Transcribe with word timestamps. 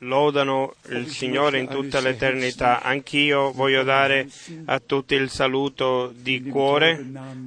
lodano 0.00 0.74
il 0.90 1.08
Signore 1.08 1.58
in 1.58 1.68
tutta 1.68 2.00
l'eternità. 2.00 2.82
Anch'io 2.82 3.52
voglio 3.52 3.82
dare 3.82 4.28
a 4.66 4.80
tutti 4.80 5.14
il 5.14 5.30
saluto 5.30 6.12
di 6.14 6.42
cuore 6.42 7.02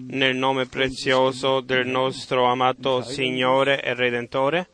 nel 0.07 0.35
nome 0.35 0.65
prezioso 0.65 1.61
del 1.61 1.85
nostro 1.87 2.45
amato 2.45 3.03
Signore 3.03 3.83
e 3.83 3.93
Redentore. 3.93 4.67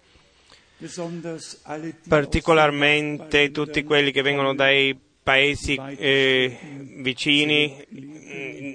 Particolarmente 2.07 3.51
tutti 3.51 3.83
quelli 3.83 4.12
che 4.12 4.21
vengono 4.21 4.53
dai 4.53 4.97
paesi 5.23 5.79
eh, 5.97 6.57
vicini 6.97 7.83
mm, 7.94 8.73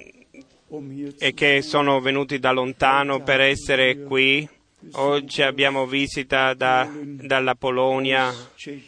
e 1.17 1.33
che 1.33 1.61
sono 1.61 2.01
venuti 2.01 2.39
da 2.39 2.51
lontano 2.51 3.21
per 3.21 3.39
essere 3.39 4.03
qui 4.03 4.47
Oggi 4.93 5.43
abbiamo 5.43 5.85
visita 5.85 6.55
da, 6.55 6.89
dalla 6.91 7.53
Polonia, 7.53 8.33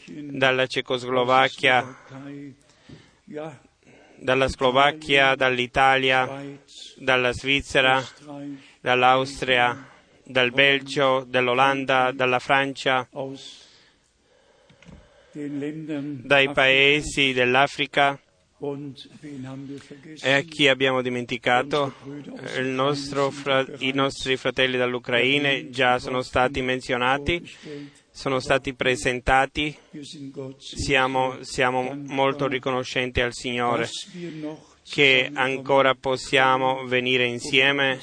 dalla 0.08 0.66
Cecoslovacchia, 0.66 1.96
dalla 4.16 4.48
Slovacchia, 4.48 5.36
dall'Italia, 5.36 6.28
dalla 6.98 7.32
Svizzera, 7.32 8.04
dall'Austria, 8.82 9.88
dal 10.24 10.52
Belgio, 10.52 11.26
dall'Olanda, 11.28 12.12
dalla 12.12 12.40
Francia, 12.40 13.08
dai 15.32 16.52
paesi 16.52 17.34
dell'Africa. 17.34 18.20
E 20.22 20.32
a 20.32 20.40
chi 20.42 20.70
abbiamo 20.70 21.02
dimenticato? 21.02 21.96
Nostro, 22.62 23.34
I 23.80 23.92
nostri 23.94 24.38
fratelli 24.38 24.78
dall'Ucraina 24.78 25.70
già 25.70 26.00
sono 26.00 26.22
stati 26.22 26.62
menzionati, 26.62 27.46
sono 28.10 28.40
stati 28.40 28.74
presentati. 28.74 29.76
Siamo, 30.58 31.44
siamo 31.44 31.94
molto 31.94 32.48
riconoscenti 32.48 33.20
al 33.20 33.34
Signore 33.34 33.90
che 34.88 35.32
ancora 35.34 35.96
possiamo 35.96 36.86
venire 36.86 37.26
insieme 37.26 38.00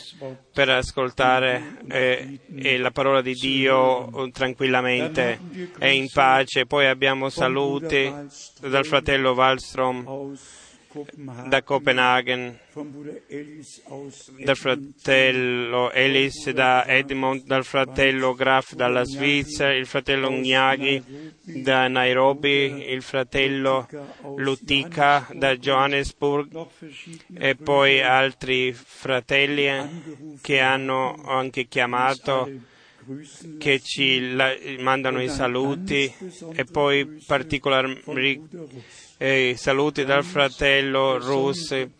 per 0.53 0.70
ascoltare 0.70 1.78
eh, 1.89 2.41
eh, 2.56 2.78
la 2.78 2.91
parola 2.91 3.20
di 3.20 3.34
Dio 3.34 4.31
tranquillamente 4.33 5.39
e 5.78 5.95
in 5.95 6.08
pace. 6.12 6.67
Poi 6.67 6.86
abbiamo 6.86 7.28
saluti 7.28 8.12
dal 8.61 8.84
fratello 8.86 9.33
Wallstrom 9.33 10.36
da 11.46 11.62
Copenaghen, 11.62 12.58
dal 14.44 14.56
fratello 14.56 15.92
Ellis 15.92 16.50
da 16.50 16.84
Edmond, 16.84 17.44
dal 17.44 17.64
fratello 17.64 18.34
Graf 18.34 18.74
dalla 18.74 19.05
Svizzera, 19.05 19.72
il 19.72 19.86
fratello 19.86 20.30
Gnaghi 20.30 21.00
da 21.42 21.86
Nairobi, 21.86 22.91
il 22.91 23.02
fratello 23.02 23.88
Lutica 24.36 25.28
da 25.33 25.55
Johannesburg 25.56 26.66
e 27.34 27.55
poi 27.55 28.02
altri 28.02 28.72
fratelli 28.72 30.38
che 30.41 30.58
hanno 30.58 31.14
anche 31.24 31.68
chiamato 31.68 32.50
che 33.58 33.80
ci 33.80 34.36
mandano 34.80 35.22
i 35.22 35.28
saluti 35.28 36.12
e 36.52 36.64
poi 36.64 37.22
particolarmente 37.27 39.08
eh, 39.22 39.54
saluti 39.54 40.06
dal 40.06 40.24
fratello 40.24 41.18
Rus, 41.18 41.72
eh, 41.72 41.90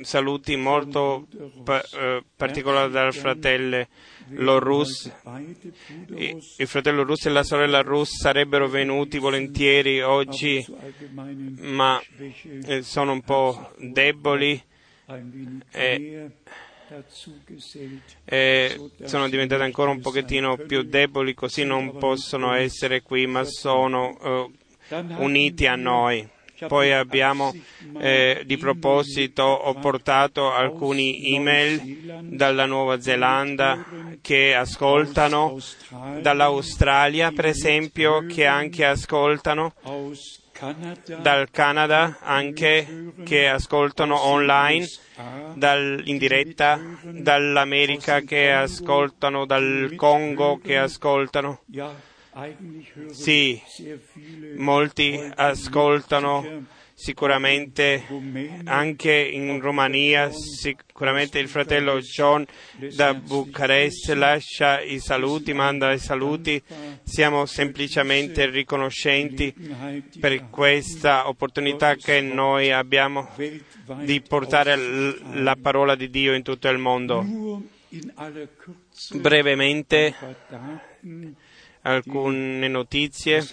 saluti 0.00 0.56
molto 0.56 1.26
pa- 1.62 1.82
eh, 1.82 2.24
particolari 2.34 2.90
dal 2.90 3.12
fratello 3.12 4.58
Rus. 4.58 5.12
Il 6.56 6.66
fratello 6.66 7.02
Rus 7.02 7.26
e 7.26 7.28
la 7.28 7.42
sorella 7.42 7.82
Rus 7.82 8.16
sarebbero 8.22 8.68
venuti 8.68 9.18
volentieri 9.18 10.00
oggi, 10.00 10.64
ma 11.58 12.00
eh, 12.64 12.80
sono 12.80 13.12
un 13.12 13.20
po' 13.20 13.72
deboli. 13.76 14.62
E, 15.72 16.30
e 18.24 18.90
sono 19.04 19.28
diventate 19.28 19.62
ancora 19.62 19.90
un 19.90 20.00
pochettino 20.00 20.56
più 20.56 20.84
deboli, 20.84 21.34
così 21.34 21.64
non 21.64 21.98
possono 21.98 22.54
essere 22.54 23.02
qui, 23.02 23.26
ma 23.26 23.44
sono 23.44 24.16
uniti 25.16 25.66
a 25.66 25.76
noi. 25.76 26.28
Poi 26.66 26.92
abbiamo 26.92 27.54
eh, 27.98 28.42
di 28.44 28.58
proposito 28.58 29.42
ho 29.42 29.72
portato 29.74 30.52
alcuni 30.52 31.34
email 31.34 32.20
dalla 32.24 32.66
Nuova 32.66 33.00
Zelanda 33.00 33.82
che 34.20 34.54
ascoltano, 34.54 35.58
dall'Australia 36.20 37.32
per 37.32 37.46
esempio 37.46 38.26
che 38.26 38.44
anche 38.44 38.84
ascoltano, 38.84 39.72
dal 41.22 41.48
Canada 41.50 42.18
anche 42.20 43.14
che 43.24 43.48
ascoltano 43.48 44.22
online, 44.22 44.86
dal, 45.54 46.02
in 46.04 46.18
diretta, 46.18 46.78
dall'America 47.02 48.20
che 48.20 48.52
ascoltano, 48.52 49.46
dal 49.46 49.94
Congo 49.96 50.58
che 50.62 50.76
ascoltano. 50.76 51.60
Sì, 53.10 53.60
molti 54.56 55.18
ascoltano 55.34 56.66
sicuramente 56.94 58.04
anche 58.64 59.10
in 59.12 59.58
Romania, 59.58 60.30
sicuramente 60.30 61.38
il 61.38 61.48
fratello 61.48 61.98
John 62.00 62.46
da 62.94 63.14
Bucarest 63.14 64.10
lascia 64.10 64.80
i 64.80 65.00
saluti, 65.00 65.54
manda 65.54 65.92
i 65.92 65.98
saluti. 65.98 66.62
Siamo 67.02 67.46
semplicemente 67.46 68.48
riconoscenti 68.50 69.52
per 70.20 70.50
questa 70.50 71.26
opportunità 71.26 71.96
che 71.96 72.20
noi 72.20 72.70
abbiamo 72.70 73.30
di 74.02 74.20
portare 74.20 74.76
la 74.76 75.56
parola 75.60 75.96
di 75.96 76.10
Dio 76.10 76.34
in 76.34 76.42
tutto 76.42 76.68
il 76.68 76.78
mondo. 76.78 77.24
Brevemente 79.14 80.14
alcune 81.82 82.68
notizie 82.68 83.46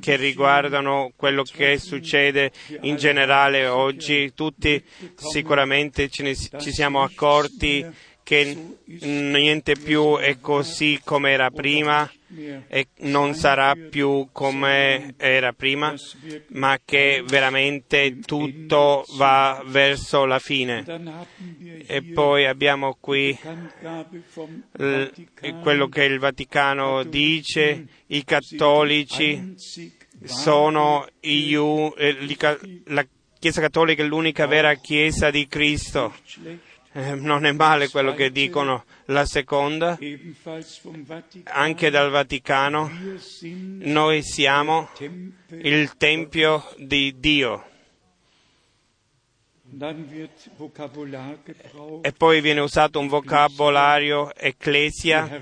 che 0.00 0.16
riguardano 0.16 1.12
quello 1.16 1.42
che 1.42 1.78
succede 1.78 2.50
in 2.82 2.96
generale 2.96 3.66
oggi. 3.66 4.32
Tutti 4.34 4.82
sicuramente 5.14 6.08
ci, 6.08 6.22
ne, 6.22 6.34
ci 6.34 6.72
siamo 6.72 7.02
accorti 7.02 7.86
che 8.22 8.76
niente 8.84 9.74
più 9.74 10.16
è 10.18 10.38
così 10.38 11.00
come 11.02 11.30
era 11.30 11.50
prima 11.50 12.10
e 12.68 12.88
non 12.98 13.34
sarà 13.34 13.74
più 13.74 14.28
come 14.32 15.14
era 15.16 15.52
prima, 15.52 15.94
ma 16.48 16.78
che 16.84 17.22
veramente 17.26 18.18
tutto 18.18 19.04
va 19.16 19.62
verso 19.66 20.24
la 20.24 20.38
fine. 20.38 20.84
E 21.86 22.02
poi 22.02 22.46
abbiamo 22.46 22.96
qui 23.00 23.38
quello 25.62 25.88
che 25.88 26.04
il 26.04 26.18
Vaticano 26.18 27.02
dice, 27.04 27.86
i 28.08 28.24
cattolici 28.24 29.54
sono 30.24 31.06
eh, 31.96 32.16
la 32.86 33.06
Chiesa 33.38 33.60
Cattolica 33.60 34.02
è 34.02 34.06
l'unica 34.06 34.46
vera 34.46 34.74
Chiesa 34.74 35.30
di 35.30 35.46
Cristo 35.46 36.12
eh, 36.98 37.14
non 37.14 37.46
è 37.46 37.52
male 37.52 37.88
quello 37.90 38.12
che 38.12 38.32
dicono. 38.32 38.84
La 39.06 39.24
seconda, 39.24 39.96
anche 41.44 41.90
dal 41.90 42.10
Vaticano, 42.10 42.90
noi 43.78 44.22
siamo 44.24 44.90
il 45.50 45.96
Tempio 45.96 46.74
di 46.76 47.14
Dio. 47.20 47.66
E 52.00 52.12
poi 52.12 52.40
viene 52.40 52.60
usato 52.60 52.98
un 52.98 53.06
vocabolario 53.06 54.34
ecclesia, 54.34 55.40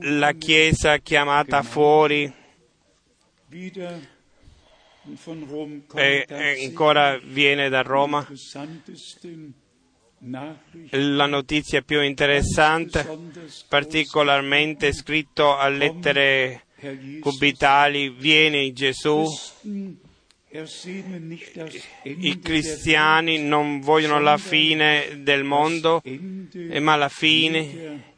la 0.00 0.32
Chiesa 0.32 0.98
chiamata 0.98 1.62
fuori. 1.62 2.32
E 5.94 6.26
ancora 6.64 7.18
viene 7.18 7.68
da 7.68 7.82
Roma 7.82 8.26
la 10.90 11.26
notizia 11.26 11.82
più 11.82 12.02
interessante, 12.02 13.06
particolarmente 13.68 14.92
scritto 14.92 15.56
a 15.56 15.68
lettere 15.68 16.64
cubitali, 17.20 18.10
viene 18.10 18.72
Gesù. 18.72 19.24
I 22.02 22.38
cristiani 22.40 23.38
non 23.38 23.80
vogliono 23.80 24.20
la 24.20 24.38
fine 24.38 25.20
del 25.22 25.44
mondo, 25.44 26.02
ma 26.80 26.96
la 26.96 27.08
fine 27.08 28.14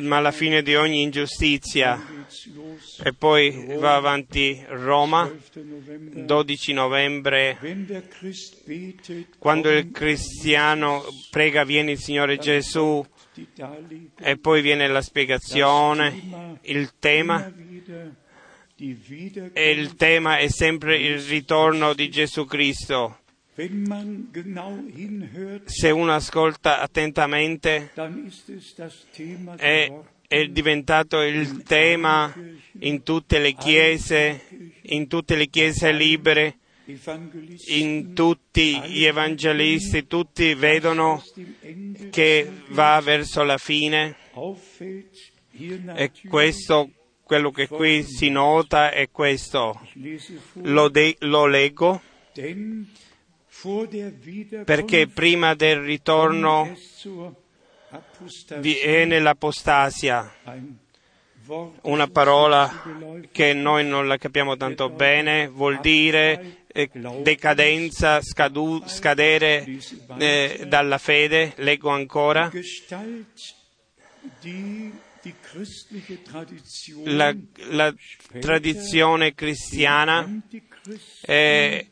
ma 0.00 0.16
alla 0.16 0.32
fine 0.32 0.62
di 0.62 0.74
ogni 0.74 1.02
ingiustizia. 1.02 2.00
E 3.02 3.12
poi 3.12 3.76
va 3.78 3.96
avanti 3.96 4.64
Roma, 4.68 5.30
12 5.52 6.72
novembre, 6.72 7.58
quando 9.38 9.70
il 9.70 9.90
cristiano 9.90 11.04
prega 11.30 11.64
viene 11.64 11.92
il 11.92 11.98
Signore 11.98 12.38
Gesù 12.38 13.04
e 14.18 14.36
poi 14.38 14.62
viene 14.62 14.88
la 14.88 15.02
spiegazione, 15.02 16.58
il 16.62 16.92
tema 16.98 17.52
e 18.76 19.70
il 19.70 19.94
tema 19.94 20.36
è 20.38 20.48
sempre 20.48 20.98
il 20.98 21.20
ritorno 21.20 21.94
di 21.94 22.10
Gesù 22.10 22.44
Cristo. 22.44 23.20
Se 25.64 25.90
uno 25.90 26.12
ascolta 26.12 26.80
attentamente, 26.80 27.90
è, 29.56 29.92
è 30.28 30.46
diventato 30.48 31.22
il 31.22 31.62
tema 31.62 32.34
in 32.80 33.02
tutte 33.02 33.38
le 33.38 33.54
chiese, 33.54 34.42
in 34.82 35.06
tutte 35.08 35.36
le 35.36 35.46
chiese 35.46 35.90
libere, 35.92 36.58
in 37.68 38.12
tutti 38.12 38.78
gli 38.78 39.04
evangelisti, 39.04 40.06
tutti 40.06 40.52
vedono 40.52 41.24
che 42.10 42.50
va 42.68 43.00
verso 43.02 43.42
la 43.42 43.56
fine. 43.56 44.16
E 45.94 46.10
questo, 46.28 46.90
quello 47.22 47.50
che 47.50 47.68
qui 47.68 48.02
si 48.02 48.28
nota 48.28 48.90
è 48.90 49.08
questo. 49.10 49.80
Lo, 50.60 50.90
de- 50.90 51.16
lo 51.20 51.46
leggo 51.46 52.02
perché 54.64 55.08
prima 55.08 55.54
del 55.54 55.80
ritorno 55.80 56.72
viene 58.58 59.18
l'apostasia, 59.18 60.32
una 61.82 62.08
parola 62.08 62.82
che 63.30 63.54
noi 63.54 63.84
non 63.84 64.06
la 64.06 64.16
capiamo 64.16 64.56
tanto 64.56 64.88
bene, 64.90 65.48
vuol 65.48 65.80
dire 65.80 66.64
eh, 66.68 66.90
decadenza, 67.22 68.20
scadu- 68.20 68.86
scadere 68.86 69.64
eh, 70.18 70.64
dalla 70.68 70.98
fede, 70.98 71.54
leggo 71.56 71.90
ancora. 71.90 72.50
La, 77.04 77.34
la 77.70 77.94
tradizione 78.40 79.34
cristiana 79.34 80.40
eh, 81.22 81.90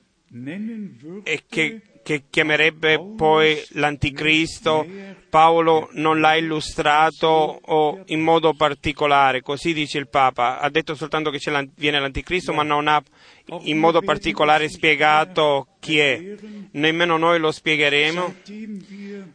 e 1.23 1.45
che, 1.49 1.81
che 2.03 2.25
chiamerebbe 2.29 2.99
poi 3.17 3.63
l'anticristo, 3.71 4.85
Paolo 5.31 5.89
non 5.93 6.19
l'ha 6.19 6.35
illustrato 6.35 7.27
o 7.29 8.03
in 8.07 8.21
modo 8.21 8.53
particolare, 8.55 9.43
così 9.43 9.73
dice 9.73 9.99
il 9.99 10.09
Papa, 10.09 10.59
ha 10.59 10.69
detto 10.71 10.97
soltanto 10.97 11.31
che 11.31 11.39
viene 11.77 12.01
l'anticristo, 12.01 12.53
ma 12.53 12.65
non 12.65 12.89
ha 12.89 13.01
in 13.63 13.79
modo 13.79 14.01
particolare 14.01 14.69
spiegato 14.69 15.69
chi 15.79 15.99
è. 15.99 16.35
Nemmeno 16.73 17.17
noi 17.17 17.39
lo 17.39 17.53
spiegheremo. 17.53 18.35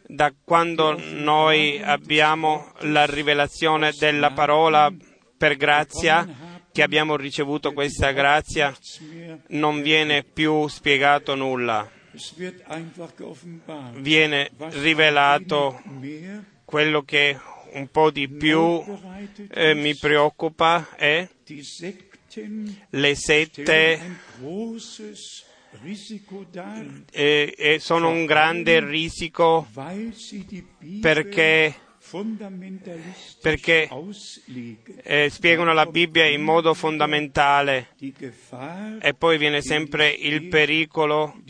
Da 0.06 0.32
quando 0.44 1.00
noi 1.14 1.80
abbiamo 1.82 2.72
la 2.80 3.06
rivelazione 3.06 3.92
della 3.98 4.32
parola 4.32 4.92
per 5.38 5.56
grazia, 5.56 6.49
che 6.72 6.82
abbiamo 6.82 7.16
ricevuto 7.16 7.72
questa 7.72 8.12
grazia, 8.12 8.74
non 9.48 9.82
viene 9.82 10.22
più 10.22 10.68
spiegato 10.68 11.34
nulla. 11.34 11.88
viene 13.94 14.50
rivelato 14.56 15.82
quello 16.64 17.02
che 17.02 17.38
un 17.72 17.88
po' 17.88 18.10
di 18.10 18.28
più 18.28 18.82
eh, 19.50 19.74
mi 19.74 19.94
preoccupa 19.94 20.88
è 20.96 21.28
le 22.90 23.14
sette 23.14 24.00
eh, 27.12 27.76
sono 27.80 28.08
un 28.08 28.24
grande 28.26 28.84
risico 28.84 29.68
perché 31.00 31.74
perché, 33.40 33.88
eh, 35.02 35.28
spiegano 35.30 35.72
la 35.72 35.86
Bibbia 35.86 36.26
in 36.26 36.42
modo 36.42 36.74
fondamentale. 36.74 37.88
e 39.00 39.14
poi 39.14 39.38
viene 39.38 39.62
sempre 39.62 40.10
il 40.10 40.48
pericolo 40.48 41.40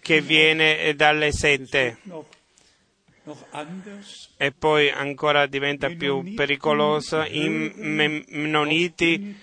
che 0.00 0.20
viene 0.20 0.94
dalle 0.96 1.32
sette. 1.32 1.98
E 4.38 4.50
poi 4.52 4.90
ancora 4.90 5.46
diventa 5.46 5.88
più 5.90 6.34
pericolosa. 6.34 7.26
I 7.26 7.48
Me- 7.76 8.24
Mennoniti 8.28 9.36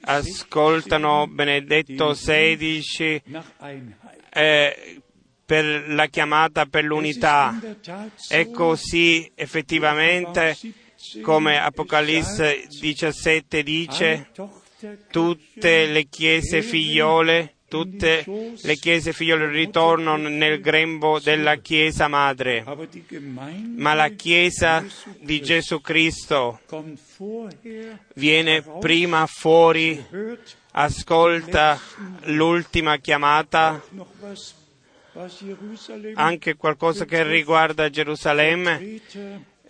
ascoltano 0.00 1.26
Benedetto 1.28 2.12
XVI 2.12 3.22
eh, 4.30 5.02
per 5.48 5.88
la 5.88 6.08
chiamata 6.08 6.66
per 6.66 6.84
l'unità. 6.84 7.58
È 8.28 8.50
così 8.50 9.32
effettivamente 9.34 10.54
come 11.22 11.58
Apocalisse 11.58 12.66
17 12.68 13.62
dice, 13.62 14.28
tutte 15.10 15.86
le 15.86 16.04
chiese 16.10 16.60
figliole, 16.60 17.54
tutte 17.66 18.26
le 18.60 18.76
chiese 18.76 19.14
figliole 19.14 19.48
ritornano 19.48 20.28
nel 20.28 20.60
grembo 20.60 21.18
della 21.18 21.56
chiesa 21.56 22.08
madre, 22.08 22.62
ma 23.74 23.94
la 23.94 24.10
chiesa 24.10 24.84
di 25.18 25.40
Gesù 25.40 25.80
Cristo 25.80 26.60
viene 28.16 28.62
prima 28.80 29.24
fuori, 29.24 30.04
ascolta 30.72 31.80
l'ultima 32.24 32.98
chiamata, 32.98 33.82
anche 36.14 36.54
qualcosa 36.54 37.04
che 37.04 37.22
riguarda 37.24 37.90
Gerusalemme. 37.90 39.00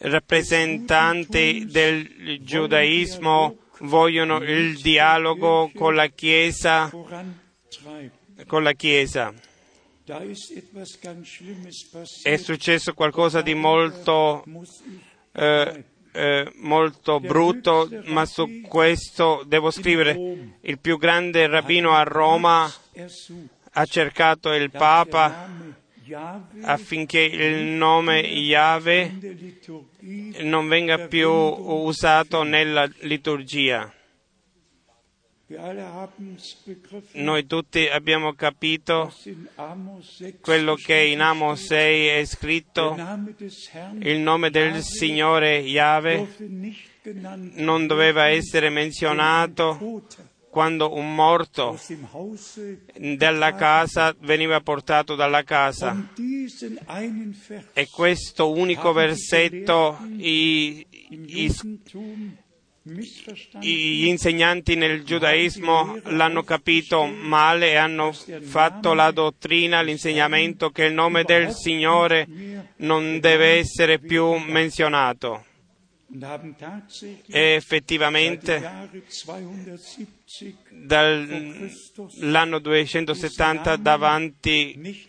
Rappresentanti 0.00 1.66
del 1.66 2.40
giudaismo 2.42 3.56
vogliono 3.80 4.36
il 4.42 4.78
dialogo 4.80 5.70
con 5.74 5.94
la 5.94 6.06
Chiesa, 6.08 6.90
con 8.46 8.62
la 8.62 8.72
Chiesa. 8.72 9.32
È 12.22 12.36
successo 12.36 12.94
qualcosa 12.94 13.42
di 13.42 13.54
molto, 13.54 14.44
eh, 15.32 15.84
eh, 16.12 16.52
molto 16.56 17.20
brutto, 17.20 17.88
ma 18.04 18.24
su 18.24 18.60
questo 18.62 19.42
devo 19.46 19.70
scrivere. 19.70 20.56
Il 20.60 20.78
più 20.78 20.98
grande 20.98 21.46
rabbino 21.46 21.94
a 21.94 22.02
Roma 22.04 22.70
ha 23.78 23.84
cercato 23.84 24.52
il 24.52 24.70
Papa 24.72 25.48
affinché 26.62 27.20
il 27.20 27.64
nome 27.64 28.18
Yahweh 28.18 29.12
non 30.40 30.66
venga 30.66 31.06
più 31.06 31.30
usato 31.30 32.42
nella 32.42 32.90
liturgia. 33.02 33.92
Noi 37.12 37.46
tutti 37.46 37.86
abbiamo 37.86 38.34
capito 38.34 39.04
was 39.04 39.24
in 39.24 39.48
Amos 39.54 40.16
6 40.16 40.40
quello 40.40 40.74
che 40.74 40.96
in 40.96 41.20
Amos 41.20 41.64
6 41.64 42.06
è 42.06 42.24
scritto, 42.26 42.94
il 44.00 44.18
nome 44.18 44.50
del 44.50 44.82
Signore 44.82 45.58
Yahweh 45.58 46.26
non 47.54 47.86
doveva 47.86 48.26
essere 48.26 48.68
menzionato 48.68 50.02
quando 50.58 50.92
un 50.92 51.14
morto 51.14 51.78
dalla 52.96 53.54
casa 53.54 54.12
veniva 54.22 54.60
portato 54.60 55.14
dalla 55.14 55.44
casa. 55.44 55.94
E 57.74 57.88
questo 57.92 58.50
unico 58.50 58.92
versetto 58.92 59.98
i, 60.16 60.84
i- 61.10 61.52
gli 63.60 64.06
insegnanti 64.06 64.74
nel 64.74 65.04
giudaismo 65.04 65.98
l'hanno 66.06 66.42
capito 66.42 67.04
male 67.04 67.70
e 67.72 67.76
hanno 67.76 68.12
fatto 68.40 68.94
la 68.94 69.10
dottrina, 69.12 69.80
l'insegnamento 69.82 70.70
che 70.70 70.84
il 70.86 70.94
nome 70.94 71.22
del 71.22 71.52
Signore 71.52 72.26
non 72.78 73.20
deve 73.20 73.58
essere 73.58 73.98
più 74.00 74.32
menzionato. 74.38 75.44
E 76.10 77.54
effettivamente 77.54 78.58
Jahre 78.58 79.02
270 79.04 80.56
dall'anno 80.70 82.58
270 82.58 83.76
davanti 83.76 85.06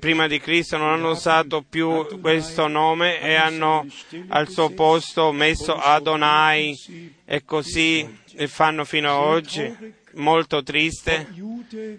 prima 0.00 0.26
di 0.28 0.40
Cristo 0.40 0.78
non 0.78 0.88
hanno 0.88 1.10
usato 1.10 1.62
più 1.68 2.06
questo 2.20 2.68
nome 2.68 3.20
e 3.20 3.34
hanno 3.34 3.86
al 4.28 4.48
suo 4.48 4.70
posto 4.70 5.30
messo 5.30 5.74
Adonai 5.74 7.14
e 7.26 7.44
così 7.44 8.18
fanno 8.46 8.86
fino 8.86 9.10
ad 9.10 9.22
oggi. 9.22 10.00
Molto 10.14 10.62
triste. 10.62 11.26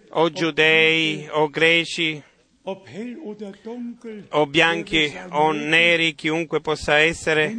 O 0.10 0.32
giudei 0.32 1.28
o 1.30 1.50
greci 1.50 2.22
o 4.30 4.46
bianchi 4.48 5.14
o 5.32 5.52
neri, 5.52 6.16
chiunque 6.16 6.62
possa 6.62 6.98
essere, 7.00 7.54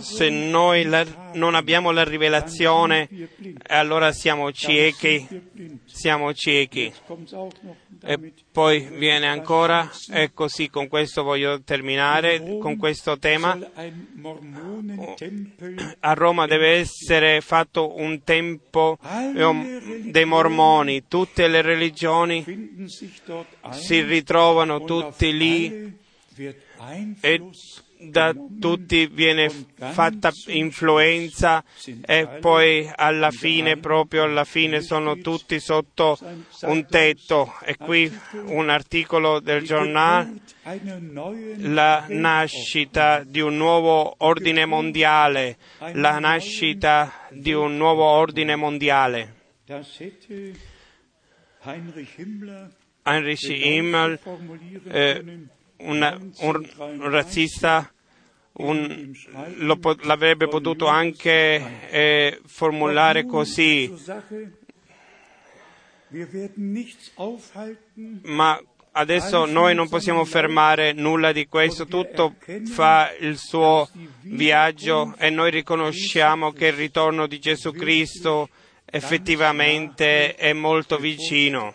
se 0.00 0.28
noi 0.28 0.84
la- 0.84 1.30
non 1.34 1.54
abbiamo 1.54 1.90
la 1.90 2.04
rivelazione, 2.04 3.08
allora 3.68 4.12
siamo 4.12 4.52
ciechi, 4.52 5.26
siamo 5.86 6.34
ciechi. 6.34 6.92
E 8.02 8.32
poi 8.52 8.80
viene 8.80 9.28
ancora 9.28 9.88
e 10.10 10.32
così 10.34 10.68
con 10.70 10.88
questo 10.88 11.22
voglio 11.22 11.62
terminare 11.62 12.58
con 12.58 12.76
questo 12.76 13.18
tema. 13.18 13.56
Mormonentempel 14.14 15.96
A 16.00 16.12
Roma 16.14 16.46
deve 16.46 16.78
essere 16.78 17.40
fatto 17.40 17.96
un 17.96 18.24
tempo 18.24 18.98
eh, 19.02 20.02
dei 20.04 20.24
mormoni, 20.24 21.06
tutte 21.06 21.46
le 21.46 21.62
religioni 21.62 22.44
si 23.70 24.00
ritrovano 24.02 24.84
tutti 24.84 25.36
lì 25.36 25.98
e 27.20 27.50
da 28.00 28.34
tutti 28.60 29.06
viene 29.06 29.50
fatta 29.74 30.32
influenza 30.46 31.62
e 32.04 32.26
poi 32.40 32.90
alla 32.94 33.30
fine, 33.30 33.76
proprio 33.76 34.24
alla 34.24 34.44
fine, 34.44 34.80
sono 34.80 35.18
tutti 35.18 35.60
sotto 35.60 36.18
un 36.62 36.86
tetto. 36.86 37.52
E 37.64 37.76
qui 37.76 38.10
un 38.46 38.70
articolo 38.70 39.40
del 39.40 39.62
giornale, 39.62 40.40
la 41.58 42.06
nascita 42.08 43.22
di 43.24 43.40
un 43.40 43.56
nuovo 43.56 44.14
ordine 44.18 44.64
mondiale, 44.64 45.58
la 45.92 46.18
nascita 46.18 47.26
di 47.30 47.52
un 47.52 47.76
nuovo 47.76 48.04
ordine 48.04 48.56
mondiale. 48.56 49.34
Heinrich 53.02 53.48
Himmler 53.48 54.18
eh, 54.84 55.46
un, 55.80 56.32
un 56.40 57.10
razzista, 57.10 57.92
un- 58.54 59.12
po- 59.80 59.96
l'avrebbe 60.02 60.48
potuto 60.48 60.86
anche 60.86 61.88
eh, 61.90 62.40
formulare 62.46 63.24
così, 63.26 63.92
ma 68.22 68.60
adesso 68.92 69.44
noi 69.46 69.74
non 69.74 69.88
possiamo 69.88 70.24
fermare 70.24 70.92
nulla 70.92 71.32
di 71.32 71.46
questo, 71.46 71.86
tutto 71.86 72.34
fa 72.64 73.14
il 73.20 73.38
suo 73.38 73.88
viaggio 74.22 75.14
e 75.18 75.30
noi 75.30 75.50
riconosciamo 75.50 76.52
che 76.52 76.66
il 76.66 76.72
ritorno 76.72 77.26
di 77.26 77.38
Gesù 77.38 77.70
Cristo 77.72 78.48
effettivamente 78.84 80.34
è 80.34 80.52
molto 80.52 80.96
vicino. 80.98 81.74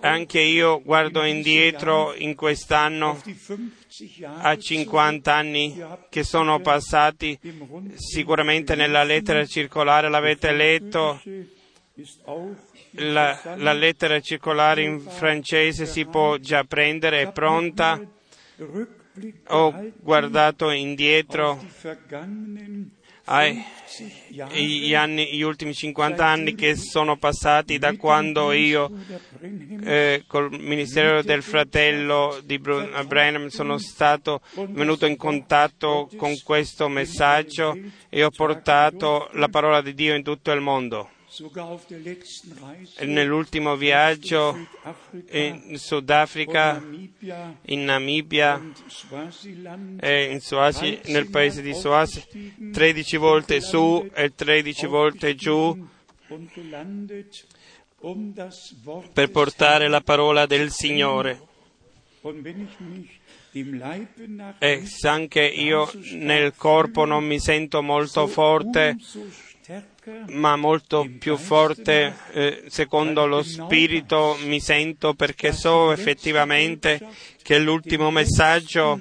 Anche 0.00 0.40
io 0.40 0.82
guardo 0.82 1.24
indietro 1.24 2.14
in 2.14 2.34
quest'anno 2.34 3.10
auf 3.10 3.22
die 3.22 3.34
50 3.34 4.04
Jahre 4.04 4.48
a 4.48 4.56
50 4.56 5.34
anni 5.34 5.84
che 6.08 6.22
sono 6.24 6.60
passati, 6.60 7.38
sicuramente 7.94 8.74
nella 8.74 9.02
lettera 9.02 9.44
circolare 9.46 10.08
l'avete 10.08 10.52
letto, 10.52 11.20
la, 12.92 13.54
la 13.56 13.72
lettera 13.72 14.20
circolare 14.20 14.82
in 14.82 15.00
francese 15.00 15.86
si 15.86 16.04
può 16.04 16.36
già 16.36 16.64
prendere, 16.64 17.22
è 17.22 17.32
pronta. 17.32 18.00
Ho 19.48 19.92
guardato 20.00 20.70
indietro. 20.70 21.64
Ai 23.24 23.62
50 23.62 23.62
Jahre 23.64 23.77
gli, 24.52 24.94
anni, 24.94 25.32
gli 25.32 25.42
ultimi 25.42 25.74
50 25.74 26.24
anni 26.24 26.54
che 26.54 26.76
sono 26.76 27.16
passati 27.16 27.78
da 27.78 27.96
quando 27.96 28.52
io 28.52 28.90
eh, 29.84 30.24
col 30.26 30.50
ministero 30.58 31.22
del 31.22 31.42
fratello 31.42 32.40
di 32.44 32.58
Branham 32.58 33.48
sono 33.48 33.78
stato 33.78 34.40
venuto 34.68 35.06
in 35.06 35.16
contatto 35.16 36.08
con 36.16 36.34
questo 36.42 36.88
messaggio 36.88 37.78
e 38.08 38.24
ho 38.24 38.30
portato 38.30 39.28
la 39.32 39.48
parola 39.48 39.80
di 39.80 39.94
Dio 39.94 40.14
in 40.14 40.22
tutto 40.22 40.52
il 40.52 40.60
mondo. 40.60 41.10
Nell'ultimo 43.00 43.76
viaggio 43.76 44.56
in 45.30 45.78
Sudafrica, 45.78 46.82
in 47.62 47.84
Namibia 47.84 48.60
e 50.00 50.30
in 50.30 50.40
Swasi, 50.40 51.00
nel 51.06 51.28
paese 51.28 51.62
di 51.62 51.74
Swasi, 51.74 52.72
13 52.72 53.16
volte 53.18 53.60
su 53.60 54.08
e 54.14 54.34
13 54.34 54.86
volte 54.86 55.34
giù 55.34 55.88
um 58.00 58.32
per 59.12 59.30
portare 59.30 59.88
la 59.88 60.00
parola 60.00 60.46
del 60.46 60.70
Signore. 60.70 61.40
E 64.58 64.86
se 64.86 65.08
anche 65.08 65.44
io 65.44 65.90
nel 66.12 66.54
corpo 66.54 67.04
non 67.04 67.24
mi 67.24 67.40
sento 67.40 67.82
molto 67.82 68.26
forte, 68.26 68.96
ma 70.28 70.56
molto 70.56 71.06
più 71.18 71.36
forte 71.36 72.14
eh, 72.32 72.64
secondo 72.68 73.26
lo 73.26 73.42
spirito 73.42 74.36
mi 74.44 74.60
sento 74.60 75.14
perché 75.14 75.52
so 75.52 75.92
effettivamente 75.92 77.00
che 77.42 77.58
l'ultimo 77.58 78.10
messaggio 78.10 79.00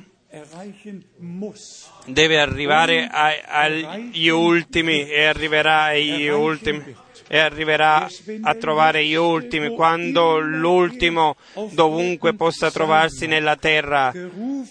deve 2.05 2.39
arrivare 2.39 3.07
ai- 3.07 3.41
agli 3.45 4.27
ultimi 4.27 5.07
e 5.07 5.23
arriverà 5.25 5.83
agli 5.85 6.27
ultimi 6.27 6.95
e 7.29 7.37
arriverà 7.39 8.07
a 8.41 8.55
trovare 8.55 9.05
gli 9.05 9.15
ultimi 9.15 9.73
quando 9.73 10.39
l'ultimo 10.39 11.35
dovunque 11.71 12.33
possa 12.33 12.71
trovarsi 12.71 13.27
nella 13.27 13.57
terra 13.57 14.13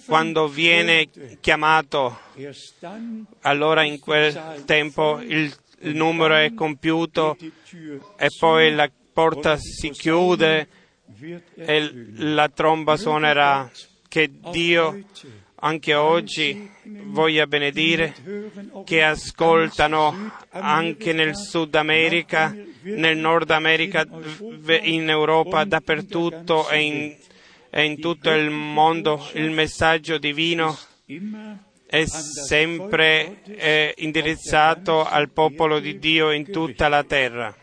quando 0.07 0.49
viene 0.49 1.09
chiamato 1.41 2.19
allora 3.43 3.83
in 3.83 3.99
quel 3.99 4.63
tempo 4.65 5.21
il, 5.21 5.55
il 5.81 5.95
numero 5.95 6.35
è 6.35 6.55
compiuto 6.55 7.37
e 8.17 8.29
poi 8.39 8.75
la 8.75 8.91
porta 9.13 9.57
si 9.59 9.91
chiude 9.91 10.69
e 11.55 11.91
la 12.17 12.49
tromba 12.49 12.97
suonerà. 12.97 13.71
Che 14.09 14.31
Dio 14.51 15.05
anche 15.57 15.95
oggi 15.95 16.71
voglia 16.85 17.47
benedire 17.47 18.15
che 18.85 19.03
ascoltano 19.03 20.33
anche 20.51 21.13
nel 21.13 21.37
Sud 21.37 21.75
America, 21.75 22.55
nel 22.83 23.19
Nord 23.19 23.51
America, 23.51 24.07
in 24.83 25.09
Europa, 25.09 25.65
dappertutto 25.65 26.69
e 26.71 26.81
in, 26.81 27.17
e 27.69 27.85
in 27.85 28.01
tutto 28.01 28.31
il 28.31 28.49
mondo 28.51 29.29
il 29.35 29.51
messaggio 29.51 30.17
divino 30.19 30.79
è 31.87 32.05
sempre 32.05 33.43
eh, 33.45 33.95
indirizzato 33.99 35.05
al 35.05 35.31
popolo 35.31 35.79
di 35.79 35.99
Dio 35.99 36.31
in 36.31 36.51
tutta 36.51 36.89
la 36.89 37.05
terra. 37.05 37.55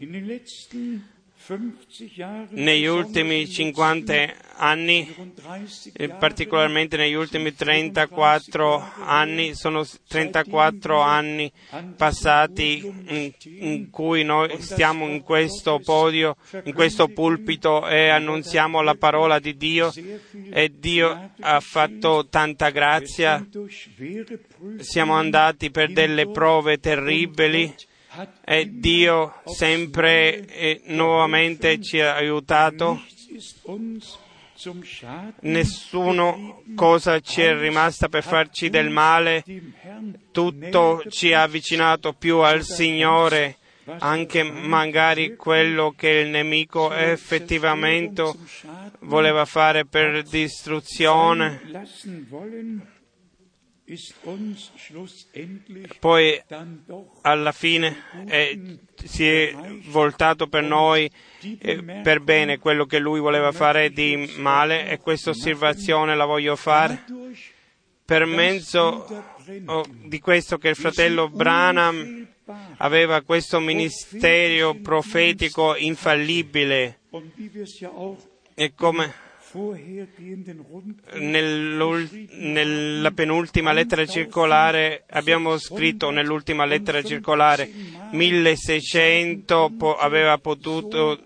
in 0.00 0.10
den 0.10 0.26
letzten 0.26 1.08
50 1.48 2.04
Jahren 2.14 2.48
Negli 2.50 2.86
ultimi 2.86 3.48
50 3.48 4.34
anni, 4.58 5.14
und 5.16 5.34
30 5.34 5.90
eh, 5.94 6.06
Jahren 6.06 6.18
particolarmente 6.18 6.96
negli 6.96 7.14
ultimi 7.14 7.54
34 7.54 8.92
anni, 9.04 9.54
sono 9.54 9.86
34 10.08 11.00
anni 11.00 11.50
passati 11.96 13.34
in, 13.60 13.90
cui 13.90 14.24
noi 14.24 14.60
stiamo 14.60 15.08
in 15.08 15.22
questo 15.22 15.80
podio, 15.82 16.36
in 16.64 16.74
questo 16.74 17.08
pulpito 17.08 17.86
e 17.88 18.08
annunziamo 18.08 18.82
la 18.82 18.94
parola 18.94 19.38
di 19.38 19.56
Dio 19.56 19.92
e 20.50 20.72
Dio 20.76 21.30
ha 21.40 21.60
fatto 21.60 22.26
tanta 22.28 22.70
grazia. 22.70 23.46
Siamo 24.78 25.14
andati 25.14 25.70
per 25.70 25.92
delle 25.92 26.28
prove 26.28 26.78
terribili 26.78 27.74
e 28.44 28.68
Dio 28.70 29.40
sempre 29.44 30.46
e 30.46 30.80
nuovamente 30.86 31.80
ci 31.80 32.00
ha 32.00 32.14
aiutato. 32.14 33.00
Nessuno 35.40 36.62
cosa 36.74 37.20
ci 37.20 37.42
è 37.42 37.56
rimasta 37.56 38.08
per 38.08 38.24
farci 38.24 38.68
del 38.68 38.90
male, 38.90 39.44
tutto 40.32 41.02
ci 41.08 41.32
ha 41.32 41.42
avvicinato 41.42 42.12
più 42.12 42.38
al 42.38 42.62
Signore, 42.64 43.58
anche 43.98 44.42
magari 44.42 45.36
quello 45.36 45.94
che 45.96 46.08
il 46.08 46.28
nemico 46.28 46.92
effettivamente 46.92 48.32
voleva 49.00 49.44
fare 49.44 49.84
per 49.86 50.22
distruzione. 50.24 51.60
Poi 55.98 56.42
alla 57.22 57.52
fine 57.52 57.96
eh, 58.26 58.78
si 59.02 59.26
è 59.26 59.54
voltato 59.86 60.46
per 60.46 60.62
noi 60.62 61.10
eh, 61.58 61.82
per 62.02 62.20
bene 62.20 62.58
quello 62.58 62.84
che 62.84 62.98
lui 62.98 63.18
voleva 63.18 63.50
fare 63.52 63.90
di 63.90 64.34
male 64.36 64.88
e 64.88 64.98
questa 64.98 65.30
osservazione 65.30 66.14
la 66.14 66.26
voglio 66.26 66.54
fare 66.54 67.02
per 68.04 68.26
mezzo 68.26 69.06
oh, 69.66 69.84
di 69.88 70.18
questo 70.20 70.58
che 70.58 70.68
il 70.68 70.76
fratello 70.76 71.28
Branham 71.28 72.26
aveva 72.78 73.22
questo 73.22 73.60
ministero 73.60 74.74
profetico 74.74 75.76
infallibile. 75.76 77.00
E 78.54 78.74
come 78.74 79.14
nella 82.32 83.10
penultima 83.12 83.72
lettera 83.72 84.04
circolare 84.04 85.04
abbiamo 85.08 85.56
scritto 85.58 86.10
nell'ultima 86.10 86.66
lettera 86.66 87.02
circolare 87.02 87.70
1600 88.10 89.72
po- 89.78 89.96
aveva 89.96 90.36
potuto, 90.38 91.18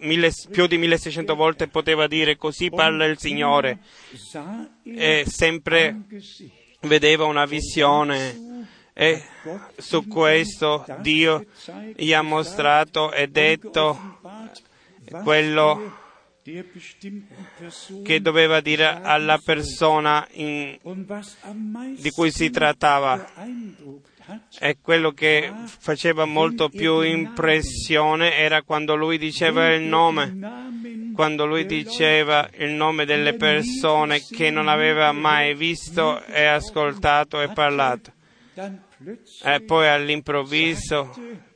più 0.50 0.66
di 0.66 0.78
1600 0.78 1.34
volte 1.34 1.66
poteva 1.68 2.06
dire 2.06 2.36
così 2.36 2.70
parla 2.70 3.06
il 3.06 3.18
Signore 3.18 3.80
e 4.84 5.24
sempre 5.26 6.02
vedeva 6.82 7.24
una 7.24 7.44
visione. 7.44 8.50
E 8.94 9.22
su 9.78 10.06
questo 10.06 10.84
Dio 11.00 11.46
gli 11.96 12.12
ha 12.12 12.20
mostrato 12.20 13.10
e 13.10 13.26
detto 13.26 14.18
quello 15.22 16.00
che 18.02 18.20
doveva 18.20 18.60
dire 18.60 19.00
alla 19.02 19.38
persona 19.38 20.26
in- 20.32 20.76
di 21.96 22.10
cui 22.10 22.30
si 22.30 22.50
trattava. 22.50 23.30
e 24.60 24.78
quello 24.80 25.10
che 25.10 25.52
faceva 25.66 26.24
molto 26.24 26.68
più 26.68 27.00
impressione 27.00 28.36
era 28.36 28.62
quando 28.62 28.94
lui 28.94 29.18
diceva 29.18 29.72
il 29.74 29.82
nome, 29.82 31.12
quando 31.14 31.44
lui 31.44 31.66
diceva 31.66 32.48
il 32.58 32.70
nome 32.70 33.04
delle 33.04 33.34
persone 33.34 34.20
che 34.20 34.50
non 34.50 34.68
aveva 34.68 35.10
mai 35.10 35.54
visto 35.56 36.22
e 36.24 36.44
ascoltato 36.44 37.40
e 37.40 37.48
parlato. 37.48 38.12
E 39.42 39.60
poi 39.62 39.88
all'improvviso 39.88 41.12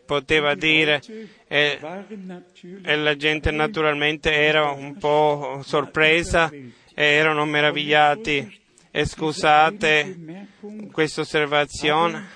poteva 0.07 0.55
dire 0.55 1.03
e, 1.49 1.79
e 2.83 2.97
la 2.97 3.17
gente 3.17 3.51
naturalmente 3.51 4.33
era 4.33 4.71
un 4.71 4.97
po' 4.97 5.61
sorpresa 5.65 6.51
e 6.51 6.73
erano 6.95 7.45
meravigliati. 7.45 8.61
E 8.91 9.05
scusate 9.05 10.47
questa 10.91 11.21
osservazione, 11.21 12.27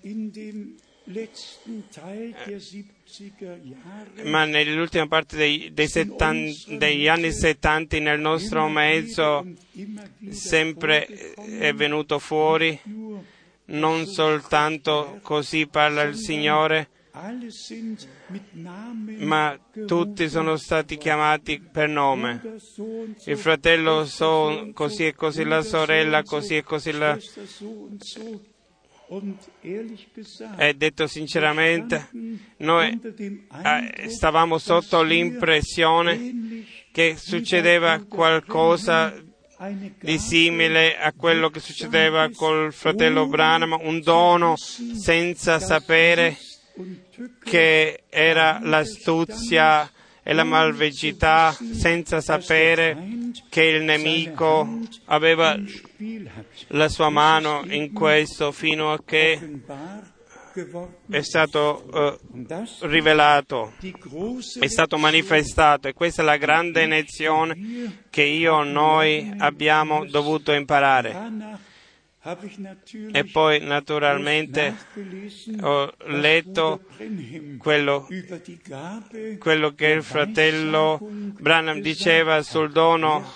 in 0.00 0.32
dem 0.32 0.74
letzten 1.04 1.84
Teil 1.90 2.34
der 2.44 2.58
70er 2.58 3.58
Jahre 3.62 4.22
ma 4.24 4.44
nell'ultima 4.44 5.06
parte 5.06 5.36
dei- 5.36 5.70
dei 5.72 5.86
settan- 5.88 6.50
degli 6.78 7.06
anni 7.08 7.32
70 7.32 7.98
nel 7.98 8.18
nostro 8.20 8.68
mezzo 8.68 9.44
sempre 10.30 11.06
è 11.58 11.72
venuto 11.72 12.18
fuori 12.18 12.80
non 13.66 14.06
soltanto 14.06 15.18
così 15.22 15.66
parla 15.66 16.02
il 16.02 16.16
Signore, 16.16 16.88
ma 19.18 19.58
tutti 19.86 20.28
sono 20.30 20.56
stati 20.56 20.96
chiamati 20.96 21.60
per 21.60 21.88
nome. 21.88 22.40
Il 23.26 23.36
fratello 23.36 24.06
so 24.06 24.70
così 24.72 25.06
e 25.06 25.14
così, 25.14 25.44
la 25.44 25.62
sorella 25.62 26.22
così 26.22 26.56
e 26.56 26.62
così, 26.62 26.92
la... 26.92 27.18
E 30.56 30.74
detto 30.74 31.06
sinceramente, 31.06 32.08
noi 32.58 32.98
eh, 33.02 34.08
stavamo 34.08 34.56
sotto 34.56 35.02
l'impressione 35.02 36.64
che 36.90 37.16
succedeva 37.18 38.02
qualcosa 38.08 39.14
di 40.00 40.18
simile 40.18 40.96
a 40.98 41.12
quello 41.12 41.50
che 41.50 41.60
succedeva 41.60 42.30
col 42.30 42.72
fratello 42.72 43.26
Branham, 43.26 43.78
un 43.82 44.00
dono 44.00 44.56
senza 44.56 45.60
sapere 45.60 46.36
che 47.44 48.02
era 48.08 48.60
l'astuzia 48.62 49.90
e 50.22 50.32
la 50.32 50.44
malvagità, 50.44 51.56
senza 51.72 52.20
sapere 52.20 52.96
che 53.48 53.64
il 53.64 53.82
nemico 53.82 54.78
aveva 55.06 55.58
la 56.68 56.88
sua 56.88 57.10
mano 57.10 57.64
in 57.68 57.92
questo 57.92 58.52
fino 58.52 58.92
a 58.92 59.02
che 59.04 59.60
è 61.10 61.22
stato 61.22 61.90
eh, 61.92 62.18
rivelato, 62.82 63.72
è 64.60 64.66
stato 64.66 64.98
manifestato 64.98 65.88
e 65.88 65.94
questa 65.94 66.22
è 66.22 66.24
la 66.24 66.36
grande 66.36 66.86
lezione 66.86 68.04
che 68.10 68.22
io 68.22 68.62
noi 68.62 69.32
abbiamo 69.38 70.04
dovuto 70.04 70.52
imparare. 70.52 71.70
E 72.24 73.24
poi 73.24 73.58
naturalmente 73.64 74.76
ho 75.60 75.92
letto 76.06 76.82
quello, 77.58 78.06
quello 79.38 79.74
che 79.74 79.86
il 79.88 80.04
fratello 80.04 81.00
Branham 81.00 81.80
diceva 81.80 82.42
sul 82.42 82.70
dono 82.70 83.28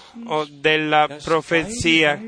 della 0.50 1.08
profezia. 1.20 2.22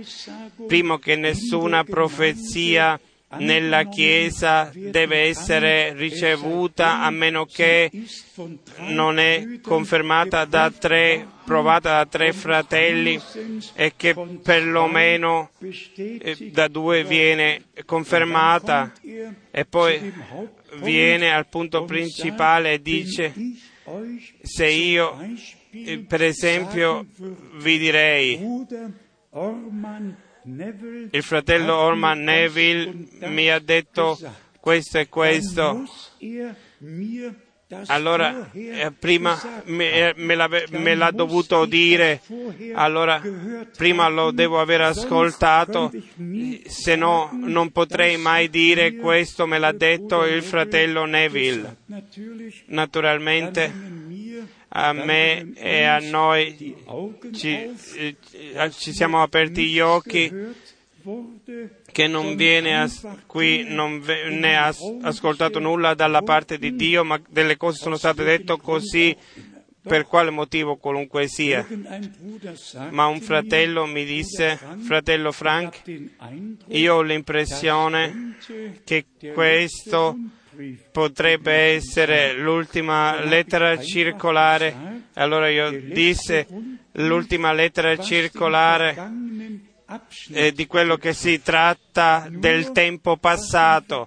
Primo 0.66 0.98
che 0.98 1.14
nessuna 1.14 1.84
profezia 1.84 2.98
nella 3.36 3.84
Chiesa 3.84 4.70
deve 4.72 5.24
essere 5.24 5.92
ricevuta 5.92 7.02
a 7.02 7.10
meno 7.10 7.44
che 7.44 7.90
non 8.88 9.18
è 9.18 9.60
confermata 9.60 10.46
da 10.46 10.70
tre, 10.70 11.26
provata 11.44 11.96
da 11.98 12.06
tre 12.06 12.32
fratelli 12.32 13.20
e 13.74 13.92
che 13.96 14.14
perlomeno 14.42 15.50
eh, 15.60 16.50
da 16.52 16.68
due 16.68 17.04
viene 17.04 17.64
confermata 17.84 18.92
er 19.02 19.34
e 19.50 19.64
poi 19.66 20.12
viene 20.80 21.32
al 21.32 21.48
punto 21.48 21.84
principale 21.84 22.74
e 22.74 22.82
dice 22.82 23.34
se 24.42 24.66
io 24.66 25.18
eh, 25.70 25.98
per 25.98 26.22
esempio 26.22 27.06
vi 27.56 27.78
direi 27.78 28.38
il 30.44 31.22
fratello 31.22 31.76
Orman 31.76 32.22
Neville 32.22 32.94
mi 33.26 33.50
ha 33.50 33.58
detto 33.58 34.18
questo 34.60 34.98
e 34.98 35.08
questo. 35.08 35.84
Allora 37.88 38.50
eh, 38.52 38.90
prima 38.98 39.38
me, 39.64 39.92
eh, 39.92 40.14
me 40.16 40.36
Dann 40.36 40.64
me 40.70 40.94
l'ha 40.94 41.10
dovuto 41.10 41.66
dire, 41.66 42.22
allora 42.72 43.20
prima 43.76 44.08
lo 44.08 44.30
devo 44.30 44.58
aver 44.58 44.80
ascoltato, 44.80 45.92
se 46.66 46.96
no 46.96 47.28
non 47.32 47.70
potrei 47.70 48.16
mai 48.16 48.48
dire 48.48 48.96
questo 48.96 49.46
me 49.46 49.58
l'ha 49.58 49.72
detto 49.72 50.24
il 50.24 50.42
fratello 50.42 51.04
Neville. 51.04 51.76
Naturalmente 52.66 53.70
a 54.70 54.92
me 54.92 55.52
e 55.54 55.82
a 55.84 55.98
noi 55.98 56.76
ci, 57.32 57.48
eh, 57.96 58.16
ci 58.70 58.92
siamo 58.92 59.22
aperti 59.22 59.66
gli 59.66 59.80
occhi 59.80 60.30
che 61.90 62.06
non 62.06 62.36
viene 62.36 62.78
as- 62.78 63.06
qui 63.26 63.64
non 63.66 64.00
ve- 64.00 64.28
ne 64.28 64.56
ha 64.56 64.66
as- 64.66 64.96
ascoltato 65.02 65.58
nulla 65.58 65.94
dalla 65.94 66.22
parte 66.22 66.58
di 66.58 66.74
Dio, 66.76 67.02
ma 67.04 67.18
delle 67.28 67.56
cose 67.56 67.78
sono 67.78 67.96
state 67.96 68.24
dette 68.24 68.56
così 68.60 69.16
per 69.80 70.04
quale 70.06 70.28
motivo 70.30 70.76
qualunque 70.76 71.28
sia. 71.28 71.66
Ma 72.90 73.06
un 73.06 73.20
fratello 73.22 73.86
mi 73.86 74.04
disse, 74.04 74.58
fratello 74.80 75.32
Frank, 75.32 75.80
io 76.68 76.94
ho 76.96 77.00
l'impressione 77.00 78.36
che 78.84 79.06
questo 79.32 80.14
potrebbe 80.90 81.52
essere 81.52 82.34
l'ultima 82.34 83.22
lettera 83.24 83.78
circolare. 83.78 84.74
Allora 85.14 85.48
io 85.48 85.70
disse 85.70 86.46
l'ultima 86.92 87.52
lettera 87.52 87.96
circolare 87.98 88.96
eh, 90.32 90.52
di 90.52 90.66
quello 90.66 90.96
che 90.96 91.14
si 91.14 91.40
tratta 91.40 92.28
del 92.30 92.72
tempo 92.72 93.16
passato, 93.16 94.06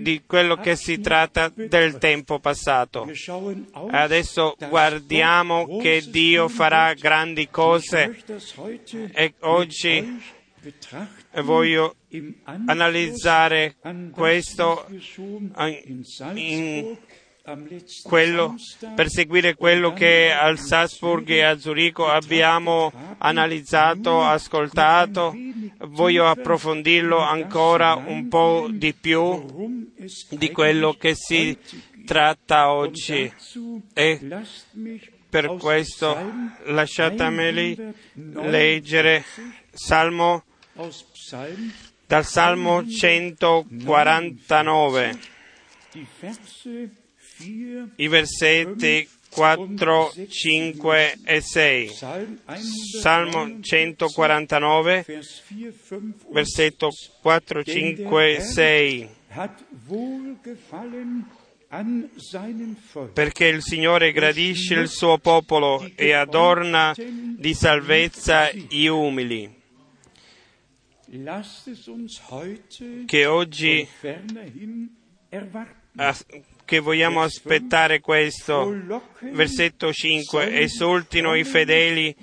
di 0.00 0.22
quello 0.26 0.56
che 0.56 0.74
si 0.74 1.00
tratta 1.00 1.52
del 1.54 1.98
tempo 1.98 2.40
passato. 2.40 3.08
Adesso 3.90 4.56
guardiamo 4.68 5.78
che 5.80 6.04
Dio 6.08 6.48
farà 6.48 6.92
grandi 6.94 7.48
cose 7.48 8.24
e 9.12 9.34
oggi 9.40 10.38
voglio 11.42 11.96
analizzare 12.66 13.76
questo 14.12 14.86
in 16.34 16.96
quello, 18.02 18.54
per 18.94 19.08
seguire 19.08 19.54
quello 19.54 19.92
che 19.92 20.30
al 20.30 20.58
Salzburg 20.58 21.28
e 21.30 21.42
a 21.42 21.58
Zurigo 21.58 22.08
abbiamo 22.08 22.92
analizzato, 23.18 24.22
ascoltato, 24.22 25.34
voglio 25.88 26.26
approfondirlo 26.28 27.18
ancora 27.18 27.94
un 27.94 28.28
po' 28.28 28.68
di 28.70 28.92
più 28.92 29.88
di 30.30 30.50
quello 30.50 30.92
che 30.94 31.14
si 31.14 31.56
tratta 32.04 32.70
oggi. 32.70 33.32
E 33.94 34.20
per 35.28 35.56
questo 35.58 36.16
149, 36.64 37.94
leggere 38.34 39.24
Salmo, 39.72 40.44
dal 42.06 42.24
Salmo 42.24 42.82
149, 42.82 45.18
die 45.92 46.06
Verse 46.18 46.90
4 47.38 47.88
i 47.96 48.08
versetti 48.08 49.08
4, 49.30 50.26
5 50.28 51.18
e 51.24 51.40
6. 51.40 51.92
Psalm 51.92 52.38
Salmo 53.00 53.46
149, 53.60 55.04
Vers 55.04 55.40
4, 55.46 55.72
5 55.72 56.24
und 56.24 56.32
versetto 56.32 56.90
4, 57.22 57.64
5 57.64 58.34
e 58.36 58.40
6. 58.40 59.08
hat 59.30 59.62
wohlgefallen 59.86 61.24
an 61.68 62.10
seinem 62.16 62.74
Volk. 62.92 63.12
perché 63.12 63.46
il 63.46 63.62
Signore 63.62 64.10
gradisce 64.10 64.74
il 64.74 64.88
suo 64.88 65.18
popolo 65.18 65.88
e 65.94 66.12
adorna 66.12 66.92
di 66.96 67.54
salvezza 67.54 68.50
gli 68.50 68.86
umili. 68.86 69.58
Che 73.06 73.26
oggi 73.26 73.88
che 76.64 76.78
vogliamo 76.78 77.22
aspettare 77.22 77.98
questo. 77.98 78.72
Versetto 79.32 79.92
5. 79.92 80.60
Esultino 80.60 81.34
i 81.34 81.42
fedeli 81.42 82.14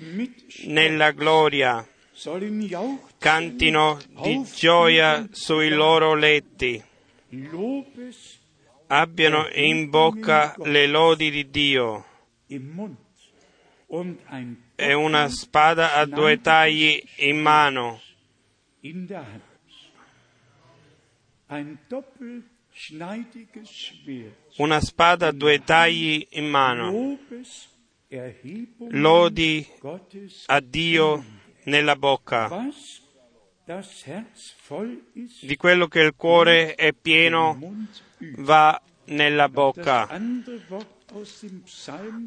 nella 0.64 1.10
gloria, 1.10 1.86
cantino 3.18 3.98
di 4.22 4.42
gioia 4.54 5.28
sui 5.32 5.68
loro 5.68 6.14
letti, 6.14 6.82
abbiano 8.86 9.48
in 9.52 9.90
bocca 9.90 10.54
le 10.64 10.86
lodi 10.86 11.30
di 11.30 11.50
Dio. 11.50 12.04
e 14.80 14.92
una 14.92 15.28
spada 15.28 15.94
a 15.94 16.04
due 16.06 16.40
tagli 16.40 17.02
in 17.16 17.38
mano, 17.38 18.00
una 24.58 24.80
spada 24.80 25.28
a 25.28 25.32
due 25.32 25.62
tagli 25.64 26.26
in 26.30 26.48
mano. 26.48 27.18
Lodi 28.90 29.66
a 30.46 30.60
Dio 30.60 31.24
nella 31.64 31.96
bocca. 31.96 32.48
Di 35.40 35.56
quello 35.56 35.88
che 35.88 36.00
il 36.00 36.14
cuore 36.16 36.74
è 36.74 36.92
pieno 36.92 37.58
va 38.36 38.80
nella 39.06 39.48
bocca. 39.48 40.08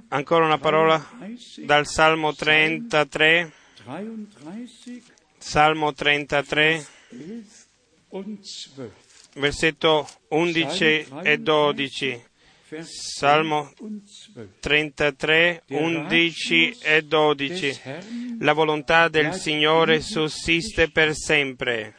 Ancora 0.09 0.45
una 0.45 0.57
parola 0.57 0.97
33, 0.99 1.65
dal 1.65 1.85
Salmo 1.87 2.33
33, 2.33 3.51
33, 3.83 5.20
Salmo 5.41 5.91
33, 5.91 6.86
11 7.12 7.67
und 8.10 8.45
12. 8.45 8.91
versetto 9.34 10.08
11 10.30 11.08
e 11.23 11.41
12. 11.41 12.21
Vers 12.69 13.17
Salmo 13.17 13.69
11 13.80 13.82
und 13.82 14.10
12. 14.34 14.49
33, 14.62 15.62
11 15.69 16.77
e 16.84 17.01
12. 17.01 17.47
Des 17.47 17.80
Herrn, 17.84 18.38
La 18.39 18.54
volontà 18.54 19.10
del 19.10 19.34
Signore 19.34 20.01
sussiste 20.01 20.89
per 20.89 21.15
sempre. 21.15 21.95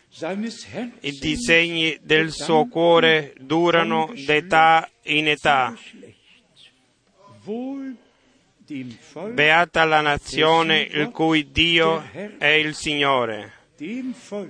I 1.01 1.19
disegni 1.19 1.99
del 2.01 2.31
suo 2.31 2.67
cuore 2.69 3.35
durano 3.39 4.13
d'età 4.15 4.89
in 5.03 5.29
età. 5.29 5.77
Beata 9.33 9.85
la 9.85 10.01
nazione 10.01 10.81
il 10.83 11.11
cui 11.11 11.51
Dio 11.51 12.03
è 12.39 12.47
il 12.47 12.75
Signore. 12.75 13.53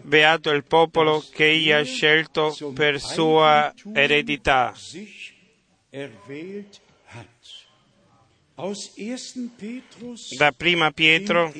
Beato 0.03 0.51
il 0.51 0.65
popolo 0.65 1.25
che 1.33 1.51
egli 1.51 1.71
ha 1.71 1.83
scelto 1.83 2.55
per 2.75 3.01
sua 3.01 3.73
eredità. 3.95 4.75
sich 4.75 5.33
erwählt 5.91 6.81
hat. 7.07 7.27
Aus 8.57 8.93
1. 8.97 9.51
Petrus, 9.57 10.35
Da 10.37 10.53
prima 10.53 10.91
Pietro, 10.91 11.53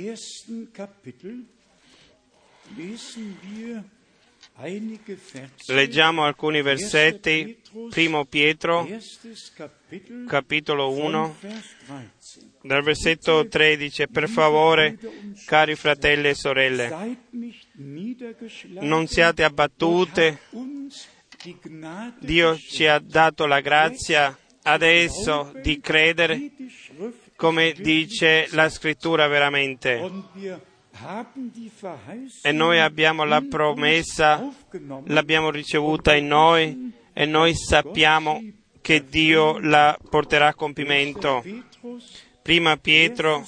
leggiamo 5.67 6.25
alcuni 6.25 6.63
versetti. 6.63 7.61
Primo 7.91 8.25
Pietro, 8.27 8.87
capitolo 10.27 10.91
von 10.91 11.15
1, 11.15 11.37
Vers 11.41 11.77
13. 11.87 12.51
dal 12.63 12.83
versetto 12.83 13.49
13. 13.49 14.09
Per 14.09 14.29
favore, 14.29 14.99
cari 15.47 15.75
fratelli 15.75 16.29
e 16.29 16.35
sorelle, 16.35 17.17
non 18.81 19.07
siate 19.07 19.43
abbattute. 19.43 20.41
Dio 22.21 22.57
ci 22.57 22.87
ha 22.87 22.99
dato 23.01 23.47
la 23.47 23.61
grazia 23.61 24.37
adesso 24.63 25.53
di 25.61 25.81
credere 25.81 26.53
come 27.35 27.73
dice 27.73 28.47
la 28.53 28.69
scrittura 28.69 29.27
veramente. 29.27 30.01
E 32.43 32.53
noi 32.53 32.79
abbiamo 32.79 33.25
la 33.25 33.43
promessa, 33.49 34.49
l'abbiamo 35.07 35.51
ricevuta 35.51 36.15
in 36.15 36.27
noi 36.27 36.93
e 37.13 37.25
noi 37.27 37.55
sappiamo 37.55 38.43
che 38.81 39.05
Dio 39.09 39.59
la 39.59 39.99
porterà 40.09 40.49
a 40.49 40.55
compimento. 40.55 41.43
Prima 42.43 42.77
Pietro, 42.77 43.47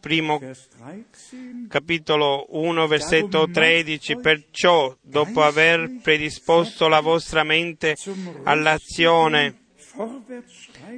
primo 0.00 0.38
Vers 0.38 0.68
13. 0.68 1.66
capitolo 1.68 2.46
1, 2.50 2.86
versetto 2.86 3.48
13. 3.48 4.16
Perciò, 4.16 4.96
dopo 5.00 5.42
aver 5.42 5.98
predisposto 6.02 6.88
la 6.88 7.00
vostra 7.00 7.44
mente 7.44 7.96
all'azione, 8.44 9.64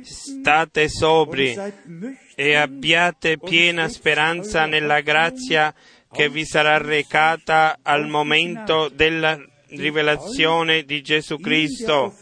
state 0.02 0.88
sobri 0.88 1.56
e 2.34 2.54
abbiate 2.54 3.38
piena 3.38 3.88
speranza 3.88 4.66
nella 4.66 5.00
grazia 5.00 5.74
che 6.10 6.28
vi 6.28 6.44
sarà 6.44 6.78
recata 6.78 7.78
al 7.82 8.08
momento 8.08 8.88
della 8.88 9.38
rivelazione 9.68 10.84
di 10.84 11.02
Gesù 11.02 11.38
Cristo, 11.38 12.14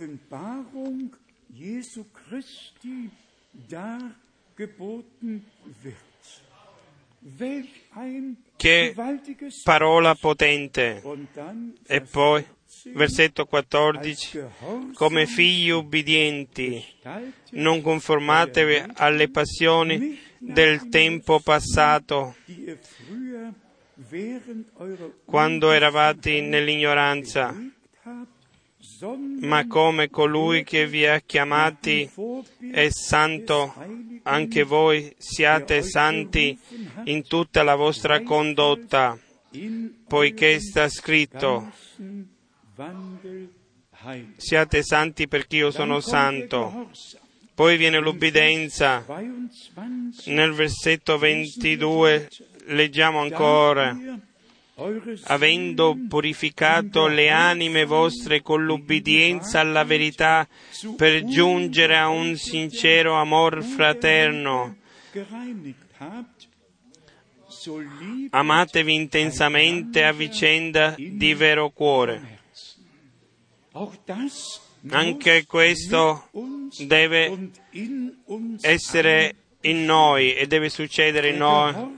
Che 8.57 8.95
parola 9.63 10.15
potente. 10.15 11.03
E 11.87 12.01
poi, 12.01 12.45
14, 12.45 12.62
versetto 12.93 13.43
als 13.43 13.51
14, 13.51 14.31
gehorsam 14.31 14.93
come 14.95 15.27
figli 15.27 15.71
ubbidienti, 15.71 16.85
non 17.51 17.81
conformatevi 17.81 18.93
alle 18.95 19.29
passioni 19.29 20.19
del 20.39 20.89
tempo 20.89 21.41
passato, 21.41 22.35
quando 25.25 25.71
eravate 25.71 26.41
nell'ignoranza, 26.41 27.55
ma 29.41 29.67
come 29.67 30.11
colui 30.11 30.65
che 30.65 30.87
vi 30.87 31.07
ha 31.07 31.21
chiamati 31.21 32.11
è 32.71 32.89
santo, 32.91 33.75
anche 34.23 34.63
voi 34.63 35.15
siate 35.19 35.83
santi 35.83 36.59
in 37.05 37.27
tutta 37.27 37.63
la 37.63 37.75
vostra 37.75 38.23
condotta, 38.23 39.19
poiché 40.07 40.61
sta 40.61 40.89
scritto. 40.89 41.71
Siate 44.37 44.83
santi 44.83 45.29
perché 45.29 45.57
io 45.57 45.71
sono 45.71 46.01
santo. 46.01 46.91
Poi 47.55 47.77
viene 47.77 47.99
l'ubbidenza. 48.01 49.05
22 49.07 50.33
Nel 50.33 50.53
versetto 50.53 51.19
22 51.19 52.29
leggiamo 52.67 53.21
ancora, 53.21 53.97
avendo 55.25 55.97
purificato 56.09 57.07
le 57.07 57.29
anime 57.31 57.85
vostre 57.85 58.41
con 58.41 58.65
l'ubbidienza 58.65 59.61
alla 59.61 59.85
verità 59.85 60.49
per 60.97 61.25
giungere 61.25 61.97
a 61.97 62.09
un 62.09 62.37
sincero 62.37 63.15
amor 63.15 63.63
fraterno. 63.63 64.77
Amatevi 68.31 68.95
intensamente 68.95 70.05
a 70.05 70.13
vicenda 70.13 70.95
di 70.97 71.35
vero 71.35 71.71
cuore. 71.71 72.32
Anche 74.91 75.47
questo 75.47 76.29
deve 76.79 77.51
essere 78.61 79.35
in 79.63 79.85
noi 79.85 80.35
e 80.35 80.47
deve 80.47 80.69
succedere 80.69 81.31
in 81.31 81.37
noi. 81.37 81.95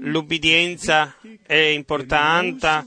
L'ubbidienza 0.00 1.16
è 1.42 1.54
importante, 1.54 2.86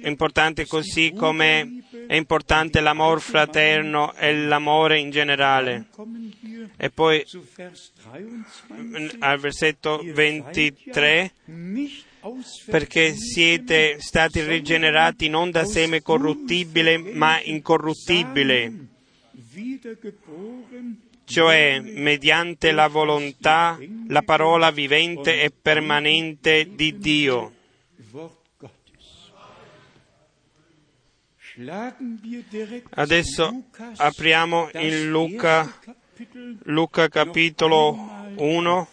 è 0.00 0.08
importante 0.08 0.66
così 0.66 1.12
come 1.12 1.84
è 2.06 2.14
importante 2.14 2.80
l'amor 2.80 3.20
fraterno 3.20 4.14
e 4.14 4.34
l'amore 4.34 4.98
in 4.98 5.10
generale. 5.10 5.86
E 6.76 6.90
poi 6.90 7.24
al 9.20 9.38
versetto 9.38 10.02
23 10.04 11.32
perché 12.66 13.14
siete 13.14 13.96
stati 14.00 14.42
rigenerati 14.42 15.28
non 15.28 15.50
da 15.50 15.64
seme 15.64 16.02
corruttibile 16.02 16.98
ma 16.98 17.40
incorruttibile, 17.42 18.72
cioè 21.24 21.80
mediante 21.80 22.72
la 22.72 22.88
volontà, 22.88 23.78
la 24.08 24.22
parola 24.22 24.70
vivente 24.70 25.42
e 25.42 25.50
permanente 25.50 26.74
di 26.74 26.98
Dio. 26.98 27.52
Adesso 32.90 33.62
apriamo 33.96 34.70
in 34.74 35.08
Luca. 35.10 35.80
Luca 36.64 37.08
capitolo 37.08 37.96
1, 38.36 38.88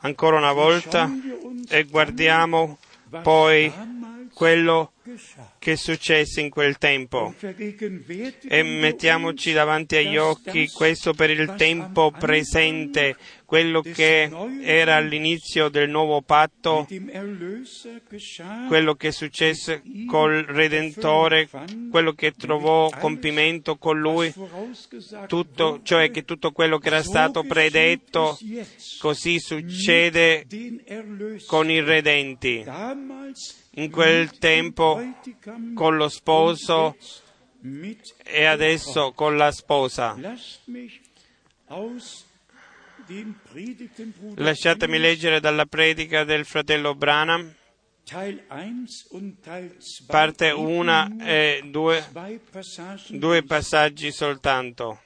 ancora 0.00 0.36
una 0.36 0.52
volta, 0.52 1.10
e 1.68 1.84
guardiamo 1.84 2.78
poi 3.22 3.72
quello. 4.32 4.92
Che 5.58 5.76
successe 5.76 6.40
in 6.40 6.50
quel 6.50 6.78
tempo. 6.78 7.34
E 8.48 8.62
mettiamoci 8.62 9.52
davanti 9.52 9.96
agli 9.96 10.16
occhi 10.16 10.68
questo 10.68 11.12
per 11.12 11.30
il 11.30 11.54
tempo 11.56 12.10
presente, 12.10 13.16
quello 13.44 13.80
che 13.80 14.30
era 14.62 14.96
all'inizio 14.96 15.68
del 15.68 15.90
nuovo 15.90 16.22
patto, 16.22 16.86
quello 18.68 18.94
che 18.94 19.10
successe 19.10 19.82
col 20.06 20.44
Redentore, 20.44 21.48
quello 21.90 22.12
che 22.12 22.32
trovò 22.32 22.88
compimento 22.90 23.76
con 23.76 23.98
lui, 23.98 24.32
tutto, 25.26 25.80
cioè 25.82 26.10
che 26.10 26.24
tutto 26.24 26.52
quello 26.52 26.78
che 26.78 26.86
era 26.86 27.02
stato 27.02 27.42
predetto, 27.42 28.38
così 28.98 29.40
succede 29.40 30.46
con 31.46 31.70
i 31.70 31.80
redenti. 31.80 32.64
In 33.74 33.90
quel 33.90 34.38
tempo 34.38 35.00
con 35.74 35.96
lo 35.96 36.08
sposo 36.08 36.96
e 38.24 38.44
adesso 38.44 39.12
con 39.12 39.36
la 39.36 39.52
sposa. 39.52 40.16
Lasciatemi 44.34 44.98
leggere 44.98 45.40
dalla 45.40 45.66
predica 45.66 46.24
del 46.24 46.44
fratello 46.44 46.94
Branham, 46.94 47.54
Teil 48.04 48.42
1 48.48 48.86
und 49.10 49.40
Teil 49.40 49.76
2 49.78 50.06
parte 50.06 50.48
eben 50.48 50.58
1 50.58 51.08
nur 51.08 51.22
e 51.22 51.62
2, 51.62 52.02
zwei 52.10 52.38
Passagen 52.38 53.20
due 53.20 53.42
passaggi 53.44 54.10
soltanto. 54.10 54.98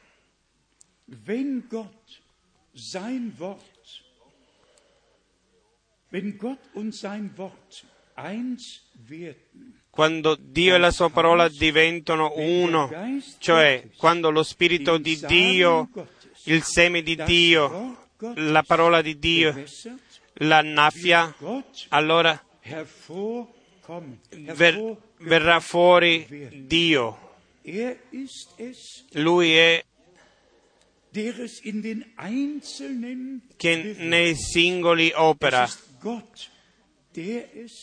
Wenn 1.06 1.68
Gott 1.68 2.18
und 6.72 6.94
sein 6.94 7.34
Quando 9.90 10.36
Dio 10.38 10.74
e 10.74 10.78
la 10.78 10.90
sua 10.90 11.10
parola 11.10 11.48
diventano 11.48 12.32
uno, 12.36 12.90
cioè 13.38 13.88
quando 13.96 14.30
lo 14.30 14.42
Spirito 14.42 14.98
di 14.98 15.20
Dio, 15.24 15.88
il 16.44 16.62
seme 16.62 17.02
di 17.02 17.16
Dio, 17.24 18.08
la 18.34 18.62
parola 18.62 19.02
di 19.02 19.18
Dio, 19.18 19.64
l'annaffia, 20.34 21.34
allora 21.90 22.40
ver- 24.30 24.96
verrà 25.18 25.60
fuori 25.60 26.66
Dio. 26.66 27.18
er 27.62 27.98
Lui 29.12 29.54
è 29.54 29.84
che 33.56 33.94
nei 33.98 34.34
singoli 34.34 35.12
opera. 35.14 35.68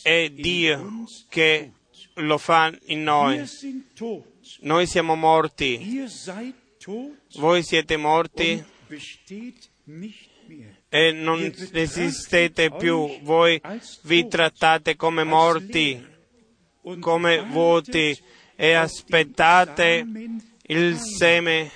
È 0.02 0.28
Dio 0.30 1.04
che 1.28 1.72
lo 2.16 2.36
fa 2.36 2.70
in 2.86 3.02
noi. 3.02 3.42
Noi 4.60 4.86
siamo 4.86 5.14
morti, 5.14 6.04
voi 7.36 7.62
siete 7.62 7.96
morti 7.96 8.62
e 10.90 11.12
non 11.12 11.52
esistete 11.72 12.70
più. 12.70 13.20
Voi 13.22 13.60
vi 14.02 14.28
trattate 14.28 14.96
come 14.96 15.24
morti, 15.24 16.04
come 17.00 17.42
vuoti 17.42 18.18
e 18.54 18.72
aspettate 18.74 20.06
il 20.66 20.98
seme. 20.98 21.70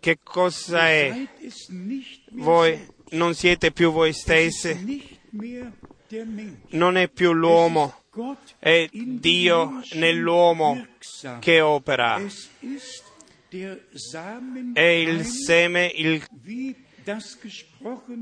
Che- 0.00 0.18
cosa 0.22 0.88
è? 0.88 1.28
Voi. 2.30 2.94
Non 3.10 3.34
siete 3.34 3.70
più 3.70 3.92
voi 3.92 4.12
stessi, 4.12 5.18
non 6.70 6.96
è 6.96 7.08
più 7.08 7.32
l'uomo, 7.32 8.02
è 8.58 8.88
Dio 8.92 9.80
nell'uomo 9.92 10.86
che 11.40 11.60
opera. 11.60 12.20
È 14.72 14.80
il 14.80 15.24
seme, 15.24 15.90
il, 15.94 16.22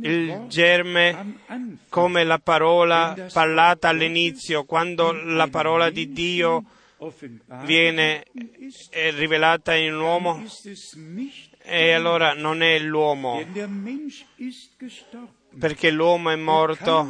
il 0.02 0.44
germe 0.48 1.36
come 1.88 2.24
la 2.24 2.38
parola 2.38 3.28
parlata 3.32 3.88
all'inizio, 3.88 4.64
quando 4.64 5.12
la 5.12 5.48
parola 5.48 5.90
di 5.90 6.12
Dio 6.12 6.64
viene 7.64 8.24
è 8.90 9.10
rivelata 9.12 9.74
in 9.74 9.94
un 9.94 10.00
uomo 10.00 10.44
e 11.66 11.92
allora 11.92 12.34
non 12.34 12.62
è 12.62 12.78
l'uomo, 12.78 13.42
perché 15.58 15.90
l'uomo 15.90 16.30
è 16.30 16.34
Er 16.34 16.38
morto 16.38 17.08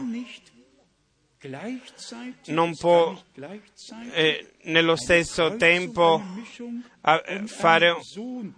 Non 2.46 2.74
può, 2.74 3.08
kann 3.08 3.20
nicht 3.20 3.32
gleichzeitig 3.34 4.14
e 4.14 4.52
nello 4.62 4.96
stesso 4.96 5.56
tempo 5.56 6.22
und 7.02 7.48
fare 7.48 7.94
un, 8.16 8.50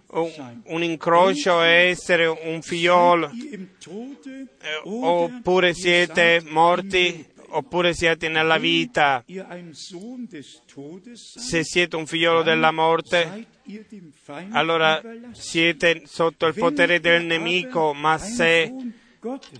un 0.63 0.83
incrocio 0.83 1.61
e 1.63 1.89
essere 1.89 2.27
un 2.27 2.61
figliolo, 2.61 3.29
eh, 3.29 4.81
oppure 4.83 5.73
siete 5.73 6.41
morti. 6.47 7.35
Oppure 7.49 7.93
siete 7.93 8.29
nella 8.29 8.57
vita. 8.57 9.23
Se 11.13 11.63
siete 11.63 11.95
un 11.95 12.05
figliolo 12.05 12.43
della 12.43 12.71
morte, 12.71 13.47
allora 14.49 15.01
siete 15.31 16.03
sotto 16.05 16.45
il 16.45 16.53
potere 16.53 16.99
del 16.99 17.23
nemico, 17.25 17.93
ma 17.93 18.17
se, 18.17 18.73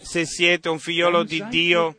se 0.01 0.25
siete 0.25 0.69
un 0.69 0.79
figliolo 0.79 1.23
di 1.23 1.43
Dio, 1.49 1.97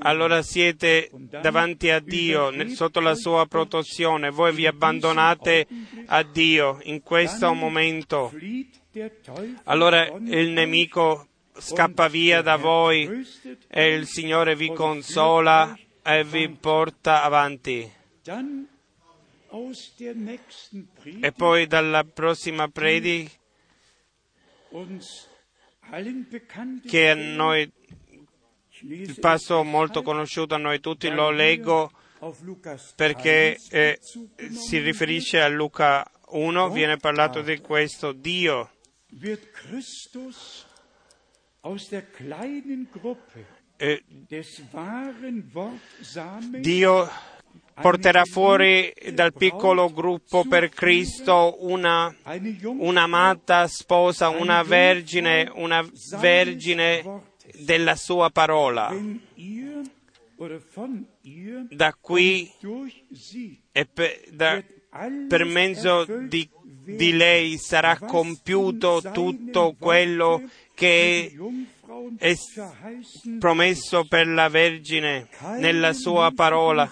allora 0.00 0.42
siete 0.42 1.10
davanti 1.40 1.88
a 1.90 2.00
Dio, 2.00 2.52
sotto 2.74 3.00
la 3.00 3.14
sua 3.14 3.46
protezione, 3.46 4.30
voi 4.30 4.52
vi 4.52 4.66
abbandonate 4.66 5.66
a 6.06 6.22
Dio 6.22 6.78
in 6.82 7.02
questo 7.02 7.54
momento. 7.54 8.30
Allora 9.64 10.04
il 10.06 10.50
nemico 10.50 11.28
scappa 11.58 12.08
via 12.08 12.42
da 12.42 12.56
voi 12.56 13.26
e 13.68 13.94
il 13.94 14.06
Signore 14.06 14.56
vi 14.56 14.72
consola 14.72 15.76
e 16.02 16.24
vi 16.24 16.48
porta 16.48 17.22
avanti. 17.22 17.90
E 21.20 21.32
poi 21.32 21.66
dalla 21.66 22.04
prossima 22.04 22.68
predica 22.68 23.30
che 26.86 27.10
a 27.10 27.14
noi, 27.14 27.70
il 28.80 29.18
passo 29.20 29.62
molto 29.62 30.02
conosciuto 30.02 30.54
a 30.54 30.58
noi 30.58 30.80
tutti, 30.80 31.10
lo 31.10 31.30
leggo 31.30 31.90
perché 32.94 33.58
1 33.70 33.78
eh, 33.78 33.98
si 34.00 34.78
riferisce 34.78 35.40
a 35.40 35.48
Luca 35.48 36.08
1, 36.28 36.70
viene 36.70 36.96
parlato 36.96 37.42
di 37.42 37.58
questo. 37.58 38.12
Dio 38.12 38.70
eh, 43.78 44.02
Dio 46.60 47.08
porterà 47.80 48.24
fuori 48.24 48.92
dal 49.12 49.32
piccolo 49.32 49.90
gruppo 49.92 50.44
per 50.44 50.68
Cristo 50.68 51.56
una, 51.60 52.14
un'amata 52.64 53.66
sposa, 53.68 54.28
una 54.28 54.62
vergine, 54.62 55.50
una 55.54 55.88
vergine 56.20 57.02
della 57.64 57.96
sua 57.96 58.30
parola. 58.30 58.92
Da 61.70 61.94
qui 62.00 62.50
e 63.72 63.84
per, 63.86 64.20
da- 64.32 64.62
per 65.28 65.44
mezzo 65.44 66.04
di, 66.28 66.48
di 66.84 67.12
lei 67.12 67.58
sarà 67.58 67.98
compiuto 67.98 69.02
tutto 69.12 69.74
quello 69.78 70.42
che 70.74 71.32
è 72.18 72.36
promesso 73.38 74.04
per 74.04 74.26
la 74.26 74.48
Vergine 74.48 75.28
nella 75.58 75.92
sua 75.92 76.32
parola. 76.34 76.90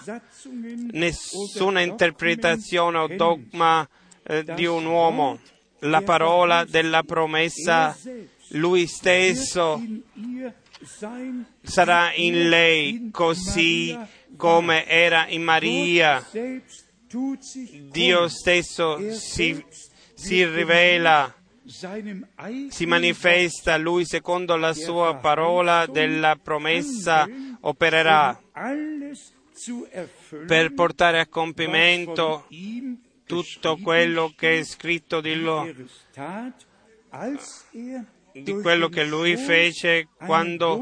Nessuna 0.91 1.81
interpretazione 1.81 2.97
o 2.97 3.07
dogma 3.07 3.87
eh, 4.23 4.43
di 4.55 4.65
un 4.65 4.85
uomo. 4.85 5.39
La 5.85 6.01
parola 6.01 6.63
della 6.63 7.01
promessa, 7.01 7.97
lui 8.49 8.85
stesso 8.85 9.81
sarà 11.63 12.13
in 12.13 12.49
lei 12.49 13.09
così 13.11 13.97
come 14.37 14.87
era 14.87 15.27
in 15.27 15.41
Maria. 15.41 16.23
Dio 17.89 18.27
stesso 18.27 18.97
si, 19.11 19.63
si 20.13 20.45
rivela, 20.45 21.33
si 22.69 22.85
manifesta, 22.85 23.77
lui 23.77 24.05
secondo 24.05 24.55
la 24.55 24.73
sua 24.73 25.15
parola 25.15 25.85
della 25.85 26.37
promessa 26.41 27.27
opererà 27.61 28.39
per 30.47 30.73
portare 30.73 31.19
a 31.19 31.27
compimento 31.27 32.47
tutto 33.25 33.77
quello 33.77 34.33
che 34.35 34.59
è 34.59 34.63
scritto 34.63 35.21
di 35.21 35.35
lui, 35.35 35.87
er 36.15 36.53
er 37.11 38.05
di 38.33 38.53
quello 38.61 38.87
che 38.87 39.03
lui 39.03 39.35
fece 39.35 40.07
quando 40.17 40.81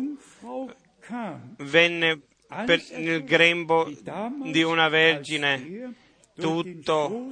venne 1.57 2.21
per 2.65 2.81
il 2.97 3.23
grembo 3.23 3.85
Wie 3.85 3.97
damals, 4.01 4.51
di 4.51 4.63
una 4.63 4.89
vergine. 4.89 5.53
er 5.53 5.93
tutto 6.39 7.29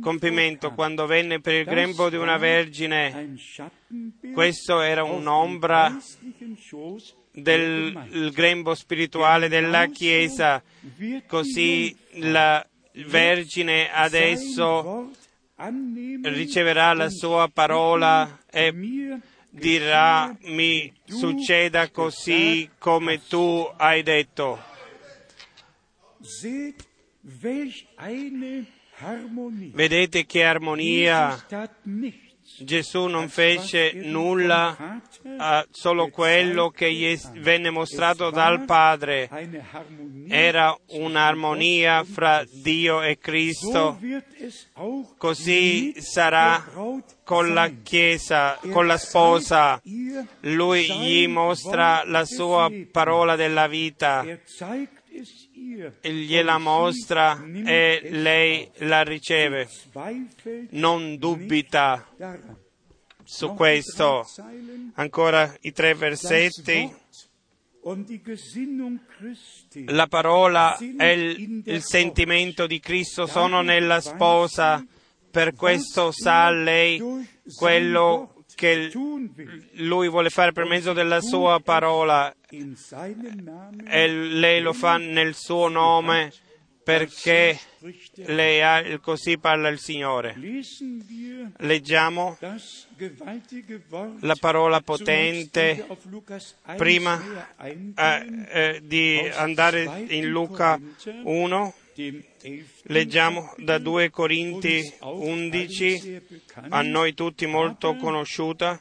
compimento, 0.00 0.72
quando 0.72 1.04
venne 1.06 1.40
per 1.40 1.54
il 1.54 1.64
grembo 1.64 2.08
di 2.08 2.16
una 2.16 2.38
vergine. 2.38 3.36
Questo 4.32 4.80
era 4.80 5.04
un'ombra 5.04 5.94
del 7.30 8.30
grembo 8.32 8.74
spirituale 8.74 9.48
della 9.48 9.86
Chiesa. 9.86 10.62
Così 11.26 11.94
la 12.20 12.66
Vergine 13.06 13.92
adesso 13.92 15.10
riceverà 16.22 16.94
la 16.94 17.10
sua 17.10 17.50
parola 17.52 18.40
e 18.50 18.72
dirà 19.50 20.34
mi 20.42 20.92
succeda 21.04 21.90
così 21.90 22.70
come 22.78 23.26
tu 23.26 23.68
hai 23.76 24.02
detto. 24.02 24.58
Vedete 29.72 30.24
che 30.26 30.44
armonia. 30.44 31.36
Gesù 32.58 33.06
non 33.06 33.28
fece 33.30 33.88
er 33.88 34.04
nulla, 34.06 35.00
ah, 35.38 35.66
solo 35.70 36.08
quello 36.08 36.68
che 36.68 36.92
gli 36.92 37.18
venne 37.38 37.70
mostrato 37.70 38.30
dal 38.30 38.64
Padre. 38.66 39.30
Era 40.28 40.76
un'armonia 40.88 42.04
fra 42.04 42.44
Dio 42.50 43.00
e 43.00 43.18
Cristo. 43.18 43.98
Così 45.16 45.94
sarà 46.00 46.62
con 47.24 47.54
la. 47.54 47.70
Chiesa, 47.82 48.60
Er 48.60 48.70
con 48.70 48.86
la 48.86 48.98
sposa. 48.98 49.80
Lui 50.40 50.84
gli 50.84 51.26
mostra 51.26 52.04
la 52.04 52.26
sua 52.26 52.70
parola 52.92 53.36
della 53.36 53.66
vita, 53.66 54.22
e 56.00 56.12
gliela 56.12 56.58
mostra 56.58 57.42
e 57.64 58.08
lei 58.10 58.70
la 58.78 59.02
riceve. 59.02 59.68
Non 60.70 61.16
dubita 61.16 62.06
su 63.24 63.54
questo. 63.54 64.26
Ancora 64.94 65.54
i 65.62 65.72
tre 65.72 65.94
versetti. 65.94 66.92
La 69.86 70.06
parola 70.06 70.76
e 70.78 71.12
il, 71.12 71.62
il 71.66 71.82
sentimento 71.82 72.66
di 72.66 72.80
Cristo 72.80 73.26
sono 73.26 73.60
nella 73.60 74.00
sposa, 74.00 74.82
per 75.30 75.54
questo 75.54 76.10
sa 76.10 76.50
lei 76.50 76.98
quello 77.56 78.33
che 78.54 78.90
lui 79.74 80.08
vuole 80.08 80.30
fare 80.30 80.52
per 80.52 80.64
mezzo 80.64 80.92
della 80.92 81.20
sua 81.20 81.60
parola 81.60 82.34
e 83.86 84.08
lei 84.08 84.60
lo 84.60 84.72
fa 84.72 84.96
nel 84.96 85.34
suo 85.34 85.68
nome 85.68 86.32
perché 86.84 87.58
er. 87.80 88.28
lei 88.28 88.62
ha, 88.62 88.98
così 89.00 89.38
parla 89.38 89.68
il 89.68 89.78
Signore. 89.78 90.36
Leggiamo 91.58 92.36
la 94.20 94.36
parola 94.38 94.80
potente 94.82 95.74
wir 95.76 95.86
auf 95.88 96.04
Lukas 96.04 96.56
1 96.66 96.76
prima 96.76 97.20
eh, 97.58 98.46
eh, 98.48 98.80
di 98.82 99.18
andare 99.34 100.04
in 100.08 100.28
Luca 100.28 100.78
1. 101.22 101.74
Dem 102.44 102.52
11. 102.52 102.64
Leggiamo 102.84 103.54
da 103.56 103.78
2 103.78 104.04
uns 104.04 104.12
Corinti 104.12 104.92
auch 105.00 105.18
11, 105.18 105.84
allen 105.84 106.00
sehr 106.00 106.20
bekannt, 106.20 106.72
a 106.72 106.82
noi 106.82 107.14
tutti 107.14 107.46
molto 107.46 107.96
conosciuta, 107.96 108.78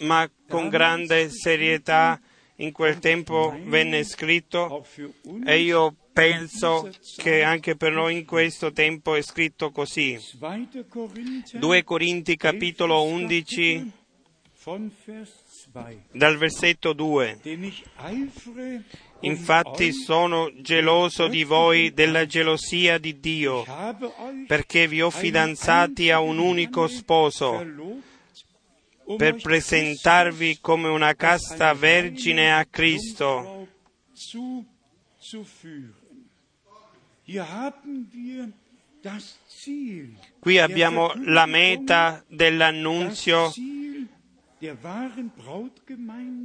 ma 0.00 0.28
con 0.48 0.68
grande 0.68 1.28
serietà 1.30 2.20
in 2.56 2.72
quel 2.72 2.98
tempo 2.98 3.54
venne 3.64 4.04
scritto 4.04 4.86
e 5.44 5.58
io 5.60 5.94
penso 6.12 6.90
che 7.16 7.42
anche 7.42 7.76
per 7.76 7.92
noi 7.92 8.18
in 8.18 8.24
questo 8.24 8.72
tempo 8.72 9.14
è 9.14 9.22
scritto 9.22 9.70
così. 9.70 10.18
2. 10.38 10.86
Korinther 10.88 11.60
2 11.60 11.84
Corinti 11.84 12.36
capitolo 12.36 13.02
11 13.04 13.92
von 14.64 14.90
Vers 15.04 15.66
2. 15.72 16.04
dal 16.12 16.36
versetto 16.36 16.92
2. 16.92 17.40
Infatti 19.22 19.92
sono 19.92 20.50
geloso 20.60 21.28
di 21.28 21.44
voi 21.44 21.92
della 21.92 22.26
gelosia 22.26 22.98
di 22.98 23.20
Dio, 23.20 23.64
perché 24.46 24.88
vi 24.88 25.00
ho 25.00 25.10
fidanzati 25.10 26.10
a 26.10 26.20
un 26.20 26.38
unico 26.38 26.88
sposo, 26.88 27.64
per 29.16 29.36
presentarvi 29.36 30.58
come 30.60 30.88
una 30.88 31.14
casta 31.14 31.72
vergine 31.74 32.52
a 32.52 32.64
Cristo. 32.64 33.68
Qui 40.40 40.58
abbiamo 40.58 41.12
la 41.24 41.46
meta 41.46 42.24
dell'annunzio, 42.26 43.52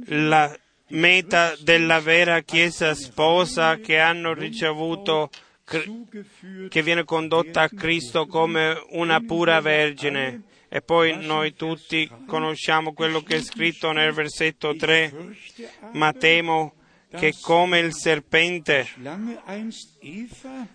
la 0.06 0.58
meta 0.90 1.54
della 1.60 2.00
vera 2.00 2.40
Chiesa 2.40 2.94
sposa 2.94 3.76
che 3.78 3.98
hanno 3.98 4.32
ricevuto, 4.32 5.30
che 5.64 6.82
viene 6.82 7.04
condotta 7.04 7.62
a 7.62 7.68
Cristo 7.68 8.26
come 8.26 8.80
una 8.90 9.20
pura 9.20 9.60
vergine. 9.60 10.42
E 10.70 10.82
poi 10.82 11.16
noi 11.24 11.54
tutti 11.54 12.10
conosciamo 12.26 12.92
quello 12.92 13.22
che 13.22 13.36
è 13.36 13.42
scritto 13.42 13.90
nel 13.92 14.12
versetto 14.12 14.76
3, 14.76 15.08
fürchte 15.08 15.70
ma 15.92 16.12
temo 16.12 16.74
che 17.10 17.34
come 17.40 17.78
il 17.78 17.94
serpente 17.94 18.86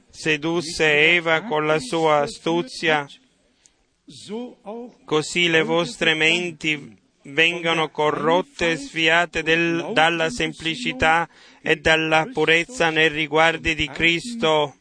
sedusse 0.10 0.91
Eva 1.13 1.41
con 1.43 1.67
la 1.67 1.78
sua 1.78 2.21
astuzia, 2.21 3.08
così 5.06 5.47
le 5.47 5.62
vostre 5.62 6.15
menti 6.15 7.02
vengano 7.25 7.89
corrotte 7.89 8.71
e 8.71 8.75
sviate 8.75 9.43
del- 9.43 9.91
dalla 9.93 10.29
semplicità 10.29 11.27
e 11.62 11.77
dalla 11.77 12.27
purezza 12.31 12.89
nei 12.89 13.09
riguardi 13.09 13.75
di 13.75 13.88
Cristo. 13.89 14.75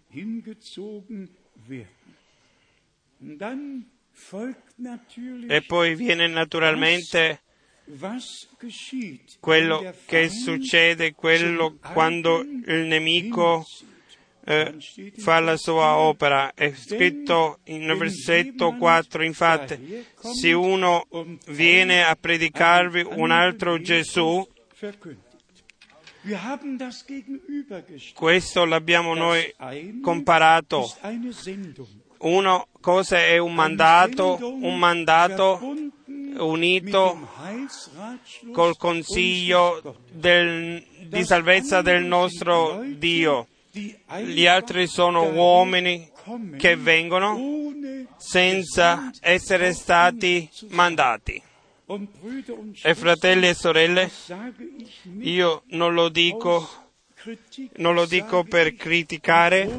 E 5.48 5.62
poi 5.66 5.94
viene 5.94 6.26
naturalmente 6.28 7.40
quello 9.40 9.94
che 10.06 10.28
succede, 10.28 11.12
quello 11.14 11.78
quando 11.92 12.40
il 12.40 12.86
nemico. 12.86 13.66
Eh, 14.44 14.74
fa 15.18 15.40
la 15.40 15.56
sua 15.56 15.94
4, 15.94 16.00
opera. 16.00 16.54
È 16.54 16.72
scritto 16.74 17.58
in 17.64 17.94
versetto 17.96 18.74
4, 18.76 19.22
infatti, 19.22 20.04
se 20.16 20.52
uno 20.52 21.06
viene 21.46 22.04
a 22.04 22.16
predicarvi 22.16 23.06
un 23.16 23.30
altro 23.30 23.80
Gesù, 23.80 24.46
questo 28.14 28.64
l'abbiamo 28.64 29.14
noi 29.14 29.54
comparato. 30.00 30.90
Uno 32.18 32.68
cosa 32.80 33.18
è 33.18 33.38
un 33.38 33.52
mandato, 33.52 34.38
un 34.40 34.78
mandato 34.78 35.60
unito 36.38 37.28
col 38.52 38.76
consiglio 38.76 39.98
del- 40.10 40.84
di 41.06 41.24
salvezza 41.24 41.82
del 41.82 42.04
nostro 42.04 42.82
Dio. 42.96 43.48
Gli 43.74 44.46
altri 44.46 44.86
sono 44.86 45.30
uomini 45.30 46.10
che 46.58 46.76
vengono 46.76 47.72
senza 48.18 49.10
essere 49.20 49.72
stati 49.72 50.46
mandati. 50.68 51.42
E 52.82 52.94
fratelli 52.94 53.48
e 53.48 53.54
sorelle, 53.54 54.10
io 55.20 55.62
non 55.68 55.94
lo 55.94 56.10
dico, 56.10 56.68
non 57.76 57.94
lo 57.94 58.04
dico 58.04 58.44
per 58.44 58.74
criticare, 58.74 59.70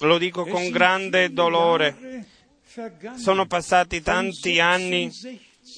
lo 0.00 0.18
dico 0.18 0.44
con 0.44 0.68
grande 0.68 1.32
dolore. 1.32 2.26
Sono 3.16 3.46
passati 3.46 4.02
tanti 4.02 4.60
anni 4.60 5.10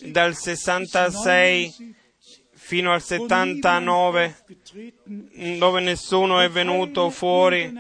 dal 0.06 0.34
66 0.34 2.00
fino 2.72 2.94
al 2.94 3.02
79 3.02 4.34
dove 5.58 5.80
nessuno 5.80 6.40
è 6.40 6.48
venuto 6.48 7.10
fuori, 7.10 7.70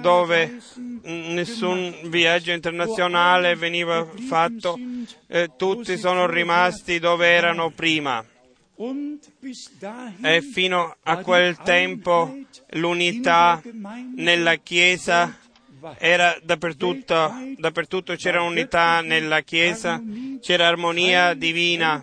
dove 0.00 0.58
nessun 1.02 1.94
viaggio 2.04 2.50
internazionale 2.52 3.56
veniva 3.56 4.08
fatto, 4.26 4.78
eh, 5.26 5.50
tutti 5.58 5.98
sono 5.98 6.26
rimasti 6.26 6.98
dove 6.98 7.26
erano 7.28 7.72
prima. 7.72 8.24
E 10.22 10.40
fino 10.40 10.96
a 11.02 11.16
quel 11.18 11.58
tempo 11.58 12.34
l'unità 12.70 13.60
nella 14.16 14.54
Chiesa 14.54 15.36
era 15.98 16.38
dappertutto, 16.42 17.34
dappertutto 17.58 18.14
c'era 18.14 18.40
unità 18.40 19.02
nella 19.02 19.42
Chiesa, 19.42 20.02
c'era 20.40 20.68
armonia 20.68 21.34
divina, 21.34 22.02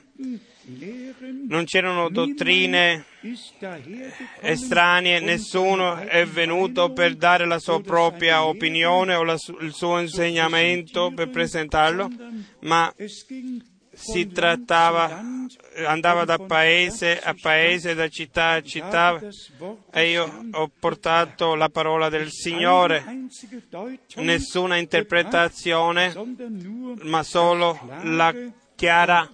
non 1.50 1.66
c'erano 1.66 2.10
dottrine 2.10 3.06
estranee, 4.42 5.20
nessuno 5.20 5.98
è 5.98 6.26
venuto 6.26 6.92
per 6.94 7.16
dare 7.16 7.46
la 7.46 7.60
sua 7.60 7.82
propria 7.82 8.46
opinione 8.46 9.16
o 9.16 9.38
su- 9.38 9.58
il 9.62 9.74
suo 9.74 10.00
insegnamento 10.00 11.12
per 11.14 11.30
presentarlo, 11.30 12.10
ma 12.62 12.94
si 13.92 14.28
trattava, 14.28 15.22
andava 15.86 16.24
da 16.24 16.38
paese 16.38 17.20
a 17.20 17.36
paese, 17.40 17.96
da 17.96 18.08
città 18.08 18.52
a 18.52 18.62
città 18.62 19.20
e 19.92 20.10
io 20.10 20.46
ho 20.52 20.72
portato 20.80 21.56
la 21.56 21.70
parola 21.70 22.10
del 22.10 22.30
Signore, 22.30 23.04
nessuna 24.18 24.78
interpretazione, 24.78 26.14
ma 27.02 27.24
solo 27.24 27.78
la 28.04 28.34
chiara 28.80 29.30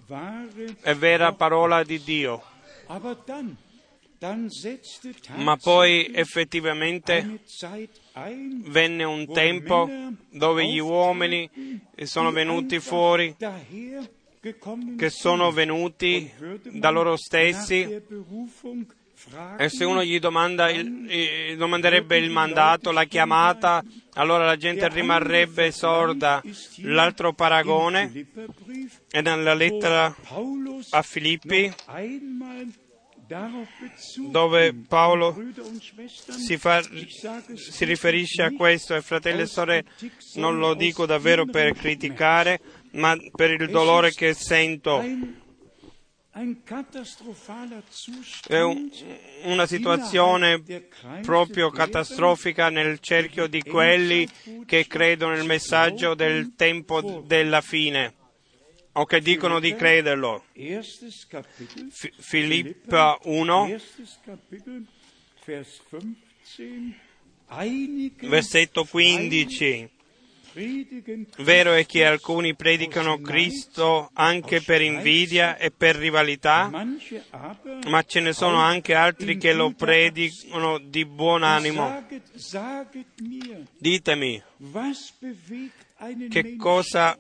e 0.82 0.96
vera 0.96 1.34
parola 1.34 1.84
di 1.84 2.02
Dio. 2.02 2.42
Ma 5.36 5.56
poi 5.58 6.12
effettivamente 6.12 7.42
venne 8.64 9.04
un 9.04 9.32
tempo 9.32 9.88
dove 10.32 10.66
gli 10.66 10.80
uomini 10.80 11.48
sono 12.06 12.32
venuti 12.32 12.80
fuori, 12.80 13.36
che 14.98 15.10
sono 15.12 15.52
venuti 15.52 16.32
da 16.72 16.90
loro 16.90 17.16
stessi 17.16 18.02
e 19.58 19.70
se 19.70 19.84
uno 19.86 20.04
gli 20.04 20.20
domanda 20.20 20.70
il, 20.70 21.56
domanderebbe 21.58 22.18
il 22.18 22.30
mandato, 22.30 22.92
la 22.92 23.06
chiamata, 23.06 23.84
allora 24.14 24.46
la 24.46 24.58
gente 24.58 24.88
rimarrebbe 24.90 25.72
sorda. 25.72 26.42
L'altro 26.82 27.34
paragone 27.34 28.28
è 29.10 29.22
nella 29.22 29.54
lettera 29.54 30.16
a 30.90 31.02
Filippi, 31.02 31.74
dove 34.30 34.74
Paolo 34.88 35.36
si, 36.38 36.58
fa, 36.58 36.82
si 36.82 37.86
riferisce 37.86 38.44
a 38.44 38.52
questo 38.52 38.96
e 38.96 39.02
fratelli 39.02 39.42
e 39.42 39.48
sorelle, 39.48 39.86
non 40.36 40.58
lo 40.58 40.76
dico 40.76 41.06
davvero 41.06 41.46
per 41.46 41.74
criticare, 41.74 42.60
ma 42.92 43.18
per 43.34 43.52
il 43.52 43.70
dolore 43.70 44.12
che 44.12 44.34
sento. 44.34 45.44
È 48.46 48.60
un, 48.60 48.92
una 49.44 49.66
situazione 49.66 50.62
proprio 51.22 51.70
catastrofica 51.70 52.70
nel 52.70 53.00
cerchio 53.00 53.48
di 53.48 53.64
quelli 53.64 54.28
che 54.66 54.86
credono 54.86 55.34
nel 55.34 55.46
messaggio 55.46 56.14
del 56.14 56.54
tempo 56.58 57.24
della 57.26 57.62
fine 57.62 58.16
o 58.92 59.06
che 59.06 59.22
dicono 59.22 59.62
di 59.62 59.76
crederlo. 59.76 60.44
Fi- 61.90 62.14
Filippa 62.18 63.18
1, 63.24 63.78
versetto 68.28 68.84
15. 68.84 69.90
Vero 71.40 71.74
è 71.74 71.86
che 71.86 72.06
alcuni 72.06 72.56
predicano 72.56 73.20
Cristo 73.20 74.10
anche 74.14 74.62
per 74.62 74.82
invidia 74.82 75.58
e 75.58 75.70
per 75.70 75.98
rivalità, 75.98 76.70
ma 76.70 78.04
ce 78.04 78.20
ne 78.22 78.32
sono 78.32 78.60
anche 78.60 78.94
altri 78.94 79.38
che 79.38 79.52
lo 79.52 79.72
predicano 79.72 80.78
di 80.78 81.06
buon 81.06 81.44
animo. 81.44 82.06
Ditemi, 83.78 84.42
che 86.30 86.56
cosa 86.56 87.20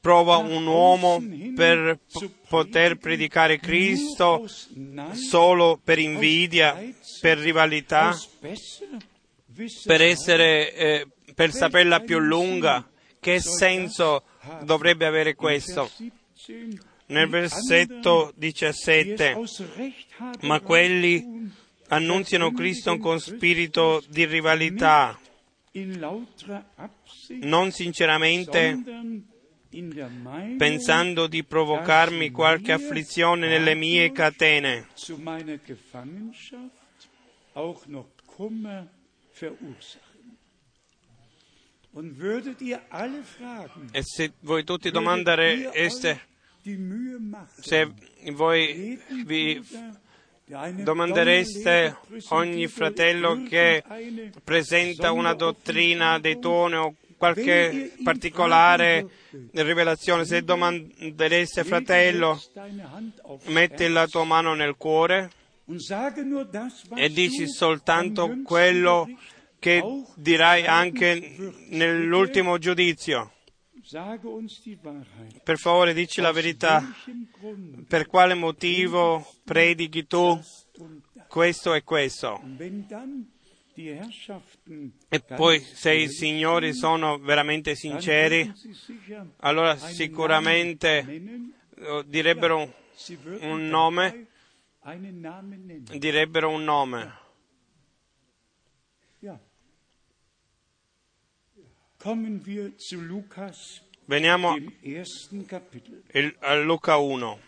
prova 0.00 0.36
un 0.36 0.66
uomo 0.66 1.22
per 1.54 1.98
p- 2.10 2.30
poter 2.48 2.96
predicare 2.96 3.58
Cristo 3.58 4.46
solo 5.12 5.80
per 5.82 5.98
invidia, 5.98 6.78
per 7.20 7.38
rivalità, 7.38 8.14
per 9.84 10.02
essere 10.02 10.74
eh, 10.74 11.06
per 11.34 11.52
saperla 11.52 12.00
più 12.00 12.18
lunga, 12.18 12.88
che 13.18 13.40
senso 13.40 14.22
dovrebbe 14.62 15.06
avere 15.06 15.34
questo? 15.34 15.90
Nel 17.06 17.28
versetto 17.28 18.32
17, 18.36 19.36
ma 20.40 20.60
quelli 20.60 21.52
annunziano 21.88 22.52
Cristo 22.52 22.96
con 22.98 23.20
spirito 23.20 24.02
di 24.08 24.24
rivalità, 24.24 25.18
non 27.40 27.70
sinceramente 27.72 28.78
pensando 30.56 31.26
di 31.26 31.42
provocarmi 31.42 32.30
qualche 32.30 32.72
afflizione 32.72 33.48
nelle 33.48 33.74
mie 33.74 34.12
catene. 34.12 34.86
E 43.92 44.02
se 44.02 44.32
voi 44.40 44.64
tutti 44.64 44.90
domandereste, 44.90 46.20
se 47.60 47.92
voi 48.32 49.00
vi 49.24 49.62
domandereste 50.82 51.96
ogni 52.30 52.66
fratello 52.66 53.44
che 53.48 53.84
presenta 54.42 55.12
una 55.12 55.34
dottrina 55.34 56.18
dei 56.18 56.40
toni 56.40 56.74
o 56.74 56.94
qualche 57.16 57.92
particolare 58.02 59.06
rivelazione, 59.52 60.24
se 60.24 60.42
domandereste 60.42 61.62
fratello, 61.62 62.42
metti 63.44 63.86
la 63.86 64.08
tua 64.08 64.24
mano 64.24 64.54
nel 64.54 64.74
cuore 64.76 65.30
e 66.96 67.08
dici 67.08 67.48
soltanto 67.48 68.40
quello 68.42 69.08
che 69.64 69.82
dirai 70.16 70.66
anche 70.66 71.54
nell'ultimo 71.70 72.58
giudizio. 72.58 73.32
Per 75.42 75.56
favore, 75.56 75.94
dici 75.94 76.20
la 76.20 76.32
verità. 76.32 76.84
Per 77.88 78.06
quale 78.06 78.34
motivo 78.34 79.26
predichi 79.42 80.06
tu 80.06 80.38
questo 81.28 81.72
e 81.72 81.82
questo? 81.82 82.42
E 85.08 85.20
poi 85.34 85.60
se 85.60 85.94
i 85.94 86.10
signori 86.10 86.74
sono 86.74 87.16
veramente 87.16 87.74
sinceri, 87.74 88.52
allora 89.38 89.78
sicuramente 89.78 91.22
direbbero 92.04 92.70
un 93.40 93.66
nome, 93.66 94.26
direbbero 95.96 96.50
un 96.50 96.64
nome. 96.64 97.22
Veniamo 104.06 104.54
a 106.40 106.54
Luca 106.56 106.98
1. 106.98 107.38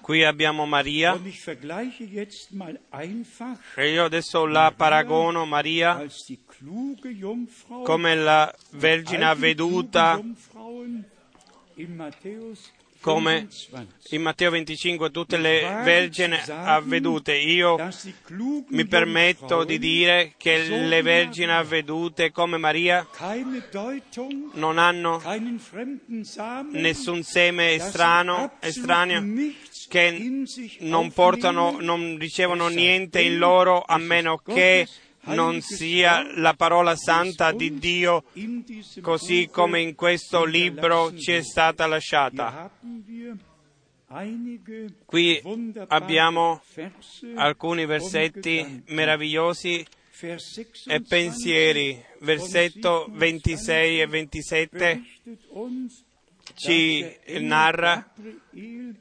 Qui 0.00 0.24
abbiamo 0.24 0.64
Maria. 0.64 1.14
E 3.76 3.92
io 3.92 4.04
adesso 4.04 4.46
la 4.46 4.72
paragono 4.74 5.44
Maria 5.44 6.06
come 7.82 8.14
la 8.14 8.54
Vergine 8.70 9.24
avveduta 9.26 10.18
come 13.04 13.48
in 14.12 14.22
Matteo 14.22 14.50
25 14.50 15.10
tutte 15.10 15.36
le 15.36 15.60
vergini 15.84 16.38
avvedute. 16.48 17.34
Io 17.36 17.76
mi 18.68 18.86
permetto 18.86 19.64
di 19.64 19.78
dire 19.78 20.32
che 20.38 20.66
le 20.66 21.02
vergini 21.02 21.52
avvedute 21.52 22.32
come 22.32 22.56
Maria 22.56 23.06
non 24.54 24.78
hanno 24.78 25.20
nessun 26.70 27.22
seme 27.22 27.74
estraneo, 27.74 28.52
estraneo 28.60 29.22
che 29.88 30.42
non 30.78 31.12
portano, 31.12 31.76
non 31.80 32.16
ricevono 32.18 32.68
niente 32.68 33.20
in 33.20 33.36
loro 33.36 33.84
a 33.86 33.98
meno 33.98 34.38
che 34.38 34.88
non 35.26 35.60
sia 35.60 36.26
la 36.36 36.54
parola 36.54 36.96
santa 36.96 37.52
di 37.52 37.78
Dio 37.78 38.24
così 39.00 39.48
come 39.50 39.80
in 39.80 39.94
questo 39.94 40.44
libro 40.44 41.16
ci 41.16 41.32
è 41.32 41.42
stata 41.42 41.86
lasciata. 41.86 42.70
Qui 45.06 45.42
abbiamo 45.88 46.62
alcuni 47.34 47.86
versetti 47.86 48.82
meravigliosi 48.88 49.84
e 50.86 51.00
pensieri. 51.02 52.02
Versetto 52.20 53.06
26 53.10 54.00
e 54.00 54.06
27 54.06 55.02
ci 56.54 57.04
narra 57.40 58.12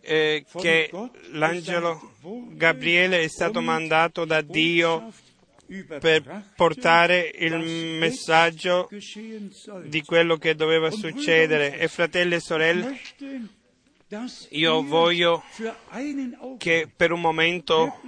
eh, 0.02 0.46
che 0.58 0.90
l'angelo 1.32 2.14
Gabriele 2.52 3.22
è 3.22 3.28
stato 3.28 3.62
mandato 3.62 4.26
da 4.26 4.42
Dio 4.42 5.12
per 5.82 6.52
portare 6.56 7.32
il 7.36 7.58
messaggio 7.98 8.90
di 9.86 10.02
quello 10.04 10.38
che 10.38 10.56
doveva 10.56 10.92
succedere. 10.92 11.78
E 11.78 11.88
fratelli 11.88 12.36
e 12.36 12.40
sorelle, 12.40 13.00
io 14.50 14.84
voglio 14.84 15.44
che 16.58 16.90
per 16.96 17.12
un 17.12 17.22
momento, 17.22 18.00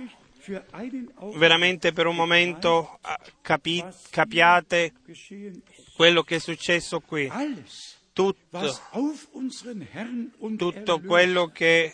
veramente 1.35 1.91
per 1.91 2.05
un 2.05 2.15
momento, 2.15 2.99
capi- 3.41 3.83
capiate 4.09 4.93
quello 5.95 6.23
che 6.23 6.35
è 6.35 6.39
successo 6.39 6.99
qui. 6.99 7.29
Tutto, 8.15 8.79
tutto 10.55 11.01
quello 11.01 11.47
che 11.47 11.93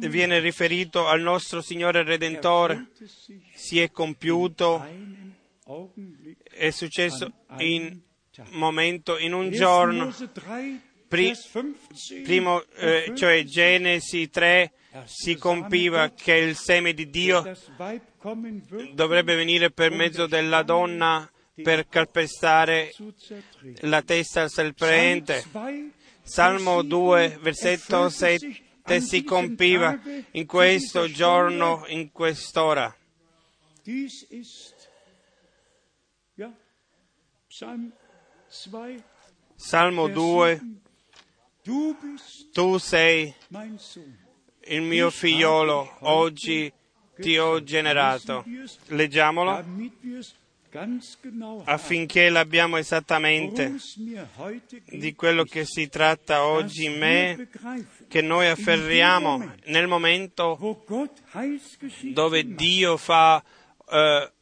viene 0.00 0.40
riferito 0.40 1.06
al 1.06 1.20
nostro 1.20 1.60
Signore 1.62 2.02
Redentore 2.02 2.88
si 3.54 3.78
è 3.78 3.92
compiuto, 3.92 4.84
è 6.42 6.70
successo 6.70 7.32
in 7.58 8.00
momento, 8.50 9.18
in 9.18 9.34
un 9.34 9.52
giorno. 9.52 10.12
Pri, 11.06 11.32
primo, 12.24 12.64
eh, 12.74 13.12
cioè 13.14 13.44
Genesi 13.44 14.28
3, 14.28 14.72
si 15.04 15.36
compiva 15.36 16.10
che 16.10 16.34
il 16.34 16.56
seme 16.56 16.92
di 16.92 17.08
Dio 17.08 17.56
dovrebbe 18.94 19.36
venire 19.36 19.70
per 19.70 19.92
mezzo 19.92 20.26
della 20.26 20.64
donna 20.64 21.30
per 21.62 21.88
calpestare 21.88 22.94
la 23.80 24.02
testa 24.02 24.42
al 24.42 24.50
serpente. 24.50 25.44
Salmo 26.22 26.82
2, 26.82 27.38
versetto 27.40 28.08
7 28.08 29.00
si 29.00 29.22
compiva 29.22 29.98
in 30.32 30.46
questo 30.46 31.10
giorno, 31.10 31.84
in 31.88 32.10
quest'ora. 32.12 32.94
Salmo 39.56 40.08
2, 40.08 40.60
tu 42.52 42.78
sei 42.78 43.34
il 44.64 44.82
mio 44.82 45.10
figliolo, 45.10 45.96
oggi 46.00 46.72
ti 47.16 47.38
ho 47.38 47.62
generato. 47.62 48.44
Leggiamolo 48.88 49.64
affinché 51.64 52.28
l'abbiamo 52.28 52.76
esattamente 52.76 53.74
di 54.84 55.14
quello 55.14 55.44
che 55.44 55.64
si 55.64 55.88
tratta 55.88 56.44
oggi 56.44 56.84
in 56.84 56.98
me, 56.98 57.48
che 58.08 58.20
noi 58.20 58.48
afferriamo 58.48 59.54
nel 59.66 59.86
momento 59.86 60.84
dove 62.12 62.54
Dio 62.54 62.96
fa 62.96 63.42
eh, 63.90 64.32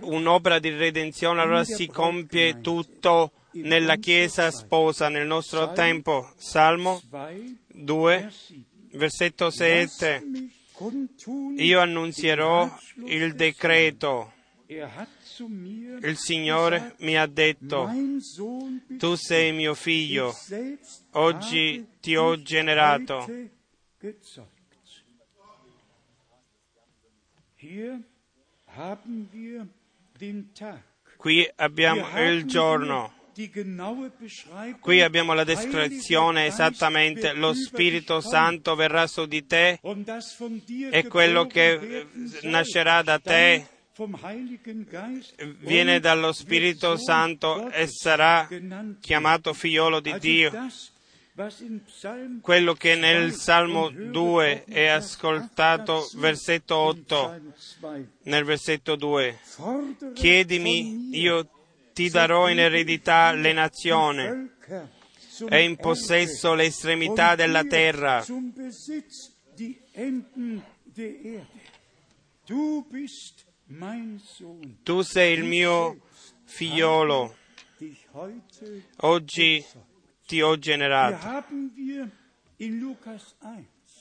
un'opera 0.00 0.58
di 0.58 0.70
redenzione, 0.70 1.40
allora 1.40 1.64
si 1.64 1.86
compie 1.86 2.60
tutto 2.60 3.32
nella 3.52 3.96
Chiesa 3.96 4.50
sposa 4.50 5.08
nel 5.08 5.26
nostro 5.26 5.72
tempo. 5.72 6.32
Salmo 6.36 7.00
2, 7.68 8.32
versetto 8.92 9.50
7. 9.50 10.56
Io 11.56 11.80
annunzierò 11.80 12.78
il 13.06 13.34
decreto. 13.34 14.32
Il 14.66 16.16
Signore 16.16 16.94
mi 16.98 17.16
ha 17.16 17.26
detto, 17.26 17.90
tu 18.98 19.14
sei 19.14 19.52
mio 19.52 19.74
figlio, 19.74 20.34
oggi 21.12 21.86
ti 22.00 22.14
ho 22.16 22.40
generato. 22.42 23.26
Qui 31.16 31.50
abbiamo 31.56 32.22
il 32.22 32.44
giorno. 32.44 33.17
Qui 34.80 35.00
abbiamo 35.00 35.32
la 35.32 35.44
descrizione 35.44 36.46
esattamente, 36.46 37.34
lo 37.34 37.54
Spirito 37.54 38.20
Santo 38.20 38.74
verrà 38.74 39.06
su 39.06 39.26
di 39.26 39.46
te 39.46 39.78
e 40.90 41.06
quello 41.06 41.46
che 41.46 42.06
nascerà 42.42 43.02
da 43.02 43.20
te 43.20 43.64
viene 45.60 46.00
dallo 46.00 46.32
Spirito 46.32 46.96
Santo 46.96 47.70
e 47.70 47.86
sarà 47.86 48.48
chiamato 49.00 49.52
figliolo 49.52 50.00
di 50.00 50.18
Dio. 50.18 50.52
Quello 52.40 52.74
che 52.74 52.96
nel 52.96 53.32
Salmo 53.32 53.90
2 53.90 54.64
è 54.64 54.86
ascoltato, 54.86 56.10
versetto 56.16 56.74
8, 56.74 57.40
nel 58.24 58.42
versetto 58.42 58.96
2, 58.96 59.38
chiedimi, 60.14 61.16
io 61.16 61.48
ti 61.98 62.10
darò 62.10 62.48
in 62.48 62.60
eredità 62.60 63.32
le 63.32 63.52
nazioni 63.52 64.22
e 65.48 65.62
in 65.64 65.74
possesso 65.74 66.54
le 66.54 66.66
estremità 66.66 67.34
della 67.34 67.64
terra. 67.64 68.24
Tu 74.84 75.02
sei 75.02 75.34
il 75.34 75.42
mio 75.42 76.00
figliolo. 76.44 77.36
Oggi 78.98 79.66
ti 80.24 80.40
ho 80.40 80.56
generato. 80.56 81.44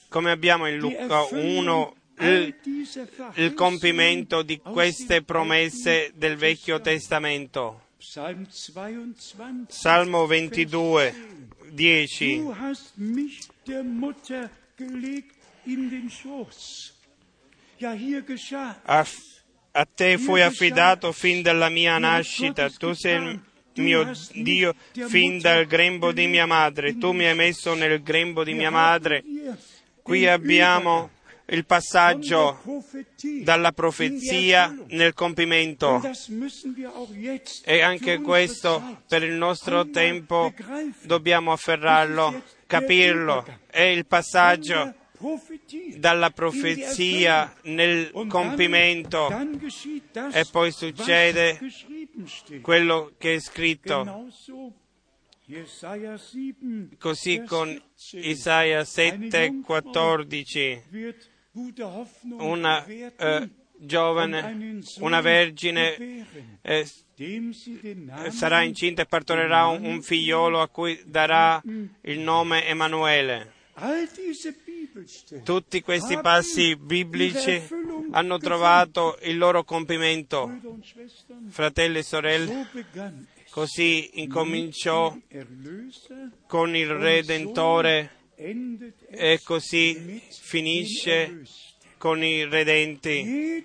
Come 0.09 0.29
abbiamo 0.29 0.67
in 0.67 0.77
Luca 0.77 1.23
1 1.31 1.95
il, 2.19 2.55
il 3.33 3.53
compimento 3.55 4.43
di 4.43 4.59
queste 4.59 5.23
promesse 5.23 6.11
del 6.13 6.35
Vecchio 6.35 6.79
Testamento. 6.79 7.85
Salmo 9.69 10.27
22, 10.27 11.13
10. 11.71 12.41
A, 18.85 19.05
a 19.71 19.85
te 19.85 20.17
fui 20.17 20.41
affidato 20.41 21.11
fin 21.11 21.41
dalla 21.41 21.69
mia 21.69 21.97
nascita, 21.99 22.69
tu 22.69 22.93
sei 22.93 23.39
il 23.73 23.83
mio 23.83 24.11
Dio 24.33 24.73
fin 25.07 25.39
dal 25.39 25.65
grembo 25.65 26.11
di 26.11 26.27
mia 26.27 26.45
madre, 26.45 26.97
tu 26.97 27.11
mi 27.13 27.25
hai 27.25 27.35
messo 27.35 27.73
nel 27.75 28.01
grembo 28.01 28.43
di 28.43 28.53
mia 28.53 28.71
madre. 28.71 29.23
Qui 30.01 30.27
abbiamo 30.27 31.09
il 31.49 31.65
passaggio 31.65 32.59
dalla 33.43 33.71
profezia 33.71 34.75
nel 34.87 35.13
compimento. 35.13 36.01
E 37.63 37.81
anche 37.81 38.19
questo 38.19 39.01
per 39.07 39.23
il 39.23 39.33
nostro 39.33 39.89
tempo 39.89 40.53
dobbiamo 41.03 41.53
afferrarlo, 41.53 42.43
capirlo. 42.65 43.45
È 43.67 43.81
il 43.81 44.05
passaggio 44.05 44.93
dalla 45.95 46.31
profezia 46.31 47.55
nel 47.63 48.11
compimento. 48.27 49.29
e 50.31 50.45
poi 50.51 50.71
succede 50.71 51.59
quello 52.61 53.13
che 53.17 53.35
è 53.35 53.39
scritto. 53.39 54.27
Così 56.97 57.43
con 57.45 57.81
Isaia 58.11 58.81
7:14 58.81 61.36
una 62.37 62.85
eh, 62.85 63.49
giovane, 63.77 64.81
una 64.99 65.21
vergine 65.21 66.25
eh, 66.61 66.87
sarà 68.29 68.61
incinta 68.61 69.01
e 69.01 69.05
partorirà 69.05 69.67
un, 69.67 69.83
un 69.85 70.01
figliolo 70.01 70.61
a 70.61 70.67
cui 70.67 71.01
darà 71.05 71.61
il 72.01 72.19
nome 72.19 72.65
Emanuele. 72.65 73.53
Tutti 75.43 75.81
questi 75.81 76.19
passi 76.19 76.75
biblici 76.75 77.61
hanno 78.11 78.37
trovato 78.39 79.19
il 79.23 79.37
loro 79.37 79.63
compimento. 79.63 80.59
Fratelli 81.49 81.99
e 81.99 82.03
sorelle, 82.03 82.67
così 83.51 84.21
incominciò 84.21 85.15
con 86.47 86.75
il 86.75 86.87
Redentore 86.87 88.16
e 88.37 89.39
così 89.43 90.21
finisce 90.29 91.41
con 91.97 92.23
i 92.23 92.45
redenti. 92.45 93.63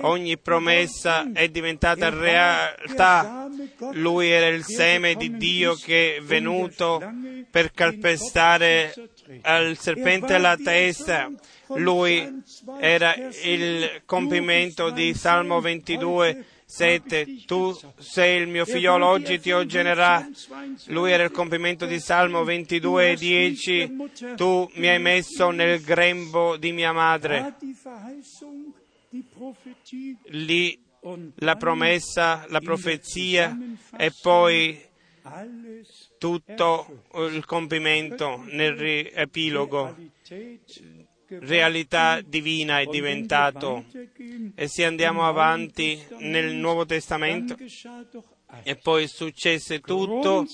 Ogni 0.00 0.38
promessa 0.38 1.32
è 1.32 1.48
diventata 1.48 2.08
realtà. 2.08 3.48
Lui 3.92 4.28
era 4.28 4.46
il 4.46 4.64
seme 4.64 5.14
di 5.14 5.36
Dio 5.36 5.74
che 5.74 6.16
è 6.16 6.20
venuto 6.20 7.02
per 7.50 7.72
calpestare 7.72 8.94
al 9.42 9.76
serpente 9.76 10.38
la 10.38 10.56
testa. 10.56 11.30
Lui 11.74 12.42
era 12.78 13.14
il 13.42 14.02
compimento 14.04 14.90
di 14.90 15.14
Salmo 15.14 15.60
22, 15.60 16.44
7. 16.66 17.44
Tu 17.46 17.78
sei 17.98 18.42
il 18.42 18.48
mio 18.48 18.64
figliolo, 18.64 19.06
oggi 19.06 19.38
ti 19.38 19.52
generà. 19.66 20.28
Lui 20.86 21.12
era 21.12 21.22
il 21.22 21.30
compimento 21.30 21.86
di 21.86 22.00
Salmo 22.00 22.42
22, 22.42 23.14
10. 23.14 23.96
Tu 24.34 24.70
mi 24.74 24.88
hai 24.88 24.98
messo 24.98 25.50
nel 25.50 25.80
grembo 25.80 26.56
di 26.56 26.72
mia 26.72 26.92
madre. 26.92 27.54
Lì 30.30 30.78
la 31.36 31.54
promessa, 31.54 32.44
la 32.48 32.60
profezia 32.60 33.56
e 33.96 34.12
poi 34.20 34.82
tutto 36.18 37.04
il 37.14 37.44
compimento 37.44 38.42
nel 38.50 38.72
riepilogo. 38.74 39.94
Realtà 41.28 42.20
divina 42.20 42.80
è 42.80 42.86
diventato. 42.86 43.84
E 44.54 44.68
se 44.68 44.84
andiamo 44.84 45.26
avanti 45.26 46.00
nel 46.18 46.54
Nuovo 46.54 46.86
Testamento, 46.86 47.56
e 48.62 48.76
poi 48.76 49.08
successe 49.08 49.80
tutto, 49.80 50.46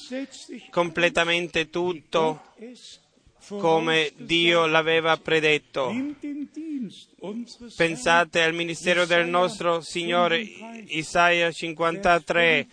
completamente 0.70 1.68
tutto, 1.68 2.43
come 3.49 4.12
Dio 4.16 4.66
l'aveva 4.66 5.16
predetto. 5.16 5.95
Pensate 7.77 8.43
al 8.43 8.55
ministero 8.55 9.05
del 9.05 9.29
nostro 9.29 9.81
Signore 9.81 10.41
Isaia 10.87 11.51
53, 11.51 12.66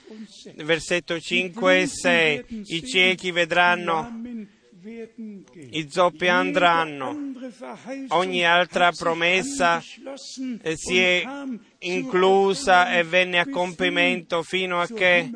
versetto 0.56 1.20
5 1.20 1.82
e 1.82 1.88
6. 1.88 2.46
I 2.50 2.84
ciechi 2.86 3.32
vedranno, 3.32 4.22
i 5.72 5.88
zoppi 5.90 6.28
andranno. 6.28 7.29
Ogni 8.10 8.46
altra 8.46 8.92
promessa 8.92 9.82
si 9.82 10.98
è 11.00 11.24
inclusa 11.80 12.96
e 12.96 13.04
venne 13.04 13.40
a 13.40 13.50
compimento 13.50 14.44
fino 14.44 14.80
a 14.82 14.88
che 14.88 15.32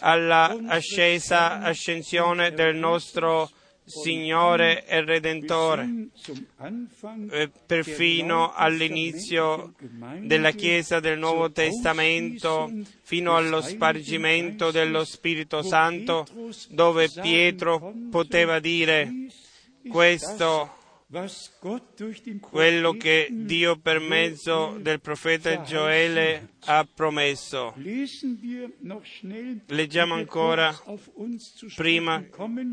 alla 0.00 0.56
ascesa, 0.66 1.60
ascensione 1.60 2.52
del 2.52 2.76
nostro 2.76 3.50
Signore 3.84 4.84
e 4.84 5.04
Redentore, 5.04 6.08
perfino 7.66 8.52
all'inizio 8.52 9.74
della 10.22 10.50
Chiesa 10.50 10.98
del 10.98 11.20
Nuovo 11.20 11.52
Testamento, 11.52 12.68
fino 13.02 13.36
allo 13.36 13.60
spargimento 13.60 14.72
dello 14.72 15.04
Spirito 15.04 15.62
Santo, 15.62 16.26
dove 16.70 17.08
Pietro 17.08 17.94
poteva 18.10 18.58
dire 18.58 19.28
questo 19.88 20.75
quello 22.40 22.92
che 22.94 23.28
Dio 23.30 23.76
per 23.78 24.00
mezzo 24.00 24.76
del 24.80 25.00
profeta 25.00 25.62
Gioele 25.62 26.54
ha 26.64 26.84
promesso. 26.92 27.74
Leggiamo 29.66 30.14
ancora 30.14 30.76
prima 31.76 32.24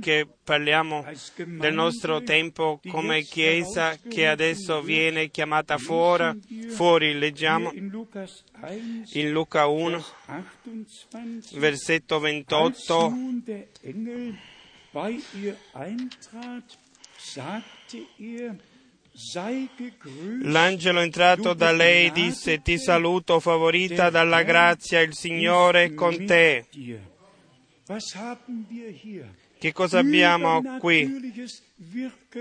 che 0.01 0.27
parliamo 0.43 1.05
del 1.45 1.73
nostro 1.75 2.23
tempo 2.23 2.79
come 2.89 3.21
Chiesa 3.21 3.95
che 3.97 4.27
adesso 4.27 4.81
viene 4.81 5.29
chiamata 5.29 5.77
fuori. 5.77 6.41
fuori. 6.69 7.13
Leggiamo 7.13 7.71
in 7.71 9.29
Luca 9.29 9.67
1, 9.67 10.03
versetto 11.51 12.19
28. 12.19 13.13
L'angelo 20.41 21.01
entrato 21.01 21.53
da 21.53 21.71
lei 21.71 22.11
disse, 22.11 22.61
ti 22.61 22.79
saluto 22.79 23.39
favorita 23.39 24.09
dalla 24.09 24.41
grazia, 24.41 25.01
il 25.01 25.13
Signore 25.13 25.83
è 25.83 25.93
con 25.93 26.25
te. 26.25 26.65
Che 29.59 29.71
cosa 29.71 29.99
abbiamo 29.99 30.77
qui? 30.79 31.31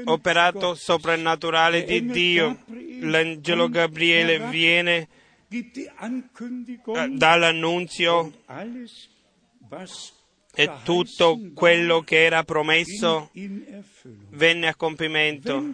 Operato 0.05 0.74
soprannaturale 0.74 1.84
di 1.84 2.07
Dio. 2.07 2.64
L'angelo 3.00 3.68
Gabriele 3.68 4.48
viene, 4.48 5.09
dà 7.11 7.36
l'annunzio 7.36 8.32
e 10.55 10.70
tutto 10.84 11.40
quello 11.55 12.03
che 12.03 12.24
era 12.24 12.42
promesso 12.44 13.30
venne 14.30 14.68
a 14.68 14.74
compimento. 14.74 15.72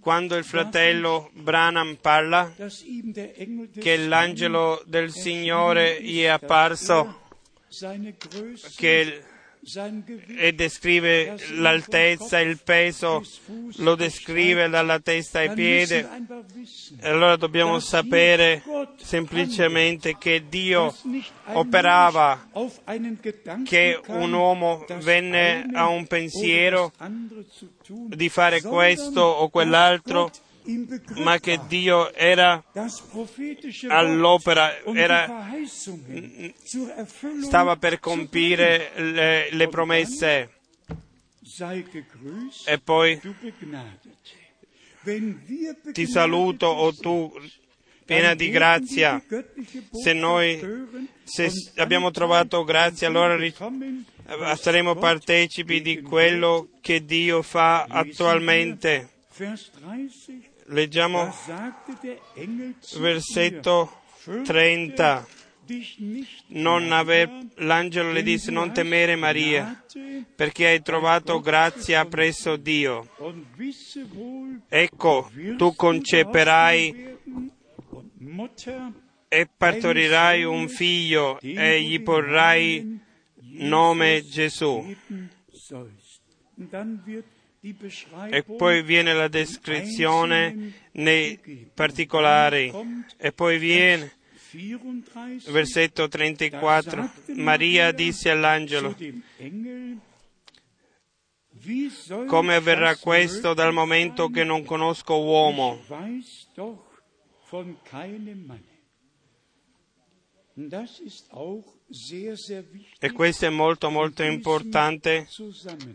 Quando 0.00 0.36
il 0.36 0.44
fratello 0.44 1.30
Branham 1.34 1.96
parla 2.00 2.54
che 3.78 3.96
l'angelo 3.98 4.82
del 4.86 5.12
Signore 5.12 6.02
gli 6.02 6.22
è 6.22 6.26
apparso, 6.26 7.20
che 8.76 9.22
e 10.38 10.52
descrive 10.52 11.34
l'altezza, 11.54 12.38
il 12.38 12.60
peso, 12.62 13.24
lo 13.78 13.96
descrive 13.96 14.68
dalla 14.68 15.00
testa 15.00 15.40
ai 15.40 15.52
piedi. 15.54 15.94
E 15.94 17.08
allora 17.08 17.34
dobbiamo 17.34 17.80
sapere 17.80 18.62
semplicemente 18.96 20.16
che 20.18 20.44
Dio 20.48 20.94
operava, 21.54 22.48
che 23.64 24.00
un 24.06 24.32
uomo 24.32 24.84
venne 25.00 25.66
a 25.72 25.88
un 25.88 26.06
pensiero 26.06 26.92
di 27.88 28.28
fare 28.28 28.62
questo 28.62 29.20
o 29.20 29.48
quell'altro 29.48 30.30
ma 31.16 31.38
che 31.38 31.60
Dio 31.68 32.12
era 32.12 32.62
all'opera, 33.88 34.82
era, 34.84 35.54
stava 37.42 37.76
per 37.76 38.00
compire 38.00 38.90
le, 38.96 39.48
le 39.50 39.68
promesse. 39.68 40.50
E 42.64 42.78
poi 42.78 43.20
ti 45.92 46.06
saluto, 46.06 46.66
o 46.66 46.86
oh 46.86 46.94
tu 46.94 47.32
piena 48.04 48.34
di 48.34 48.50
grazia. 48.50 49.22
Se 49.92 50.12
noi 50.12 50.60
se 51.24 51.50
abbiamo 51.76 52.10
trovato 52.10 52.64
grazia, 52.64 53.08
allora 53.08 53.36
saremo 54.56 54.94
partecipi 54.94 55.80
di 55.80 56.00
quello 56.00 56.68
che 56.80 57.04
Dio 57.04 57.42
fa 57.42 57.84
attualmente. 57.84 59.10
Leggiamo 60.68 61.32
versetto 62.98 64.00
30. 64.44 65.26
Aver, 66.90 67.46
l'angelo 67.56 68.12
le 68.12 68.22
disse 68.22 68.50
non 68.50 68.72
temere 68.72 69.16
Maria, 69.16 69.84
perché 70.34 70.66
hai 70.66 70.82
trovato 70.82 71.40
grazia 71.40 72.04
presso 72.04 72.56
Dio. 72.56 73.08
Ecco, 74.68 75.30
tu 75.56 75.74
conceperai 75.74 77.18
e 79.28 79.48
partorirai 79.56 80.44
un 80.44 80.68
figlio 80.68 81.40
e 81.40 81.82
gli 81.82 82.00
porrai 82.00 83.00
nome 83.58 84.24
Gesù. 84.24 84.94
E 88.30 88.42
poi 88.42 88.82
viene 88.82 89.12
la 89.12 89.28
descrizione 89.28 90.72
nei 90.92 91.68
particolari. 91.74 92.72
E 93.16 93.32
poi 93.32 93.58
viene, 93.58 94.12
versetto 95.48 96.06
34, 96.06 97.10
Maria 97.34 97.92
disse 97.92 98.30
all'angelo, 98.30 98.94
come 102.26 102.54
avverrà 102.54 102.96
questo 102.96 103.54
dal 103.54 103.72
momento 103.72 104.28
che 104.28 104.44
non 104.44 104.64
conosco 104.64 105.20
uomo? 105.20 105.80
E 112.98 113.12
questo 113.12 113.46
è 113.46 113.48
molto 113.48 113.90
molto 113.90 114.24
importante 114.24 115.28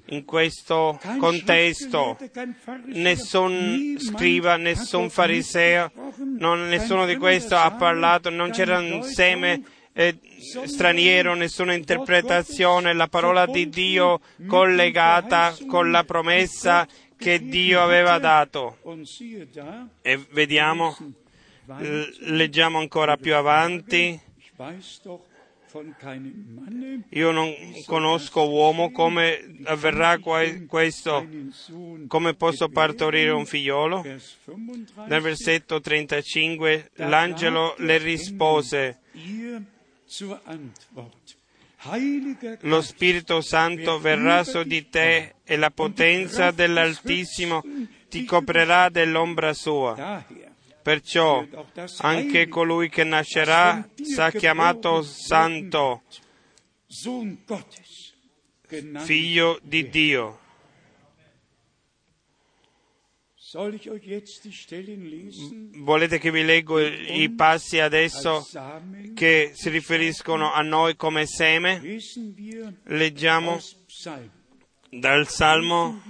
in 0.06 0.24
questo 0.24 0.98
contesto. 1.18 2.18
Nessun 2.86 3.98
scriva, 4.00 4.56
nessun 4.56 5.10
fariseo, 5.10 5.92
non, 6.38 6.70
nessuno 6.70 7.06
di 7.06 7.18
questo 7.18 7.58
ha 7.58 7.72
parlato, 7.72 8.30
non 8.30 8.52
c'era 8.52 8.80
un 8.80 9.04
seme 9.04 9.64
eh, 9.92 10.18
straniero, 10.64 11.36
nessuna 11.36 11.74
interpretazione, 11.74 12.94
la 12.94 13.08
parola 13.08 13.46
di 13.46 13.68
Dio 13.68 14.22
collegata 14.48 15.54
con 15.68 15.92
la 15.92 16.06
promessa 16.06 16.88
che 17.18 17.44
Dio 17.44 17.82
aveva 17.82 18.18
dato. 18.18 18.78
E 20.02 20.26
vediamo, 20.32 20.96
leggiamo 22.20 22.80
ancora 22.80 23.18
più 23.18 23.36
avanti 23.36 24.20
Io 27.10 27.32
non 27.32 27.54
conosco 27.86 28.50
uomo 28.50 28.92
come 28.92 29.58
avverrà 29.64 30.18
que- 30.18 30.66
questo, 30.68 31.26
come 32.08 32.34
posso 32.34 32.68
partorire 32.70 33.30
un 33.32 33.46
figliolo. 33.46 34.02
Vers 34.02 34.38
35. 34.44 35.06
Nel 35.08 35.22
versetto 35.22 35.80
35 35.80 36.90
l'angelo 36.96 37.76
le 37.78 37.98
rispose, 37.98 39.00
lo 42.62 42.82
Spirito 42.82 43.42
Santo 43.42 44.00
verrà 44.00 44.44
su 44.44 44.64
di 44.64 44.90
te 44.90 45.36
e 45.44 45.56
la 45.56 45.72
potenza 45.72 46.52
dell'Altissimo 46.52 47.64
ti 48.10 48.26
coprirà 48.26 48.90
dell'ombra 48.90 49.54
sua. 49.54 49.96
Perciò 50.82 51.46
anche 52.00 52.48
colui 52.48 52.90
che 52.90 53.04
nascerà 53.04 53.88
sarà 54.02 54.32
chiamato 54.32 55.04
santo, 55.04 56.04
figlio 59.04 59.60
di 59.62 59.90
Dio. 59.90 60.40
Volete 65.76 66.20
che 66.20 66.32
vi 66.32 66.44
leggo 66.44 66.80
i 66.80 67.30
passi 67.36 67.80
adesso 67.80 68.48
che 69.14 69.52
si 69.54 69.70
riferiscono 69.70 70.54
a 70.54 70.62
noi 70.62 70.96
come 70.96 71.26
seme? 71.26 71.82
Leggiamo 72.86 73.60
dal 74.90 75.28
Salmo, 75.28 76.02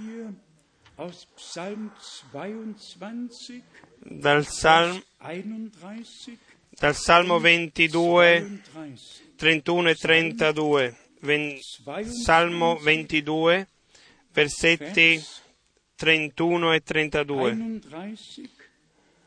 Lesen 4.04 4.22
wir 4.22 4.38
aus 4.38 4.46
Psalm 4.48 5.02
22, 5.02 5.02
dal 5.20 5.34
Salm- 5.34 5.70
31, 5.80 6.38
dal 6.80 6.94
Salmo 6.94 7.38
22, 7.40 7.88
32. 7.88 9.22
31 9.38 9.86
e 9.88 9.94
32. 9.94 10.94
Ven- 11.20 11.60
Salmo 12.24 12.76
22, 12.78 13.66
versetti 14.32 15.18
Vers 15.18 15.42
31 15.98 16.74
e 16.74 16.80
32. 16.82 17.50
31 17.52 18.50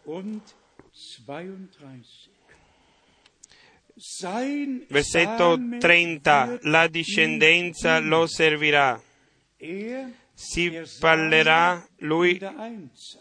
und 0.06 0.42
32. 0.92 2.30
Sein 3.98 4.86
Versetto 4.90 5.56
Same 5.56 5.80
30. 5.80 6.48
wird 6.48 6.64
La 6.66 6.88
discendenza 6.88 8.00
lo 8.00 8.28
servirà. 8.28 9.02
Er, 9.58 10.12
Si 10.34 10.70
parlerà 11.00 11.82
lui 12.00 12.38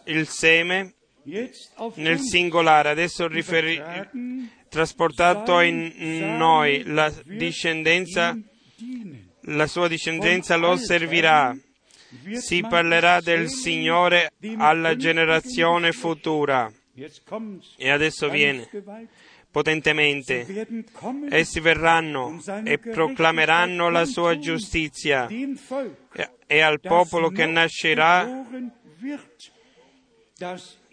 il 0.06 0.26
seme 0.26 0.94
nel 1.94 2.18
singolare, 2.20 2.90
adesso 2.90 3.26
riferi- 3.26 3.80
trasportato 4.68 5.60
in 5.60 6.36
noi, 6.36 6.82
la 6.84 7.12
discendenza, 7.24 8.36
la 9.42 9.66
sua 9.66 9.88
discendenza 9.88 10.56
lo 10.56 10.76
servirà. 10.76 11.56
Si 12.34 12.60
parlerà 12.62 13.20
del 13.20 13.48
Signore 13.48 14.32
alla 14.56 14.96
generazione 14.96 15.92
futura. 15.92 16.72
E 17.76 17.90
adesso 17.90 18.28
viene. 18.28 18.68
potentemente. 19.50 20.44
Essi 21.30 21.60
verranno 21.60 22.42
e 22.64 22.78
proclameranno 22.78 23.88
la 23.88 24.04
sua 24.04 24.36
giustizia. 24.38 25.28
e- 26.46 26.60
al 26.60 26.80
popolo 26.80 27.30
che 27.30 27.46
nascerà 27.46 28.44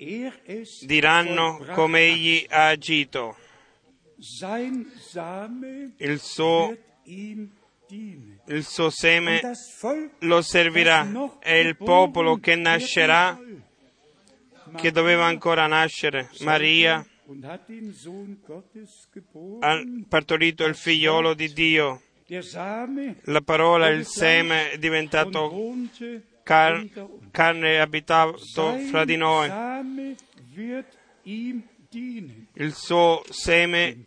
er 0.01 0.41
diranno 0.81 1.63
come 1.73 1.99
egli 1.99 2.45
ha 2.49 2.67
agito. 2.69 3.37
Il 5.97 6.19
suo, 6.19 6.77
il 7.05 8.63
suo 8.63 8.89
seme 8.89 9.41
lo 10.19 10.41
servirà. 10.41 11.07
e 11.39 11.59
il 11.59 11.77
popolo 11.77 12.37
che 12.37 12.55
nascerà, 12.55 13.39
che 14.75 14.91
doveva 14.91 15.25
ancora 15.25 15.67
nascere, 15.67 16.29
Maria, 16.39 17.05
ha 19.59 19.81
partorito 20.07 20.65
il 20.65 20.75
figliolo 20.75 21.35
di 21.35 21.53
Dio. 21.53 22.01
La 23.23 23.41
parola, 23.41 23.89
il 23.89 24.05
seme 24.05 24.71
è 24.71 24.77
diventato 24.77 25.49
car- 26.51 26.85
carne 27.31 27.79
abitato 27.79 28.37
fra 28.89 29.05
di 29.05 29.15
noi. 29.15 29.49
Il 32.53 32.73
suo 32.73 33.23
seme 33.29 34.03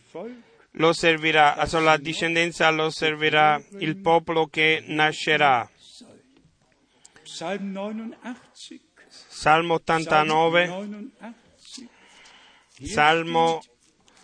lo 0.73 0.93
servirà, 0.93 1.67
la 1.81 1.97
discendenza 1.97 2.69
lo 2.71 2.91
servirà 2.91 3.63
il 3.79 3.97
popolo 3.97 4.47
che 4.47 4.85
nascerà. 4.87 5.69
Psalm 7.23 7.77
89. 7.77 8.17
Salmo 9.27 9.31
Psalm 9.31 9.71
89, 9.71 10.63
89. 10.69 11.35
Hier 12.77 12.89
Salmo 12.89 13.61
steht 13.61 13.75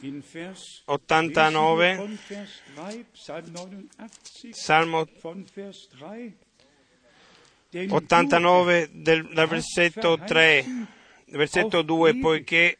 in 0.02 0.22
Vers, 0.22 0.82
89, 0.86 1.96
lesen 1.96 1.96
wir 1.96 1.96
von 1.96 2.18
Vers 2.28 2.62
3, 2.74 3.04
Psalm 3.12 3.52
89, 3.52 4.54
Salmo 4.54 5.06
89 7.72 8.90
del, 8.92 9.28
dal 9.32 9.46
versetto 9.46 10.18
3, 10.18 10.64
versetto 11.26 11.82
2, 11.82 12.18
poiché, 12.18 12.78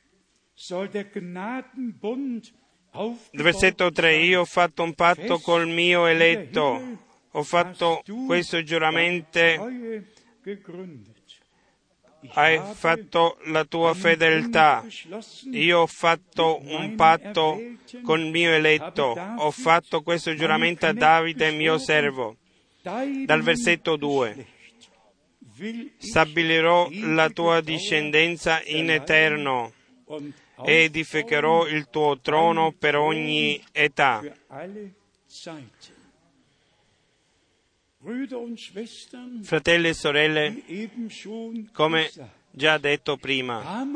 versetto 3.32 3.92
3, 3.92 4.10
sein. 4.10 4.24
io 4.24 4.40
ho 4.40 4.44
fatto 4.44 4.82
un 4.82 4.94
patto 4.94 5.38
col 5.38 5.68
mio 5.68 6.06
eletto, 6.06 6.98
ho 7.30 7.42
fatto 7.44 8.02
questo 8.26 8.64
giuramento, 8.64 9.38
hai 12.32 12.60
fatto 12.74 13.38
la 13.44 13.64
tua 13.64 13.94
fedeltà. 13.94 14.84
Io 15.52 15.78
ho 15.78 15.86
fatto 15.86 16.60
un 16.64 16.96
patto 16.96 17.60
col 18.02 18.26
mio 18.26 18.50
eletto, 18.50 19.14
ho 19.36 19.50
fatto 19.52 20.02
questo 20.02 20.34
giuramento 20.34 20.86
a 20.86 20.92
Davide, 20.92 21.52
mio 21.52 21.78
servo. 21.78 22.36
Dal 22.82 23.42
versetto 23.42 23.96
2. 23.96 24.58
Stabilirò 25.98 26.88
la 26.90 27.28
tua 27.28 27.60
discendenza 27.60 28.62
in 28.64 28.90
eterno 28.90 29.72
e 30.64 30.84
edificherò 30.84 31.66
il 31.66 31.88
tuo 31.90 32.18
trono 32.20 32.72
per 32.72 32.96
ogni 32.96 33.62
età. 33.72 34.22
Fratelli 39.42 39.88
e 39.88 39.94
sorelle, 39.94 40.62
come 41.72 42.10
già 42.50 42.78
detto 42.78 43.16
prima, 43.16 43.86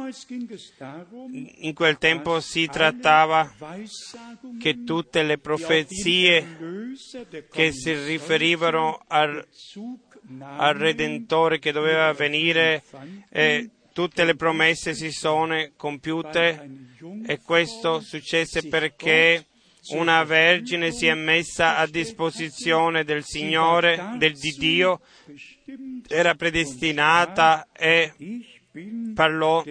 in 1.31 1.75
quel 1.75 1.99
tempo 1.99 2.41
si 2.41 2.67
trattava 2.67 3.53
che 4.61 4.85
tutte 4.85 5.23
le 5.23 5.39
profezie 5.39 6.93
che 7.51 7.73
si 7.73 7.95
riferivano 8.05 9.03
al, 9.09 9.47
al 10.41 10.75
Redentore 10.75 11.59
che 11.59 11.73
doveva 11.73 12.13
venire, 12.13 12.85
e 13.29 13.71
tutte 13.93 14.25
le 14.25 14.35
promesse 14.35 14.95
si 14.95 15.11
sono 15.11 15.71
compiute 15.77 16.69
e 17.27 17.41
questo 17.41 18.01
successe 18.01 18.67
perché 18.67 19.47
una 19.91 20.24
vergine 20.24 20.91
si 20.91 21.07
è 21.07 21.14
messa 21.14 21.76
a 21.76 21.87
disposizione 21.87 23.05
del 23.05 23.24
Signore, 23.24 24.14
del 24.16 24.32
di 24.35 24.55
Dio, 24.57 25.01
era 26.09 26.35
predestinata 26.35 27.68
e 27.72 28.12
parlò, 29.14 29.62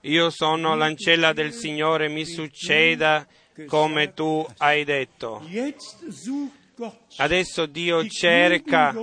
io 0.00 0.30
sono 0.30 0.74
l'ancella 0.74 1.32
del 1.32 1.52
Signore, 1.52 2.08
mi 2.08 2.24
succeda 2.24 3.26
come 3.66 4.14
tu 4.14 4.46
hai 4.58 4.84
detto. 4.84 5.42
Adesso 7.16 7.66
Dio 7.66 8.06
cerca 8.08 8.94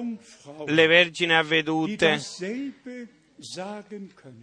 le 0.66 0.88
vergini 0.88 1.34
avvedute. 1.34 2.20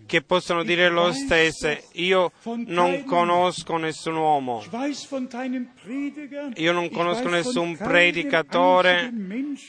Che 0.06 0.22
possono 0.22 0.62
dire 0.62 0.88
lo 0.88 1.12
stesso. 1.12 1.76
Io 1.92 2.32
non 2.66 3.04
conosco 3.04 3.76
nessun 3.76 4.16
uomo, 4.16 4.62
io 6.56 6.72
non 6.72 6.90
conosco 6.90 7.28
nessun 7.28 7.76
predicatore, 7.76 9.12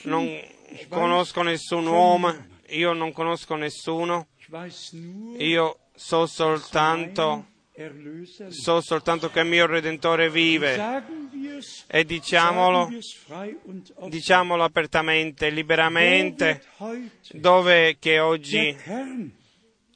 non 0.04 0.40
conosco 0.90 1.42
nessun 1.42 1.86
uomo, 1.88 2.34
io 2.70 2.94
non 2.94 3.12
conosco 3.12 3.56
nessuno, 3.56 4.28
io 5.38 5.78
so 5.94 6.26
soltanto, 6.26 7.46
so 8.50 8.82
soltanto 8.82 9.30
che 9.30 9.40
il 9.42 9.48
mio 9.48 9.66
Redentore 9.66 10.30
vive. 10.30 10.76
E 11.88 12.04
diciamolo, 12.06 12.90
diciamolo 14.08 14.64
apertamente, 14.64 15.50
liberamente, 15.50 16.62
dove 17.34 17.98
che 18.00 18.20
oggi 18.20 18.76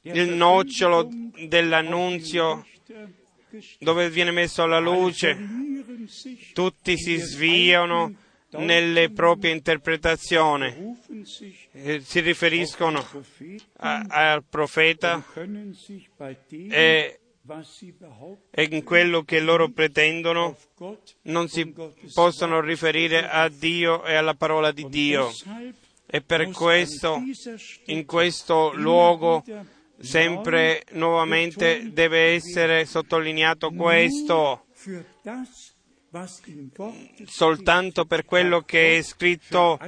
il 0.02 0.28
nocciolo 0.30 1.08
dell'annunzio 1.46 2.66
dove 3.78 4.08
viene 4.10 4.30
messo 4.30 4.62
alla 4.62 4.78
luce, 4.80 5.38
tutti 6.54 6.96
si 6.98 7.16
sviano 7.16 8.14
nelle 8.54 9.10
proprie 9.10 9.50
interpretazioni, 9.52 10.96
eh, 11.72 12.00
si 12.00 12.20
riferiscono 12.20 13.06
a- 13.78 14.04
al 14.08 14.44
profeta 14.48 15.22
e, 16.70 17.20
e 18.50 18.68
in 18.70 18.84
quello 18.84 19.22
che 19.22 19.40
loro 19.40 19.68
pretendono 19.68 20.56
non 21.22 21.48
si 21.48 21.74
possono 22.14 22.60
riferire 22.60 23.28
a 23.28 23.48
Dio 23.48 24.04
e 24.04 24.14
alla 24.14 24.34
parola 24.34 24.70
di 24.70 24.88
Dio. 24.88 25.30
E 26.06 26.20
per 26.20 26.50
questo 26.50 27.20
in 27.86 28.04
questo 28.04 28.72
luogo 28.74 29.42
sempre 29.98 30.84
nuovamente 30.92 31.92
deve 31.92 32.34
essere 32.34 32.84
sottolineato 32.84 33.70
questo. 33.70 34.66
Soltanto 37.24 38.04
per 38.04 38.24
quello 38.24 38.60
che 38.60 38.98
è 38.98 39.02
scritto 39.02 39.80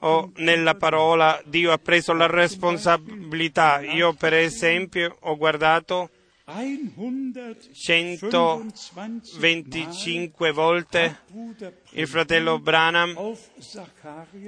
oh, 0.00 0.32
nella 0.36 0.74
parola 0.74 1.40
Dio 1.44 1.70
ha 1.70 1.78
preso 1.78 2.12
la 2.12 2.26
responsabilità. 2.26 3.82
Io 3.82 4.14
per 4.14 4.32
esempio 4.32 5.16
ho 5.20 5.36
guardato 5.36 6.10
125 7.72 10.52
volte 10.52 11.20
il 11.90 12.08
fratello 12.08 12.58
Branham 12.58 13.36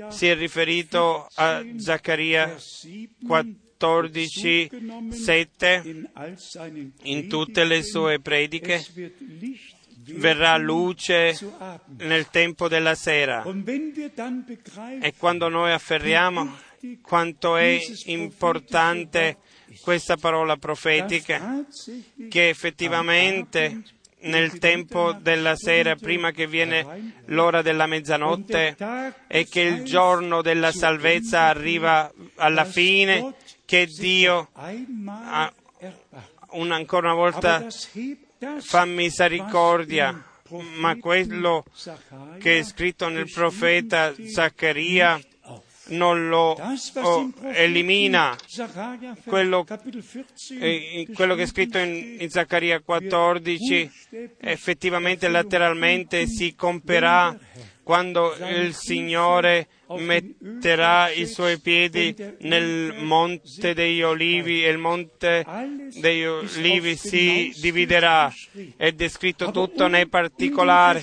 si 0.08 0.26
è 0.26 0.34
riferito 0.34 1.28
a 1.34 1.62
Zaccaria 1.76 2.56
14, 3.26 4.70
7 5.10 6.10
in 7.02 7.28
tutte 7.28 7.64
le 7.64 7.82
sue 7.82 8.18
prediche. 8.18 8.82
Verrà 10.12 10.56
luce 10.56 11.38
nel 11.98 12.30
tempo 12.30 12.68
della 12.68 12.94
sera. 12.94 13.44
E 15.00 15.14
quando 15.18 15.50
noi 15.50 15.72
afferriamo 15.72 16.56
quanto 17.02 17.56
è 17.56 17.78
importante 18.06 19.36
questa 19.82 20.16
parola 20.16 20.56
profetica, 20.56 21.64
che 22.28 22.48
effettivamente 22.48 23.82
nel 24.22 24.58
tempo 24.58 25.12
della 25.12 25.56
sera, 25.56 25.96
prima 25.96 26.30
che 26.30 26.46
viene 26.46 27.14
l'ora 27.26 27.62
della 27.62 27.86
mezzanotte, 27.86 28.76
e 29.26 29.46
che 29.48 29.60
il 29.60 29.84
giorno 29.84 30.42
della 30.42 30.72
salvezza 30.72 31.42
arriva 31.42 32.12
alla 32.36 32.64
fine, 32.64 33.34
che 33.64 33.86
Dio 33.86 34.48
un, 36.50 36.72
ancora 36.72 37.12
una 37.12 37.16
volta 37.16 37.66
fa 38.58 38.84
misericordia, 38.84 40.24
ma 40.78 40.96
quello 40.96 41.64
che 42.38 42.58
è 42.58 42.62
scritto 42.62 43.08
nel 43.08 43.30
profeta 43.32 44.12
Zaccaria 44.26 45.20
non 45.90 46.28
lo 46.28 46.58
oh, 46.94 47.32
elimina. 47.52 48.36
Quello, 49.24 49.66
eh, 50.60 51.08
quello, 51.14 51.34
che 51.34 51.42
è 51.42 51.46
scritto 51.46 51.78
in, 51.78 52.16
in 52.18 52.30
Zaccaria 52.30 52.80
14 52.80 53.90
effettivamente 54.40 55.28
letteralmente 55.28 56.26
si 56.26 56.54
compierà 56.54 57.36
quando 57.82 58.36
il 58.38 58.74
Signore 58.74 59.68
metterà 59.98 61.10
i 61.10 61.26
suoi 61.26 61.58
piedi 61.58 62.14
nel 62.40 62.94
monte 62.98 63.74
degli 63.74 64.02
olivi 64.02 64.64
e 64.64 64.68
il 64.68 64.78
monte 64.78 65.44
degli 65.98 66.24
olivi 66.24 66.96
si 66.96 67.52
dividerà. 67.60 68.32
È 68.76 68.92
descritto 68.92 69.50
tutto 69.50 69.88
nei 69.88 70.06
particolari, 70.06 71.02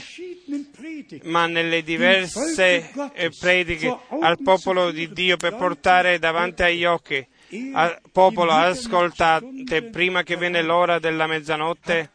ma 1.24 1.46
nelle 1.46 1.84
diverse 1.84 2.92
prediche 3.40 3.98
al 4.22 4.42
popolo 4.42 4.92
di 4.92 5.12
Dio 5.12 5.38
per 5.38 5.56
portare 5.56 6.20
davanti 6.20 6.64
agli 6.64 6.86
occhi 6.86 7.26
al 7.74 8.02
popolo 8.12 8.52
ascoltate 8.52 9.84
prima 9.84 10.24
che 10.24 10.36
viene 10.36 10.62
l'ora 10.62 11.00
della 11.00 11.28
mezzanotte. 11.28 12.12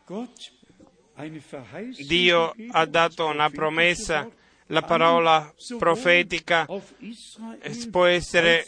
Dio 2.07 2.55
ha 2.70 2.85
dato 2.87 3.26
una 3.26 3.49
promessa 3.51 4.28
la 4.67 4.83
parola 4.83 5.53
profetica 5.79 6.67
può 7.91 8.05
essere 8.07 8.67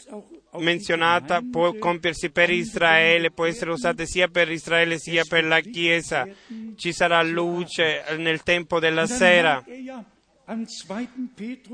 menzionata, 0.57 1.41
può 1.49 1.73
compiersi 1.73 2.29
per 2.29 2.49
Israele, 2.49 3.31
può 3.31 3.45
essere 3.45 3.71
usata 3.71 4.05
sia 4.05 4.27
per 4.27 4.51
Israele 4.51 4.97
sia 4.99 5.23
per 5.27 5.43
la 5.45 5.59
Chiesa. 5.59 6.27
Ci 6.75 6.93
sarà 6.93 7.21
luce 7.23 8.03
nel 8.17 8.43
tempo 8.43 8.79
della 8.79 9.07
sera. 9.07 9.63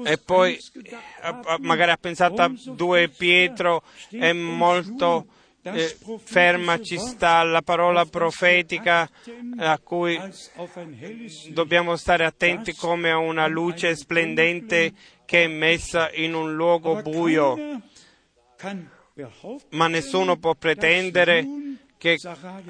E 0.04 0.18
poi 0.24 0.58
magari 1.60 1.92
ha 1.92 1.98
pensato 1.98 2.42
a 2.42 2.52
2 2.52 3.10
Pietro, 3.10 3.84
è 4.10 4.32
molto 4.32 5.26
eh, 5.64 5.98
ferma 6.24 6.80
ci 6.82 6.98
sta 6.98 7.44
la 7.44 7.62
parola 7.62 8.06
profetica 8.06 9.10
a 9.58 9.80
cui 9.80 10.20
dobbiamo 11.50 11.96
stare 11.96 12.26
attenti 12.26 12.74
come 12.74 13.12
a 13.12 13.18
una 13.18 13.48
luce 13.48 13.96
splendente 13.96 14.92
che 15.26 15.44
è 15.44 15.48
messa 15.48 16.12
in 16.14 16.34
un 16.34 16.56
luogo 16.56 17.02
buio. 17.02 17.82
Ma 19.70 19.88
nessuno 19.88 20.38
può 20.38 20.56
pretendere 20.56 21.46
che 21.98 22.18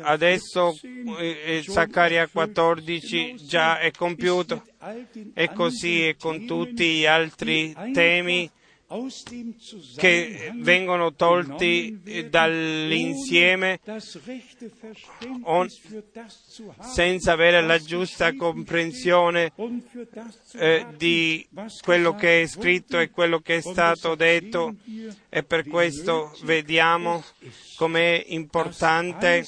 adesso 0.02 0.78
eh, 1.18 1.64
Zaccaria 1.66 2.28
14 2.28 3.36
già 3.38 3.80
è 3.80 3.92
compiuto 3.92 4.66
e 5.34 5.54
così 5.54 6.08
è 6.08 6.18
con 6.18 6.46
tutti 6.46 6.96
gli 6.96 7.06
altri 7.06 7.74
temi 7.94 8.52
che 9.96 10.52
vengono 10.56 11.14
tolti 11.14 12.28
dall'insieme 12.30 13.80
senza 16.94 17.32
avere 17.32 17.62
la 17.62 17.80
giusta 17.80 18.36
comprensione 18.36 19.54
eh, 20.54 20.86
di 20.98 21.48
quello 21.82 22.16
che 22.16 22.42
è 22.42 22.48
scritto 22.48 23.00
e 23.00 23.10
quello 23.10 23.40
che 23.40 23.58
è 23.58 23.62
stato 23.62 24.16
detto. 24.16 24.76
E 25.30 25.44
per 25.44 25.68
questo 25.68 26.36
vediamo 26.44 27.24
com'è 27.76 28.24
importante 28.28 29.46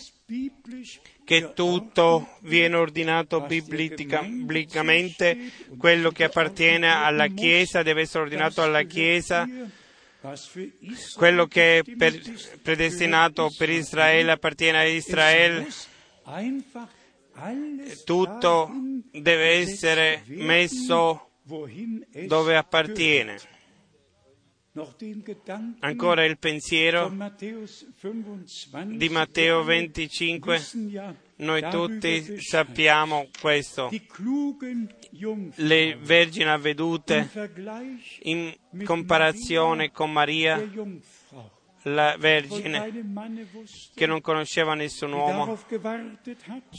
che 1.25 1.53
tutto 1.53 2.37
viene 2.41 2.75
ordinato 2.75 3.41
biblicamente, 3.41 5.51
quello 5.77 6.11
che 6.11 6.25
appartiene 6.25 6.91
alla 6.91 7.27
Chiesa 7.27 7.83
deve 7.83 8.01
essere 8.01 8.23
ordinato 8.23 8.61
alla 8.61 8.83
Chiesa, 8.83 9.47
quello 11.15 11.47
che 11.47 11.79
è 11.79 11.83
per, 11.83 12.19
predestinato 12.61 13.53
per 13.57 13.69
Israele 13.69 14.31
appartiene 14.31 14.77
a 14.79 14.85
Israele, 14.85 15.67
tutto 18.05 18.71
deve 19.11 19.49
essere 19.49 20.23
messo 20.27 21.29
dove 22.25 22.55
appartiene. 22.55 23.52
Ancora 25.81 26.25
il 26.25 26.39
pensiero 26.39 27.15
di 28.85 29.09
Matteo 29.09 29.63
25, 29.63 30.61
noi 31.35 31.69
tutti 31.69 32.41
sappiamo 32.41 33.27
questo. 33.39 33.91
Le 35.55 35.95
vergini 36.01 36.49
avvedute 36.49 37.29
in 38.23 38.51
comparazione 38.83 39.91
con 39.91 40.11
Maria, 40.11 40.67
la 41.83 42.15
Vergine 42.17 43.13
che 43.93 44.07
non 44.07 44.21
conosceva 44.21 44.73
nessun 44.73 45.11
uomo, 45.11 45.55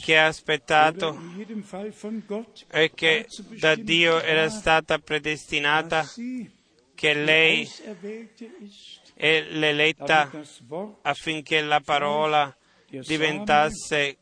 che 0.03 0.17
ha 0.17 0.25
aspettato 0.25 1.17
e 2.71 2.91
che 2.93 3.25
da 3.57 3.75
Dio 3.75 4.21
era 4.21 4.49
stata 4.49 4.99
predestinata 4.99 6.05
che 6.95 7.13
lei 7.13 7.69
è 9.13 9.41
l'eletta 9.51 10.31
affinché 11.01 11.61
la 11.61 11.81
parola 11.81 12.55
diventasse 12.89 14.17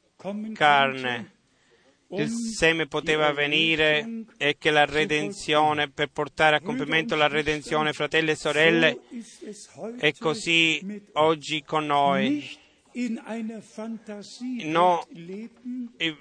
carne. 0.53 1.31
Il 2.09 2.29
seme 2.29 2.85
poteva 2.85 3.31
venire 3.31 4.25
e 4.37 4.57
che 4.59 4.69
la 4.69 4.85
redenzione, 4.85 5.89
per 5.89 6.09
portare 6.09 6.57
a 6.57 6.61
compimento 6.61 7.15
la 7.15 7.27
redenzione, 7.27 7.93
fratelli 7.93 8.31
e 8.31 8.35
sorelle, 8.35 8.99
è 9.97 10.13
così 10.13 11.01
oggi 11.13 11.63
con 11.63 11.87
noi. 11.87 12.61
No, 14.65 15.07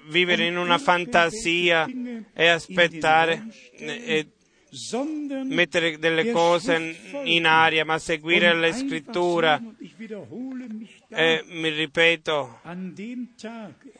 vivere 0.09 0.47
in 0.47 0.57
una 0.57 0.79
fantasia 0.79 1.87
e 2.33 2.47
aspettare 2.47 3.45
e 3.77 4.27
mettere 5.45 5.97
delle 5.97 6.31
cose 6.31 6.95
in 7.23 7.45
aria, 7.45 7.85
ma 7.85 7.99
seguire 7.99 8.53
la 8.53 8.71
scrittura. 8.71 9.61
E 11.09 11.43
mi 11.47 11.69
ripeto, 11.69 12.59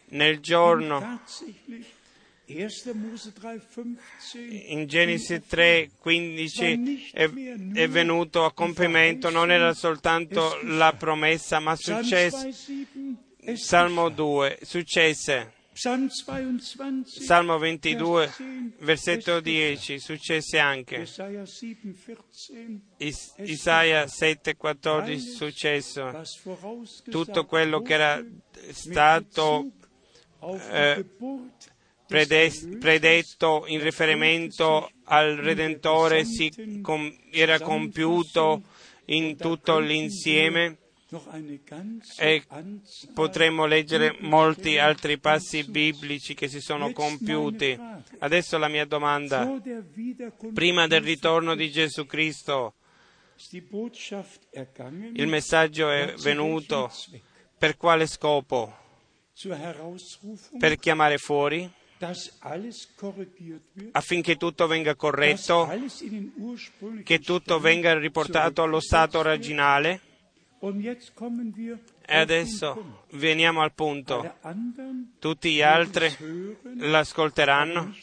nel 0.10 0.40
giorno 0.40 1.00
tatsächlich 1.00 2.02
1. 2.46 2.94
Mose 2.94 3.32
3,15 3.32 4.72
in 4.72 4.86
Genesi 4.86 5.42
3:15 5.50 7.12
è, 7.14 7.30
è 7.74 7.88
venuto 7.88 8.44
a 8.44 8.54
compimento, 8.54 9.30
non 9.30 9.50
era 9.50 9.74
soltanto 9.74 10.60
la 10.64 10.94
promessa, 10.94 11.60
ma 11.60 11.76
successe. 11.76 12.50
2,7 12.50 13.16
es 13.46 13.66
Salmo 13.66 14.10
2, 14.10 14.60
successe. 14.62 15.54
Psalm 15.74 16.08
22 16.08 17.04
Salmo 17.06 17.58
22, 17.58 18.26
Vers 18.26 18.38
10, 18.38 18.74
versetto 18.80 19.38
es 19.38 19.44
10, 19.44 20.00
successe 20.00 20.60
anche. 20.60 21.00
Jesaja 21.00 21.46
7,14 21.46 22.82
Is- 22.98 23.34
Isaia 23.38 24.06
7:14, 24.08 25.18
successo. 25.20 26.04
was 26.04 26.40
vorausgesagt 26.44 27.10
Tutto 27.10 27.46
quello 27.46 27.82
che 27.82 27.94
era 27.94 28.24
stato 28.72 29.72
eh, 30.70 31.04
predetto 32.08 33.64
in 33.68 33.82
riferimento 33.82 34.92
al 35.06 35.36
Redentore 35.38 36.24
si 36.26 36.80
com- 36.82 37.12
era 37.32 37.60
compiuto 37.60 38.62
in 39.06 39.36
tutto 39.38 39.80
l'insieme. 39.80 40.78
E 42.18 42.44
Potremmo 43.14 43.66
leggere 43.66 44.16
molti 44.20 44.78
altri 44.78 45.20
passi 45.20 45.64
biblici 45.64 46.34
che 46.34 46.48
si 46.48 46.60
sono 46.60 46.92
compiuti. 46.92 47.78
Adesso 48.20 48.58
la 48.58 48.68
mia 48.68 48.86
domanda. 48.86 49.62
Prima 50.54 50.88
del 50.88 51.02
ritorno 51.02 51.56
di 51.56 51.72
Gesù 51.72 52.06
Cristo, 52.06 52.74
il 55.14 55.28
messaggio 55.28 55.90
è 55.90 56.14
venuto 56.18 56.92
per 57.58 57.78
quale 57.78 58.08
scopo? 58.08 58.78
Per 60.60 60.78
chiamare 60.78 61.18
fuori 61.18 61.72
affinché 63.92 64.36
tutto 64.36 64.68
venga 64.68 64.96
corretto, 64.96 65.70
che 67.04 67.20
tutto 67.20 67.60
venga 67.60 67.98
riportato 67.98 68.64
allo 68.64 68.80
stato 68.80 69.20
originale. 69.20 70.02
E 72.06 72.18
adesso 72.18 73.04
veniamo 73.12 73.62
al 73.62 73.74
punto. 73.74 74.36
Tutti 75.20 75.52
gli 75.52 75.62
altri 75.62 76.10
l'ascolteranno, 76.78 77.94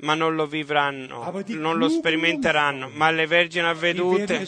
ma 0.00 0.14
non 0.14 0.34
lo 0.34 0.46
vivranno, 0.46 1.42
non 1.48 1.78
lo 1.78 1.88
sperimenteranno. 1.88 2.88
Ma 2.88 3.10
le 3.10 3.26
vergini 3.26 3.66
avvedute 3.66 4.46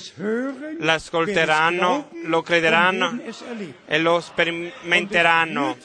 l'ascolteranno, 0.78 2.08
lo 2.24 2.42
crederanno 2.42 3.20
e 3.86 3.98
lo 3.98 4.20
sperimenteranno 4.20 5.76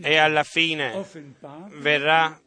e 0.00 0.16
alla 0.16 0.42
fine 0.42 1.04
verrà 1.78 2.40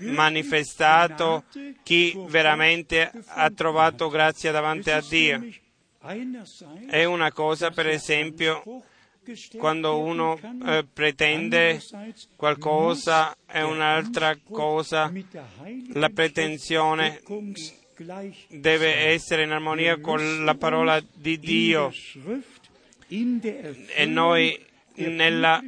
manifestato 0.00 1.44
chi 1.82 2.14
veramente 2.28 3.10
ha 3.26 3.50
trovato 3.50 4.08
grazia 4.08 4.52
davanti 4.52 4.90
a 4.90 5.00
Dio. 5.00 5.64
È 6.88 7.04
una 7.04 7.32
cosa, 7.32 7.70
per 7.70 7.88
esempio, 7.88 8.62
quando 9.56 9.98
uno 9.98 10.38
eh, 10.66 10.86
pretende 10.92 11.82
qualcosa 12.36 13.36
è 13.44 13.62
un'altra 13.62 14.38
cosa, 14.48 15.12
la 15.94 16.08
pretensione 16.10 17.20
deve 18.48 18.94
essere 19.08 19.42
in 19.42 19.50
armonia 19.50 19.98
con 19.98 20.44
la 20.44 20.54
parola 20.54 21.02
di 21.12 21.38
Dio. 21.38 21.92
E 23.08 24.04
noi 24.04 24.64
nella, 24.94 25.62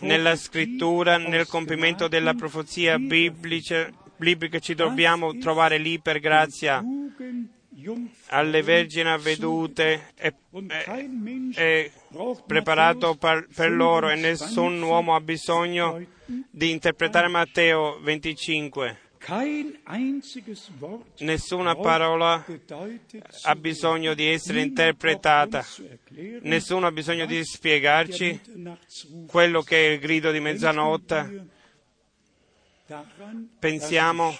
nella 0.00 0.36
scrittura, 0.36 1.16
nel 1.16 1.46
compimento 1.46 2.08
della 2.08 2.34
profezia 2.34 2.98
biblica, 2.98 3.90
biblica 4.16 4.58
ci 4.58 4.74
dobbiamo 4.74 5.36
trovare 5.38 5.78
lì 5.78 5.98
per 5.98 6.20
grazia 6.20 6.84
alle 8.28 8.62
vergini 8.62 9.08
avvedute 9.08 10.12
Mensch 10.50 11.58
e 11.58 11.90
braucht 12.08 12.44
preparato 12.46 13.16
per, 13.16 13.48
per 13.54 13.70
loro 13.70 14.08
e 14.08 14.14
25 14.14 14.28
nessun 14.28 14.82
uomo 14.82 15.14
ha 15.14 15.20
bisogno 15.20 16.04
di 16.50 16.70
interpretare 16.70 17.28
Matteo 17.28 17.98
25. 18.00 18.98
Kein 19.18 19.80
einziges 19.86 20.70
Wort 20.78 21.20
Nessuna 21.20 21.74
parola 21.76 22.44
ha 23.42 23.54
bisogno 23.56 24.12
di 24.12 24.26
essere 24.26 24.60
interpretata. 24.60 25.64
Nessuno 26.42 26.86
ha 26.86 26.92
bisogno 26.92 27.24
di 27.24 27.42
spiegarci 27.42 28.40
quello 29.26 29.62
che 29.62 29.76
è 29.76 29.90
il 29.92 29.98
grido 29.98 30.30
di 30.30 30.40
mezzanotte. 30.40 31.46
Pensiamo 33.58 34.36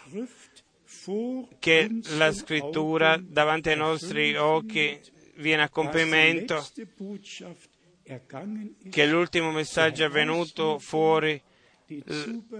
che 1.58 2.00
la 2.16 2.32
scrittura 2.32 3.20
davanti 3.20 3.70
ai 3.70 3.76
nostri 3.76 4.36
occhi 4.36 4.98
viene 5.36 5.62
a 5.62 5.68
compimento, 5.68 6.64
che 8.90 9.06
l'ultimo 9.06 9.50
messaggio 9.50 10.04
è 10.04 10.08
venuto 10.08 10.78
fuori, 10.78 11.40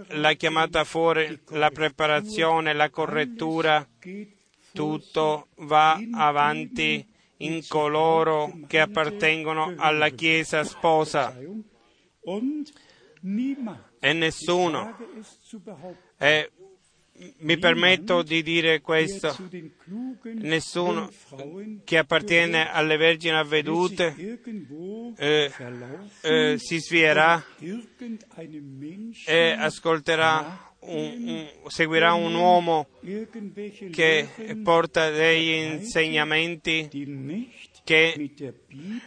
la 0.09 0.32
chiamata 0.34 0.84
fuori, 0.84 1.40
la 1.51 1.70
preparazione, 1.70 2.72
la 2.72 2.90
correttura, 2.90 3.86
tutto 4.72 5.49
va 5.57 5.99
avanti 6.12 7.07
in 7.38 7.64
coloro 7.66 8.53
che 8.66 8.80
appartengono 8.80 9.74
alla 9.76 10.09
Chiesa 10.11 10.64
sposa. 10.64 11.36
E 14.01 14.12
nessuno. 14.12 14.97
wage 16.20 16.63
mi 17.38 17.58
permetto 17.58 18.22
di 18.22 18.42
dire 18.42 18.80
questo, 18.80 19.36
nessuno 20.24 21.10
che 21.84 21.98
appartiene 21.98 22.70
alle 22.72 22.96
vergini 22.96 23.36
avvedute 23.36 24.14
eh, 25.16 25.50
eh, 26.22 26.56
si 26.58 26.78
svierà 26.80 27.44
e 29.26 29.50
ascolterà, 29.56 30.72
un- 30.80 31.48
un- 31.62 31.70
seguirà 31.70 32.14
un 32.14 32.34
uomo 32.34 32.88
che 33.92 34.28
porta 34.62 35.08
degli 35.10 35.50
insegnamenti 35.80 36.88
che 37.84 38.30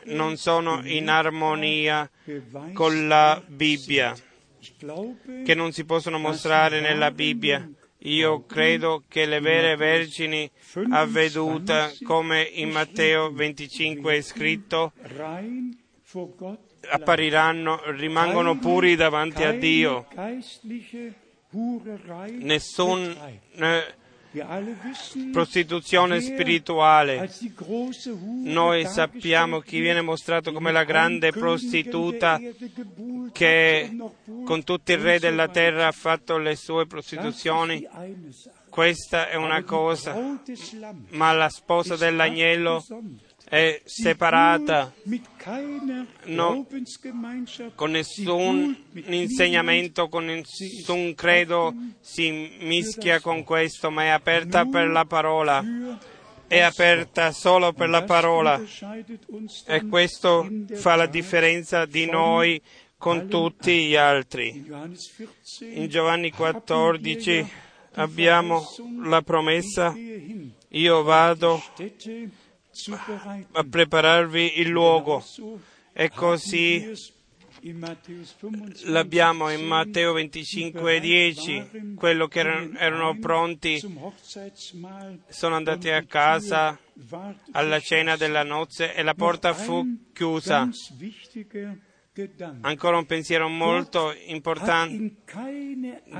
non 0.05 0.37
sono 0.37 0.81
in 0.85 1.09
armonia 1.09 2.09
con 2.73 3.07
la 3.07 3.43
Bibbia, 3.45 4.15
che 5.43 5.53
non 5.55 5.71
si 5.73 5.83
possono 5.83 6.17
mostrare 6.19 6.79
nella 6.79 7.11
Bibbia. 7.11 7.69
Io 8.07 8.45
credo 8.45 9.03
che 9.09 9.25
le 9.25 9.41
vere 9.41 9.75
vergini 9.75 10.49
avvedute, 10.91 11.97
come 12.03 12.41
in 12.41 12.69
Matteo 12.69 13.33
25 13.33 14.15
è 14.15 14.21
scritto, 14.21 14.93
appariranno, 16.89 17.81
rimangono 17.91 18.57
puri 18.57 18.95
davanti 18.95 19.43
a 19.43 19.51
Dio. 19.51 20.07
Nessun 22.39 23.17
eh, 23.55 23.95
prostituzione 25.32 26.21
spirituale. 26.21 27.30
Noi 28.43 28.86
sappiamo 28.86 29.59
chi 29.59 29.80
viene 29.80 30.01
mostrato 30.01 30.51
come 30.51 30.71
la 30.71 30.84
grande 30.84 31.32
prostituta 31.32 32.39
che 33.32 33.47
che 33.47 33.95
con 34.43 34.63
tutti 34.63 34.91
i 34.91 34.95
re 34.95 35.19
della 35.19 35.47
terra 35.47 35.88
ha 35.88 35.91
fatto 35.91 36.38
le 36.38 36.55
sue 36.55 36.86
prostituzioni. 36.86 37.88
Questa 38.69 39.30
è 39.30 39.36
una 39.36 39.63
cosa, 39.63 40.15
ma 41.11 41.32
la 41.32 41.49
sposa 41.49 41.95
dell'agnello 41.95 42.84
è 43.49 43.81
separata. 43.85 44.93
No, 46.25 46.65
con 47.75 47.91
nessun 47.91 48.75
insegnamento, 49.05 50.09
con 50.09 50.25
nessun 50.25 51.13
credo, 51.15 51.73
si 52.01 52.57
mischia 52.59 53.21
con 53.21 53.43
questo, 53.43 53.89
ma 53.89 54.03
è 54.03 54.07
aperta 54.09 54.65
per 54.65 54.89
la 54.89 55.05
parola, 55.05 55.63
è 56.47 56.59
aperta 56.59 57.31
solo 57.31 57.71
per 57.71 57.89
la 57.89 58.03
parola. 58.03 58.61
E 59.65 59.87
questo 59.87 60.47
fa 60.73 60.95
la 60.95 61.07
differenza 61.07 61.85
di 61.85 62.05
noi 62.05 62.61
con 62.97 63.29
tutti 63.29 63.85
gli 63.85 63.95
altri. 63.95 64.65
In 65.61 65.87
Giovanni 65.87 66.31
14 66.31 67.49
abbiamo 67.93 68.67
la 69.03 69.21
promessa, 69.21 69.95
io 70.69 71.03
vado 71.03 71.61
a 73.51 73.63
prepararvi 73.63 74.59
il 74.59 74.69
luogo. 74.69 75.23
E 75.93 76.09
così 76.09 76.93
l'abbiamo 78.84 79.49
in 79.49 79.65
Matteo 79.65 80.13
25:10, 80.13 81.95
quello 81.95 82.28
che 82.28 82.39
erano, 82.39 82.78
erano 82.78 83.17
pronti 83.19 83.80
sono 85.28 85.55
andati 85.55 85.89
a 85.89 86.03
casa 86.03 86.78
alla 87.51 87.80
cena 87.80 88.15
della 88.15 88.43
nozze 88.43 88.93
e 88.93 89.01
la 89.01 89.15
porta 89.15 89.53
fu 89.53 89.84
chiusa. 90.13 90.69
Ancora 92.61 92.97
un 92.97 93.05
pensiero 93.05 93.47
molto 93.47 94.13
importante. 94.28 95.15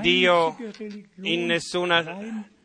Dio 0.00 0.56
in 1.22 1.46
nessuna. 1.46 2.56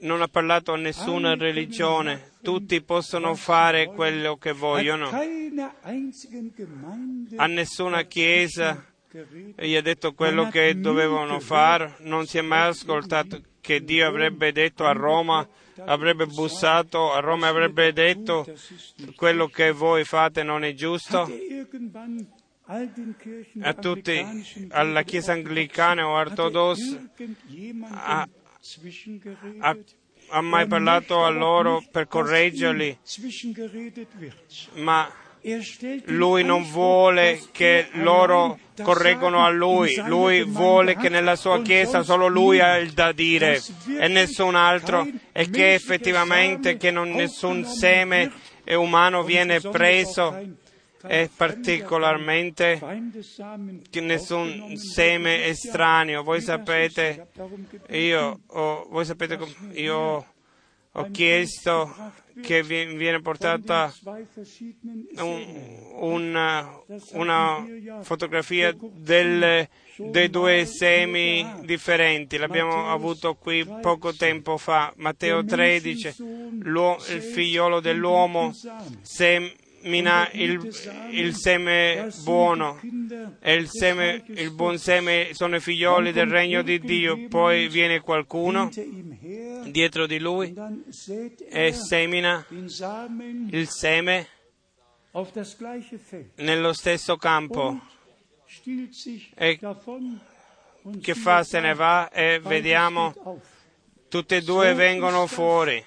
Non 0.00 0.22
ha 0.22 0.28
parlato 0.28 0.72
a 0.72 0.76
nessuna 0.76 1.34
religione, 1.34 2.32
tutti 2.42 2.80
possono 2.82 3.34
fare 3.34 3.86
quello 3.86 4.36
che 4.36 4.52
vogliono. 4.52 5.10
A 7.36 7.46
nessuna 7.46 8.02
chiesa 8.02 8.84
gli 9.56 9.74
ha 9.74 9.82
detto 9.82 10.12
quello 10.12 10.48
che 10.48 10.78
dovevano 10.78 11.40
fare, 11.40 11.96
non 12.00 12.26
si 12.26 12.38
è 12.38 12.42
mai 12.42 12.68
ascoltato 12.68 13.40
che 13.60 13.82
Dio 13.82 14.06
avrebbe 14.06 14.52
detto 14.52 14.84
a 14.84 14.92
Roma, 14.92 15.46
avrebbe 15.86 16.26
bussato 16.26 17.12
a 17.12 17.20
Roma 17.20 17.46
e 17.46 17.50
avrebbe 17.50 17.92
detto 17.92 18.46
quello 19.16 19.48
che 19.48 19.72
voi 19.72 20.04
fate 20.04 20.42
non 20.42 20.64
è 20.64 20.74
giusto. 20.74 21.28
er 22.66 22.88
A 23.60 23.74
tutti, 23.74 24.24
alla 24.70 25.02
Chiesa 25.02 25.32
anglicana 25.32 26.06
o 26.08 26.14
ortodossa, 26.14 26.96
er 26.96 27.20
irgendjemandem 27.20 28.43
ha- 29.58 29.76
ha, 30.28 30.40
mai 30.40 30.66
parlato 30.66 31.24
a 31.24 31.28
loro 31.28 31.84
per 31.90 32.08
correggerli, 32.08 32.98
ma 34.74 35.12
lui 36.04 36.42
non 36.42 36.62
vuole 36.64 37.42
che 37.52 37.88
loro 37.92 38.58
correggono 38.82 39.44
a 39.44 39.50
lui, 39.50 39.94
lui 40.06 40.42
vuole 40.44 40.96
che 40.96 41.10
nella 41.10 41.36
sua 41.36 41.60
chiesa 41.60 42.02
solo 42.02 42.26
lui 42.26 42.60
ha 42.60 42.78
il 42.78 42.92
da 42.92 43.12
dire 43.12 43.60
e 43.98 44.08
nessun 44.08 44.54
altro. 44.54 45.06
E 45.32 45.50
che 45.50 45.74
effettivamente 45.74 46.78
che 46.78 46.90
non 46.90 47.10
nessun 47.10 47.64
seme 47.66 48.32
umano 48.66 49.22
viene 49.22 49.60
preso 49.60 50.62
fremder, 51.08 51.30
particolarmente 51.36 52.78
nessun 54.00 54.76
seme 54.76 55.46
estraneo. 55.46 56.22
Voi 56.22 56.40
sapete, 56.40 57.26
io 57.90 58.40
ho, 58.46 58.86
voi 58.90 59.04
sapete 59.04 59.38
io 59.72 60.26
ho 60.96 61.10
chiesto 61.10 61.92
che 62.40 62.62
vi- 62.62 62.94
viene 62.96 63.20
portata 63.20 63.92
un- 65.16 65.82
una, 66.00 66.80
una 67.12 67.64
fotografia 68.02 68.74
delle- 68.92 69.68
dei 69.96 70.28
due 70.30 70.64
semi 70.66 71.44
differenti. 71.62 72.36
L'abbiamo 72.36 72.90
avuto 72.90 73.34
qui 73.34 73.64
poco 73.80 74.12
tempo 74.14 74.56
fa. 74.56 74.92
Matteo 74.96 75.44
13, 75.44 76.14
l'uo- 76.62 76.96
il 77.10 77.22
figliolo 77.22 77.80
dell'uomo 77.80 78.52
semina 79.84 80.30
il, 80.32 80.72
il 81.10 81.36
seme 81.36 82.10
buono 82.22 82.80
e 83.40 83.52
il, 83.52 83.68
seme, 83.68 84.24
il 84.28 84.50
buon 84.50 84.78
seme 84.78 85.28
sono 85.32 85.56
i 85.56 85.60
figlioli 85.60 86.10
del 86.10 86.26
regno 86.26 86.62
di 86.62 86.80
Dio. 86.80 87.28
Poi 87.28 87.68
viene 87.68 88.00
qualcuno 88.00 88.70
dietro 89.66 90.06
di 90.06 90.18
lui 90.18 90.54
e 91.50 91.72
semina 91.74 92.46
il 92.48 93.68
seme 93.68 94.28
nello 96.36 96.72
stesso 96.72 97.16
campo 97.16 97.80
E 99.34 99.58
che 101.00 101.14
fa 101.14 101.44
se 101.44 101.60
ne 101.60 101.74
va 101.74 102.10
e 102.10 102.40
vediamo 102.42 103.40
tutte 104.08 104.36
e 104.36 104.42
due 104.42 104.72
vengono 104.72 105.26
fuori. 105.26 105.84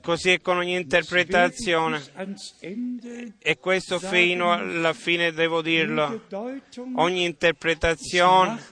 Così 0.00 0.30
è 0.30 0.40
con 0.40 0.58
ogni 0.58 0.76
interpretazione. 0.76 2.00
E 3.40 3.58
questo 3.58 3.98
fino 3.98 4.52
alla 4.52 4.92
fine 4.92 5.32
devo 5.32 5.60
dirlo. 5.60 6.22
Ogni 6.94 7.24
interpretazione 7.24 8.62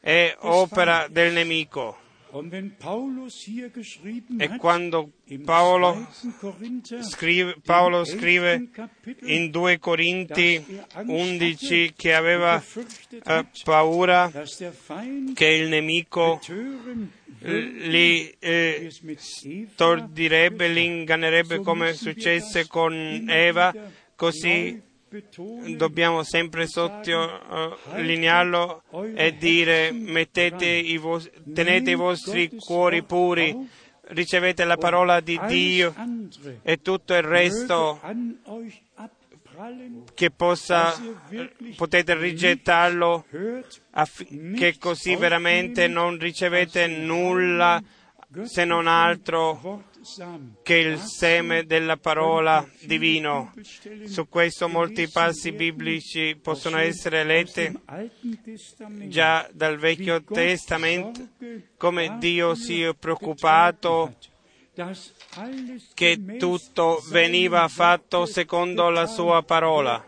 è 0.00 0.34
opera 0.38 1.06
del 1.10 1.34
nemico. 1.34 1.98
E 4.38 4.56
quando 4.58 5.10
Paolo 5.44 6.08
2. 6.20 6.32
Korinther, 6.38 7.04
scrive, 7.04 7.56
Paolo 7.62 8.04
scrive 8.04 8.54
11. 8.54 8.70
Kapitel, 8.72 9.30
in 9.30 9.50
2 9.50 9.78
Corinti 9.78 10.64
dass 10.66 10.76
er 10.76 10.86
Angst 10.94 11.10
11 11.10 11.84
hatte 11.84 11.92
che 11.96 12.14
aveva 12.14 12.62
eh, 13.24 13.46
paura 13.64 14.30
che 15.34 15.46
il 15.46 15.68
nemico 15.68 16.40
li 17.40 18.34
eh, 18.38 18.86
es 18.86 19.02
mit 19.02 19.18
Eva 19.20 19.68
tordirebbe, 19.74 20.68
li 20.68 20.84
ingannerebbe 20.84 21.60
come 21.60 21.94
successe 21.94 22.66
con 22.66 23.26
Eva, 23.28 23.74
così 24.14 24.80
dobbiamo 25.76 26.22
sempre 26.22 26.66
sottolinearlo 26.66 28.82
e 29.14 29.36
dire 29.38 29.92
mettete 29.92 30.66
i 30.66 30.98
vos- 30.98 31.30
tenete 31.54 31.92
i 31.92 31.94
vostri 31.94 32.50
cuori 32.56 33.02
puri, 33.02 33.56
ricevete 34.08 34.64
la 34.64 34.76
parola 34.76 35.20
di 35.20 35.40
Dio 35.46 35.94
e 36.62 36.82
tutto 36.82 37.14
il 37.14 37.22
resto 37.22 37.98
che 40.14 40.30
possa 40.30 40.94
potete 41.76 42.14
rigettarlo 42.16 43.24
hört 43.30 43.82
affi- 43.90 44.52
che 44.56 44.76
così 44.78 45.16
veramente 45.16 45.88
non 45.88 46.18
ricevete 46.18 46.86
nulla 46.86 47.82
se 48.44 48.64
non 48.64 48.86
altro 48.86 49.84
che 50.62 50.74
il 50.76 50.98
seme 50.98 51.64
della 51.64 51.96
parola 51.96 52.66
divino. 52.82 53.52
Su 54.04 54.28
questo 54.28 54.68
molti 54.68 55.08
passi 55.08 55.52
biblici 55.52 56.38
possono 56.40 56.78
essere 56.78 57.24
letti 57.24 57.76
già 59.08 59.48
dal 59.52 59.78
Vecchio 59.78 60.22
Testamento, 60.22 61.28
come 61.76 62.16
Dio 62.18 62.54
si 62.54 62.82
è 62.82 62.94
preoccupato 62.94 64.14
che 65.94 66.36
tutto 66.38 67.02
veniva 67.08 67.66
fatto 67.68 68.26
secondo 68.26 68.90
la 68.90 69.06
sua 69.06 69.42
parola. 69.42 70.04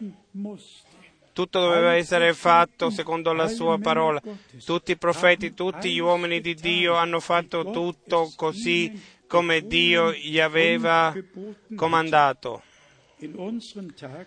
Tutto 1.32 1.60
doveva 1.60 1.94
essere 1.94 2.34
fatto 2.34 2.90
secondo 2.90 3.32
la 3.32 3.48
sua 3.48 3.78
parola. 3.78 4.20
Tutti 4.64 4.92
i 4.92 4.96
profeti, 4.96 5.54
tutti 5.54 5.90
gli 5.92 6.00
uomini 6.00 6.40
di 6.40 6.54
Dio 6.54 6.94
hanno 6.94 7.20
fatto 7.20 7.70
tutto 7.70 8.30
così 8.36 9.16
come 9.26 9.66
Dio 9.66 10.12
gli 10.12 10.38
aveva 10.38 11.14
comandato. 11.74 12.62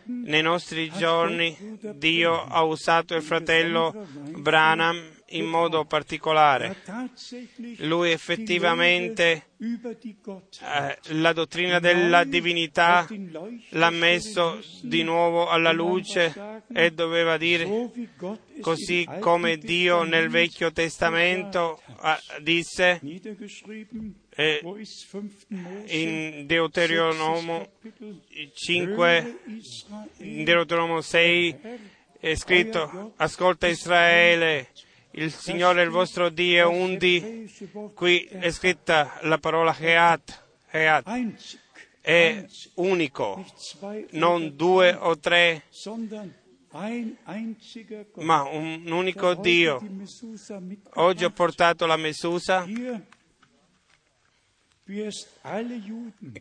Nei 0.06 0.42
nostri 0.42 0.90
giorni 0.92 1.56
Dio 1.96 2.44
ha 2.44 2.64
usato 2.64 3.16
il 3.16 3.22
fratello 3.22 4.08
Branham 4.38 5.20
in 5.32 5.46
modo 5.46 5.86
particolare. 5.86 6.76
Lui 7.80 8.12
effettivamente 8.12 9.46
eh, 9.60 10.98
la 11.14 11.34
dottrina 11.34 11.80
della 11.80 12.24
divinità 12.24 13.08
l'ha 13.70 13.90
messo 13.90 14.60
di 14.82 15.04
nuovo 15.04 15.48
alla 15.48 15.72
luce 15.72 16.64
e 16.74 16.92
doveva 16.92 17.38
dire 17.38 17.90
così 18.60 19.08
come 19.20 19.58
Dio 19.58 20.04
nel 20.04 20.30
Vecchio 20.30 20.72
Testamento 20.72 21.82
eh, 22.04 22.42
disse 22.42 23.00
eh, 24.36 24.62
in 25.88 26.46
Deuteronomo 26.46 27.68
5, 28.54 29.40
in 30.18 30.44
Deuteronomo 30.44 31.02
6 31.02 31.60
è 32.20 32.36
scritto 32.36 33.14
ascolta 33.18 33.68
Israele 33.68 34.70
il 35.12 35.32
Signore 35.32 35.84
il 35.84 35.90
vostro 35.90 36.30
Dio 36.30 36.62
è 36.62 36.66
un 36.66 36.98
di 36.98 37.52
qui 37.94 38.24
è 38.24 38.50
scritta 38.52 39.20
la 39.24 39.38
parola 39.38 39.76
Heat, 39.78 40.44
Heat 40.70 41.60
è 42.00 42.46
unico 42.76 43.46
non 44.12 44.56
due 44.56 44.94
o 44.94 45.18
tre 45.20 45.64
ma 48.16 48.44
un 48.44 48.90
unico 48.90 49.34
Dio. 49.34 49.82
Oggi 50.94 51.26
ho 51.26 51.32
portato 51.32 51.86
la 51.86 51.98
Mesusa 51.98 52.66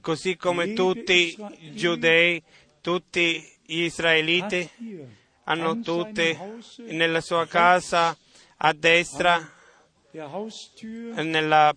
così 0.00 0.36
come 0.36 0.72
tutti 0.72 1.36
i 1.58 1.74
giudei 1.74 2.42
tutti 2.80 3.46
gli 3.64 3.82
israeliti 3.82 4.68
hanno 5.44 5.80
tutti 5.80 6.36
nella 6.88 7.20
sua 7.20 7.46
casa 7.46 8.16
a 8.56 8.72
destra 8.72 9.52
nella 10.12 11.74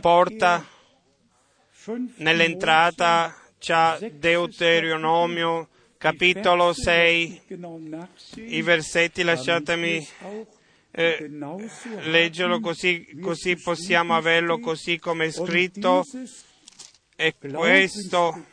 porta 0.00 0.66
nell'entrata 2.16 3.34
c'è 3.58 4.10
Deuteronomio 4.12 5.68
capitolo 5.98 6.72
6 6.72 7.42
i 8.36 8.62
versetti 8.62 9.22
lasciatemi 9.22 10.06
eh, 10.92 11.30
leggerlo 12.02 12.60
così, 12.60 13.18
così 13.20 13.56
possiamo 13.56 14.16
averlo 14.16 14.58
così 14.58 14.98
come 14.98 15.26
è 15.26 15.30
scritto. 15.30 16.04
E 17.16 17.34
questo 17.38 18.46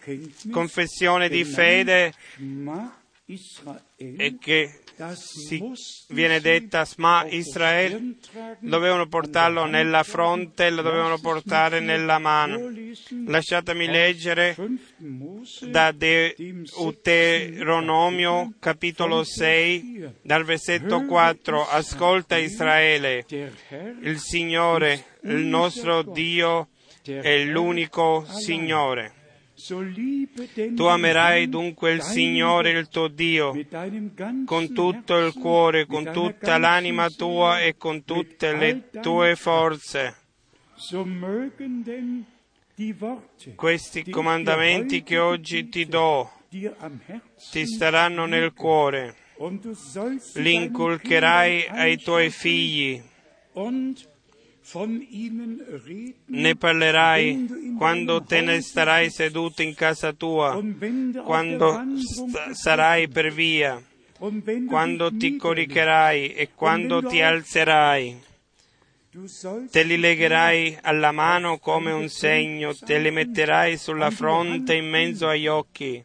confessione 0.52 1.30
di 1.30 1.46
fede 1.46 2.14
Israel, 3.26 4.38
che 4.40 4.82
si 5.16 5.64
viene 6.08 6.42
detta 6.42 6.84
Sma 6.86 7.22
auf 7.22 7.30
der 7.30 7.40
Israel, 7.40 7.90
Stirn 7.90 8.20
tragen, 8.20 8.70
dovevano 8.70 9.08
portarlo 9.08 9.64
nella 9.66 10.04
fronte, 10.04 10.70
lo 10.70 10.82
dovevano 10.82 11.18
portare 11.20 11.80
nella 11.80 12.20
mano. 12.20 12.70
Lasciatemi 13.26 13.88
leggere 13.88 14.54
5. 14.56 14.86
Mose, 14.98 15.70
da 15.70 15.92
Deuteronomio 15.92 18.54
capitolo 18.60 19.16
von 19.16 19.24
Vers 19.24 19.36
6 19.36 19.82
4. 19.82 20.14
dal 20.22 20.44
versetto 20.44 21.06
4 21.06 21.68
ascolta 21.68 22.38
Israele 22.38 23.26
il 24.02 24.20
Signore 24.20 25.06
il 25.24 25.46
nostro 25.46 26.04
Dio 26.04 26.68
è 27.04 27.44
l'unico. 27.44 28.26
Signore 28.28 29.17
tu 30.76 30.84
amerai 30.84 31.50
dunque 31.50 31.92
il 31.92 32.02
Signore 32.04 32.70
il 32.70 32.90
tuo 32.90 33.08
Dio 33.08 33.54
con 34.46 34.72
tutto 34.72 35.18
il 35.18 35.34
cuore 35.34 35.88
con 35.88 36.12
tutta 36.12 36.60
l'anima 36.60 37.10
tua 37.10 37.60
e 37.62 37.76
con 37.76 38.04
tutte 38.04 38.56
le 38.56 38.90
tue 39.02 39.36
forze. 39.36 40.16
Questi 43.56 44.10
comandamenti 44.10 45.02
che 45.02 45.18
oggi 45.18 45.70
ti 45.70 45.86
do 45.88 46.32
ti 47.52 47.66
staranno 47.66 48.26
nel 48.28 48.54
cuore. 48.54 49.16
li 50.36 50.54
inculcherai 50.54 51.68
ai 51.68 51.98
tuoi 51.98 52.30
figli 52.30 53.02
ne 56.26 56.56
parlerai 56.56 57.76
quando 57.78 58.22
te 58.24 58.42
ne 58.42 58.62
starai 58.62 59.10
seduto 59.10 59.62
in 59.62 59.74
casa 59.74 60.12
tua, 60.12 60.62
quando 61.24 61.84
bist 61.86 62.52
sarai 62.52 63.08
per 63.08 63.32
via, 63.32 63.82
quando 64.68 65.16
ti 65.16 65.38
coricherai 65.38 66.34
e 66.34 66.50
quando 66.54 67.02
ti 67.02 67.22
alzerai. 67.22 68.26
Te 69.72 69.84
li 69.84 69.98
legherai 69.98 70.78
alla 70.82 71.12
mano 71.14 71.60
come 71.60 71.92
un 71.94 72.10
segno, 72.10 72.76
te 72.76 73.00
li 73.00 73.10
metterai 73.10 73.78
sulla 73.78 74.12
fronte 74.12 74.76
in 74.76 74.90
mezzo 74.90 75.30
agli 75.30 75.48
occhi 75.48 76.04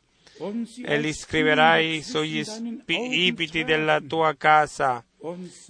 e 0.85 0.99
li 1.01 1.13
scriverai 1.13 2.01
sugli 2.01 2.45
ipiti 2.87 3.65
della 3.65 4.01
tua 4.01 4.35
casa 4.37 5.05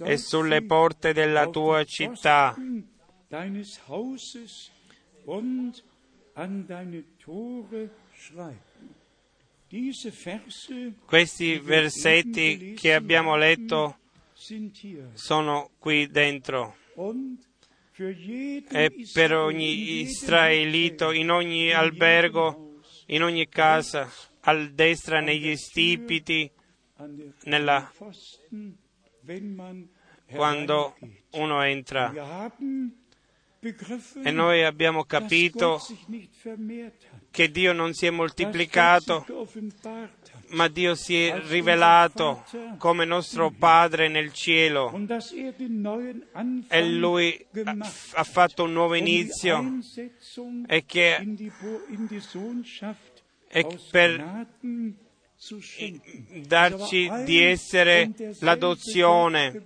e 0.05 0.17
sulle 0.17 0.61
porte 0.63 1.13
della 1.13 1.47
tua 1.47 1.83
città. 1.85 2.55
Questi 11.05 11.57
versetti 11.59 12.73
che 12.75 12.93
abbiamo 12.93 13.35
letto 13.35 13.97
sono 15.13 15.69
qui 15.79 16.07
dentro. 16.07 16.75
e 18.69 18.91
per 19.13 19.33
ogni 19.33 20.01
israelito, 20.01 21.11
in 21.11 21.29
ogni 21.29 21.71
albergo, 21.71 22.79
in 23.07 23.21
ogni 23.23 23.47
casa, 23.47 24.09
al 24.41 24.71
destra 24.73 25.21
negli 25.21 25.55
stipiti, 25.55 26.49
nella- 27.43 27.91
quando 30.31 30.95
uno 31.31 31.61
entra. 31.63 32.51
E 34.23 34.31
noi 34.31 34.63
abbiamo 34.63 35.05
capito 35.05 35.79
che 37.31 37.49
Dio 37.49 37.71
non 37.71 37.93
si 37.93 38.05
è 38.05 38.09
moltiplicato, 38.09 39.25
ma 40.49 40.67
Dio 40.67 40.95
si 40.95 41.15
è 41.25 41.39
rivelato 41.47 42.43
come 42.77 43.05
nostro 43.05 43.51
Padre 43.51 44.09
nel 44.09 44.33
cielo 44.33 44.91
er 44.93 46.27
e 46.67 46.89
Lui 46.89 47.45
ha 48.13 48.23
fatto 48.23 48.63
un 48.63 48.73
nuovo 48.73 48.95
um 48.95 48.99
inizio 48.99 49.79
e 50.67 50.85
che 50.85 51.25
e 53.47 53.79
per. 53.89 54.47
Darci 56.45 57.09
di 57.25 57.41
essere 57.41 58.11
l'adozione 58.39 59.61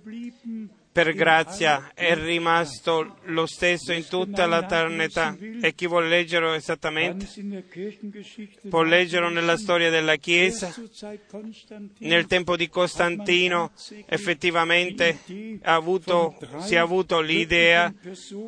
per 0.90 1.14
grazia. 1.14 1.92
è 1.94 2.16
rimasto 2.16 3.18
lo 3.26 3.46
stesso 3.46 3.92
in 3.92 4.08
tutta 4.08 4.46
l'eternità 4.46 5.36
e 5.60 5.72
chi 5.74 5.86
vuole 5.86 6.08
leggerlo 6.08 6.54
esattamente? 6.54 7.28
può 8.68 8.82
leggerlo 8.82 9.28
nella 9.28 9.56
storia 9.56 9.90
della 9.90 10.16
Chiesa. 10.16 10.74
Nel 11.98 12.26
tempo 12.26 12.56
di 12.56 12.68
Costantino 12.68 13.70
effettivamente 14.06 15.60
avuto, 15.62 16.36
si 16.58 16.74
è 16.74 16.78
avuto 16.78 17.20
l'idea 17.20 17.92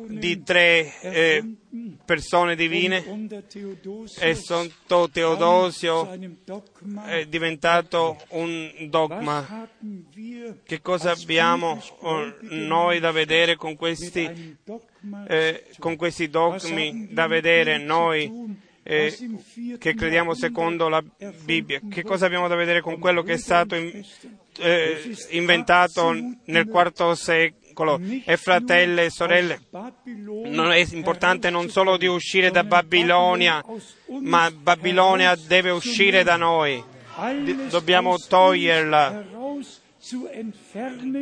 di 0.07 0.43
tre 0.43 0.99
eh, 1.01 1.55
persone 2.03 2.55
divine 2.55 3.03
e 4.19 4.35
sotto 4.35 5.09
Teodosio 5.09 6.09
è 7.05 7.25
diventato 7.25 8.17
un 8.29 8.87
dogma. 8.89 9.69
Che 10.63 10.81
cosa 10.81 11.11
abbiamo 11.11 11.81
oh, 11.99 12.35
noi 12.41 12.99
da 12.99 13.11
vedere 13.11 13.55
con 13.55 13.75
questi, 13.75 14.57
eh, 15.27 15.65
con 15.79 15.95
questi 15.95 16.29
dogmi 16.29 17.07
da 17.11 17.27
vedere 17.27 17.77
noi 17.77 18.59
eh, 18.83 19.15
che 19.77 19.93
crediamo 19.93 20.33
secondo 20.33 20.89
la 20.89 21.03
Bibbia? 21.43 21.79
Che 21.89 22.03
cosa 22.03 22.25
abbiamo 22.25 22.47
da 22.49 22.55
vedere 22.55 22.81
con 22.81 22.99
quello 22.99 23.21
che 23.23 23.33
è 23.33 23.37
stato 23.37 23.75
in- 23.75 24.03
eh, 24.59 25.15
inventato 25.29 26.13
nel 26.45 26.67
quarto 26.67 27.15
secolo? 27.15 27.59
E 28.25 28.37
fratelli 28.37 29.01
e 29.01 29.09
sorelle, 29.09 29.61
non 30.45 30.71
è 30.71 30.85
importante 30.91 31.49
non 31.49 31.69
solo 31.69 31.97
di 31.97 32.07
uscire 32.07 32.51
da 32.51 32.63
Babilonia, 32.63 33.63
ma 34.21 34.51
Babilonia 34.51 35.35
deve 35.35 35.69
uscire 35.69 36.23
da 36.23 36.35
noi. 36.35 36.83
Dobbiamo 37.69 38.17
toglierla. 38.17 39.39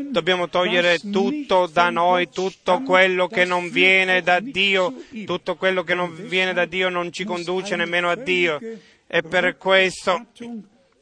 Dobbiamo 0.10 0.48
togliere 0.48 0.98
tutto 1.00 1.68
da 1.72 1.90
noi, 1.90 2.30
tutto 2.30 2.82
quello 2.82 3.28
che 3.28 3.44
non 3.44 3.70
viene 3.70 4.22
da 4.22 4.40
Dio, 4.40 4.94
tutto 5.26 5.56
quello 5.56 5.84
che 5.84 5.94
non 5.94 6.16
viene 6.16 6.54
da 6.54 6.66
Dio 6.66 6.88
non 6.88 7.12
ci 7.12 7.26
conduce 7.26 7.76
nemmeno 7.76 8.10
a 8.10 8.16
Dio. 8.16 8.60
E 9.06 9.22
per 9.22 9.58
questo 9.58 10.28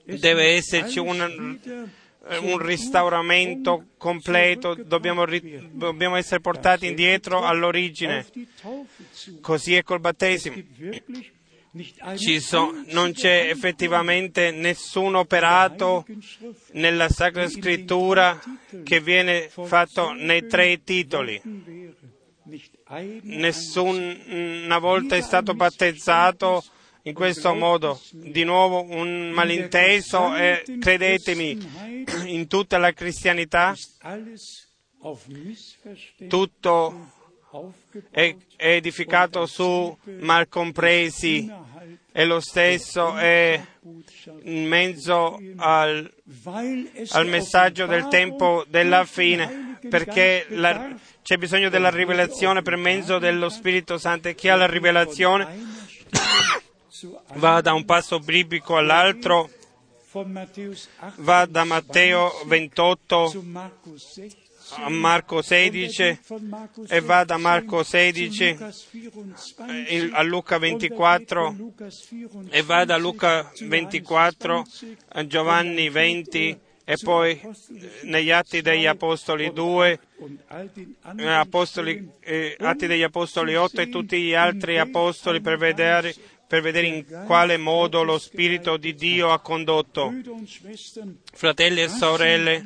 deve 0.04 0.56
esserci 0.56 0.98
un, 0.98 1.88
un 2.42 2.58
ristauramento 2.58 3.88
completo, 3.98 4.76
dobbiamo, 4.76 5.26
ri- 5.26 5.70
dobbiamo 5.72 6.16
essere 6.16 6.42
portati 6.42 6.88
indietro 6.88 7.44
all'origine. 7.44 8.26
Così 9.42 9.76
è 9.76 9.84
col 9.84 10.00
battesimo. 10.00 10.56
So- 12.40 12.74
non 12.88 13.14
c'è 13.14 13.50
effettivamente 13.50 14.52
nessun 14.52 15.16
operato 15.16 16.06
nella 16.72 17.10
Sacra 17.10 17.48
Scrittura 17.48 18.40
che 18.84 19.00
viene 19.00 19.50
fatto 19.50 20.14
nei 20.14 20.48
tre 20.48 20.82
titoli. 20.84 21.40
Nessuna 23.22 24.78
volta 24.80 25.16
è 25.16 25.22
stato 25.22 25.54
battezzato 25.54 26.64
in 27.08 27.14
questo 27.14 27.54
modo. 27.54 28.00
Di 28.12 28.44
nuovo 28.44 28.84
un 28.84 29.30
malinteso 29.32 30.36
e 30.36 30.64
credetemi, 30.80 32.06
in 32.26 32.48
tutta 32.48 32.78
la 32.78 32.92
cristianità 32.92 33.74
tutto 36.28 37.12
è, 38.12 38.36
edificato 38.58 39.46
su 39.46 39.98
malcompresi 40.20 41.52
e 42.12 42.26
lo 42.26 42.40
stesso 42.40 43.16
è 43.16 43.62
in 44.44 44.68
mezzo 44.68 45.40
al, 45.58 46.12
al 47.12 47.28
messaggio 47.28 47.86
del 47.86 48.08
tempo 48.08 48.66
della 48.68 49.06
fine, 49.06 49.80
perché 49.90 50.46
la- 50.50 50.96
c'è 51.22 51.38
bisogno 51.38 51.70
della 51.70 51.90
rivelazione 51.90 52.62
per 52.62 52.76
mezzo 52.76 53.20
dello 53.20 53.50
Spirito 53.50 53.98
Santo 53.98 54.30
e 54.30 54.36
chi 54.36 54.50
ha 54.50 54.56
la 54.56 54.68
rivelazione 54.68 55.86
va 57.36 57.62
da 57.62 57.74
un 57.74 57.86
passo 57.86 58.20
biblico 58.20 58.78
all'altro, 58.78 59.50
va 61.18 61.46
da 61.46 61.64
Matteo 61.64 62.32
28 62.46 63.32
a 64.80 64.90
Marco 64.90 65.42
16 65.42 66.20
e 66.90 67.00
va 67.02 67.24
da 67.24 67.38
Marco 67.38 67.84
16 67.84 68.58
il- 69.90 70.12
a 70.14 70.22
Luca 70.24 70.58
24 70.58 71.56
e 72.50 72.62
va 72.64 72.84
da 72.86 72.98
Luca 72.98 73.50
24 73.62 74.66
a 75.10 75.26
Giovanni 75.28 75.90
20 75.90 76.60
e 76.90 76.96
poi 77.04 77.32
eh, 77.40 77.50
negli 78.04 78.32
Atti 78.32 78.62
degli 78.62 78.86
Apostoli 78.86 79.52
2, 79.52 80.00
eh, 81.18 81.28
Apostoli, 81.28 82.10
eh, 82.22 82.56
Atti 82.60 82.88
degli 82.88 83.04
Apostoli 83.04 83.56
8 83.56 83.82
e 83.82 83.90
tutti 83.90 84.22
gli 84.22 84.34
altri 84.34 84.80
Apostoli 84.80 85.42
per 85.42 85.58
vedere 85.58 86.14
per 86.48 86.62
vedere 86.62 86.88
in 86.88 87.24
quale 87.26 87.58
modo 87.58 88.04
lo 88.04 88.18
Spirito 88.18 88.78
di 88.78 88.96
Dio 88.96 89.32
ha 89.32 89.40
condotto. 89.40 90.14
Fratelli 91.34 91.82
e 91.82 91.90
sorelle, 91.90 92.66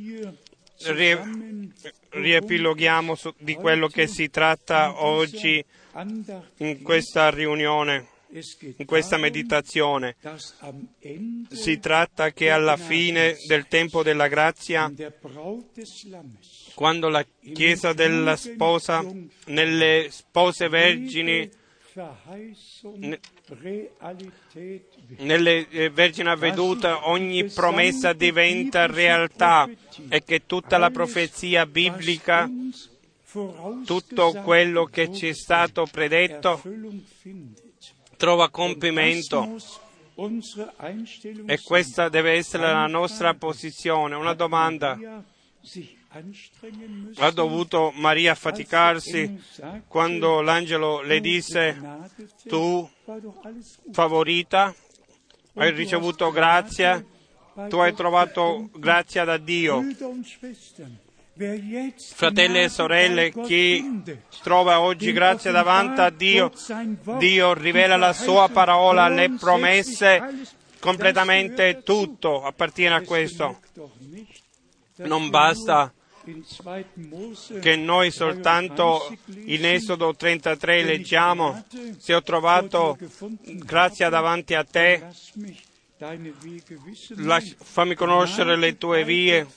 riepiloghiamo 2.09 3.17
di 3.37 3.55
quello 3.55 3.87
che 3.87 4.07
si 4.07 4.29
tratta 4.29 5.03
oggi 5.03 5.63
in 6.57 6.81
questa 6.81 7.29
riunione, 7.29 8.07
in 8.77 8.85
questa 8.85 9.17
meditazione. 9.17 10.15
Si 11.49 11.79
tratta 11.79 12.31
che 12.31 12.49
alla 12.49 12.77
fine 12.77 13.35
del 13.47 13.67
tempo 13.67 14.03
della 14.03 14.27
grazia, 14.27 14.91
quando 16.75 17.09
la 17.09 17.25
Chiesa 17.53 17.93
della 17.93 18.35
sposa, 18.35 19.03
nelle 19.45 20.07
spose 20.11 20.69
vergini, 20.69 21.49
nelle 25.17 25.67
eh, 25.69 25.89
vergini 25.89 26.29
avvedute, 26.29 26.87
ogni 26.87 27.45
promessa 27.49 28.13
diventa 28.13 28.85
realtà 28.85 29.69
e 30.07 30.23
che 30.23 30.45
tutta 30.45 30.77
la 30.77 30.89
profezia 30.89 31.65
biblica, 31.65 32.49
tutto 33.85 34.31
quello 34.43 34.85
che 34.85 35.11
ci 35.13 35.27
è 35.27 35.33
stato 35.33 35.85
predetto, 35.91 36.61
trova 38.15 38.49
compimento. 38.49 39.57
E 41.45 41.61
questa 41.63 42.09
deve 42.09 42.33
essere 42.33 42.63
la 42.71 42.87
nostra 42.87 43.33
posizione. 43.33 44.15
Una 44.15 44.33
domanda. 44.33 45.23
Ha 47.15 47.31
dovuto 47.31 47.91
Maria 47.95 48.35
faticarsi 48.35 49.41
quando 49.87 50.41
l'angelo 50.41 50.99
le 51.01 51.21
disse, 51.21 51.79
tu 52.49 52.89
favorita, 53.93 54.75
hai 55.53 55.71
ricevuto 55.71 56.29
grazia, 56.31 57.01
tu 57.69 57.77
hai 57.77 57.93
trovato 57.93 58.69
grazia 58.73 59.23
da 59.23 59.37
Dio. 59.37 59.81
Fratelli 62.13 62.59
e 62.59 62.69
sorelle, 62.69 63.31
chi 63.31 64.03
trova 64.43 64.81
oggi 64.81 65.13
grazia 65.13 65.51
davanti 65.51 66.01
a 66.01 66.09
Dio, 66.09 66.51
Dio 67.17 67.53
rivela 67.53 67.95
la 67.95 68.11
sua 68.11 68.49
parola, 68.49 69.07
le 69.07 69.31
promesse, 69.39 70.43
completamente 70.79 71.83
tutto 71.83 72.43
appartiene 72.43 72.95
a 72.95 73.01
questo. 73.01 73.59
Non 74.97 75.29
basta 75.29 75.93
che 77.59 77.75
noi 77.75 78.11
soltanto 78.11 79.15
in 79.45 79.65
Esodo 79.65 80.15
33 80.15 80.83
leggiamo, 80.83 81.63
se 81.97 82.13
ho 82.13 82.21
trovato 82.21 82.97
grazia 83.43 84.09
davanti 84.09 84.53
a 84.53 84.63
te, 84.63 85.07
fammi 87.57 87.95
conoscere 87.95 88.55
le 88.55 88.77
tue 88.77 89.03
vie. 89.03 89.47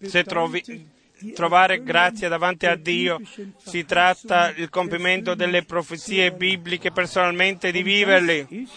Se 0.00 0.24
trovi, 0.24 0.90
trovare 1.34 1.82
grazia 1.82 2.28
davanti 2.28 2.66
a 2.66 2.74
Dio 2.74 3.20
si 3.64 3.84
tratta 3.84 4.50
del 4.52 4.68
compimento 4.68 5.34
delle 5.34 5.64
profezie 5.64 6.32
bibliche 6.32 6.90
personalmente 6.90 7.70
di 7.70 7.82
viverli. 7.82 8.68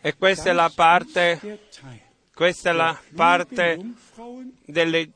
E 0.00 0.16
questa 0.16 0.50
è 0.50 0.52
la 0.52 0.70
parte, 0.74 1.68
questa 2.34 2.70
è 2.70 2.72
la 2.72 2.98
parte 3.14 3.78
delle 4.64 5.10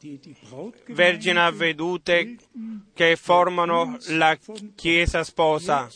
vergini 0.88 1.38
avvedute 1.38 2.36
che 2.92 3.16
formano 3.16 3.96
la 4.08 4.36
Chiesa 4.74 5.24
sposa. 5.24 5.88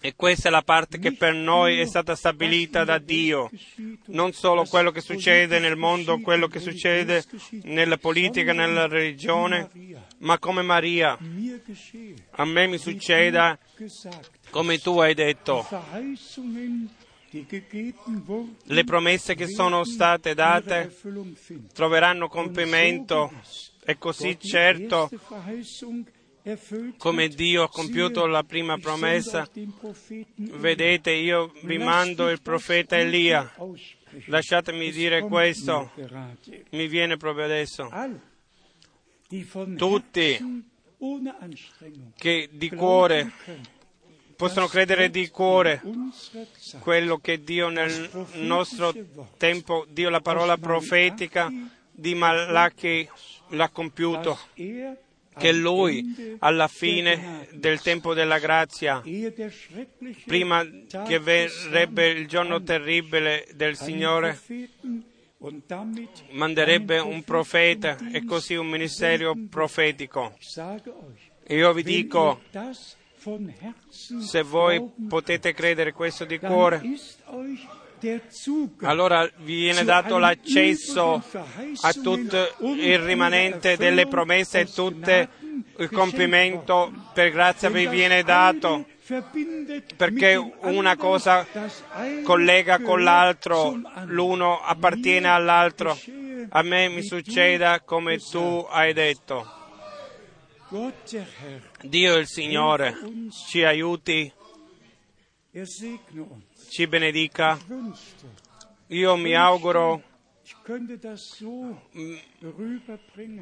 E 0.00 0.14
questa 0.16 0.48
è 0.48 0.50
la 0.50 0.62
parte 0.62 0.98
che 0.98 1.12
per 1.12 1.34
noi 1.34 1.78
è 1.78 1.84
stata 1.84 2.14
stabilita 2.16 2.84
da 2.84 2.96
Dio. 2.96 3.50
Non 4.06 4.32
solo 4.32 4.64
quello 4.64 4.90
che 4.90 5.02
succede 5.02 5.58
nel 5.58 5.76
mondo, 5.76 6.20
quello 6.20 6.48
che 6.48 6.58
succede 6.58 7.22
nella 7.64 7.98
politica, 7.98 8.54
nella 8.54 8.86
religione, 8.86 9.68
ma 10.18 10.38
come 10.38 10.62
Maria. 10.62 11.18
A 12.30 12.44
me 12.46 12.66
mi 12.66 12.78
succeda 12.78 13.58
come 14.48 14.78
tu 14.78 14.98
hai 14.98 15.12
detto. 15.12 15.66
Le 18.64 18.84
promesse 18.84 19.34
che 19.34 19.46
sono 19.46 19.84
state 19.84 20.34
date 20.34 20.96
troveranno 21.72 22.28
compimento 22.28 23.30
e 23.84 23.98
così 23.98 24.36
certo 24.40 25.08
come 26.96 27.28
Dio 27.28 27.64
ha 27.64 27.68
compiuto 27.68 28.26
la 28.26 28.42
prima 28.42 28.78
promessa. 28.78 29.48
Vedete, 30.34 31.12
io 31.12 31.52
vi 31.62 31.78
mando 31.78 32.28
il 32.30 32.40
profeta 32.40 32.96
Elia. 32.96 33.52
Lasciatemi 34.26 34.90
dire 34.90 35.22
questo, 35.22 35.92
mi 36.70 36.88
viene 36.88 37.16
proprio 37.16 37.44
adesso. 37.44 37.88
Tutti 39.76 40.64
che 42.16 42.48
di 42.52 42.68
cuore 42.70 43.32
possono 44.40 44.68
credere 44.68 45.10
di 45.10 45.28
cuore 45.28 45.82
quello 46.78 47.18
che 47.18 47.44
Dio 47.44 47.68
nel 47.68 48.08
nostro 48.36 48.94
tempo, 49.36 49.84
Dio 49.86 50.08
la 50.08 50.22
parola 50.22 50.56
profetica 50.56 51.52
di 51.90 52.14
Malachi 52.14 53.06
l'ha 53.48 53.68
compiuto, 53.68 54.38
che 54.54 55.52
Lui 55.52 56.36
alla 56.38 56.68
fine 56.68 57.48
del 57.52 57.82
tempo 57.82 58.14
della 58.14 58.38
grazia, 58.38 59.02
prima 60.24 60.66
che 61.06 61.18
verrebbe 61.18 62.08
il 62.08 62.26
giorno 62.26 62.62
terribile 62.62 63.46
del 63.52 63.76
Signore, 63.76 64.40
manderebbe 66.30 66.98
un 66.98 67.22
profeta 67.24 67.98
e 68.10 68.24
così 68.24 68.54
un 68.54 68.68
ministero 68.68 69.36
profetico. 69.50 70.34
Io 71.48 71.72
vi 71.74 71.82
dico, 71.82 72.40
se 74.20 74.42
voi 74.42 74.90
potete 75.08 75.52
credere 75.52 75.92
questo 75.92 76.24
di 76.24 76.38
cuore, 76.38 76.82
allora 78.82 79.28
vi 79.38 79.56
viene 79.56 79.84
dato 79.84 80.18
l'accesso 80.18 81.22
a 81.82 81.92
tutto 81.92 82.54
il 82.60 82.98
rimanente 82.98 83.76
delle 83.76 84.06
promesse 84.06 84.60
e 84.60 84.72
tutto 84.72 85.28
il 85.76 85.90
compimento 85.90 86.92
per 87.12 87.30
grazia 87.30 87.68
vi 87.68 87.86
viene 87.86 88.22
dato 88.22 88.86
perché 89.96 90.36
una 90.60 90.96
cosa 90.96 91.46
collega 92.22 92.80
con 92.80 93.02
l'altro, 93.02 93.78
l'uno 94.04 94.60
appartiene 94.62 95.28
all'altro. 95.28 95.98
A 96.50 96.62
me 96.62 96.88
mi 96.88 97.02
succeda 97.02 97.80
come 97.80 98.18
tu 98.18 98.66
hai 98.70 98.92
detto. 98.92 99.59
Dio 101.82 102.16
il 102.16 102.26
Signore 102.28 102.94
ci 103.48 103.64
aiuti, 103.64 104.32
ci 106.68 106.86
benedica. 106.86 107.58
Io 108.86 109.16
mi 109.16 109.34
auguro 109.34 110.02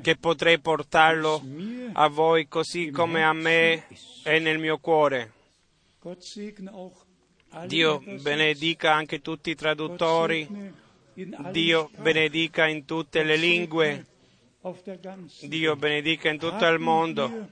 che 0.00 0.16
potrei 0.16 0.58
portarlo 0.58 1.42
a 1.92 2.08
voi 2.08 2.48
così 2.48 2.90
come 2.90 3.22
a 3.22 3.32
me 3.34 3.86
è 4.22 4.38
nel 4.38 4.58
mio 4.58 4.78
cuore. 4.78 5.32
Dio 7.66 8.02
benedica 8.22 8.94
anche 8.94 9.20
tutti 9.20 9.50
i 9.50 9.54
traduttori, 9.54 10.48
Dio 11.50 11.90
benedica 11.98 12.66
in 12.66 12.86
tutte 12.86 13.22
le 13.22 13.36
lingue, 13.36 14.06
Dio 15.42 15.76
benedica 15.76 16.28
in 16.28 16.38
tutto 16.38 16.66
il 16.66 16.78
mondo. 16.78 17.48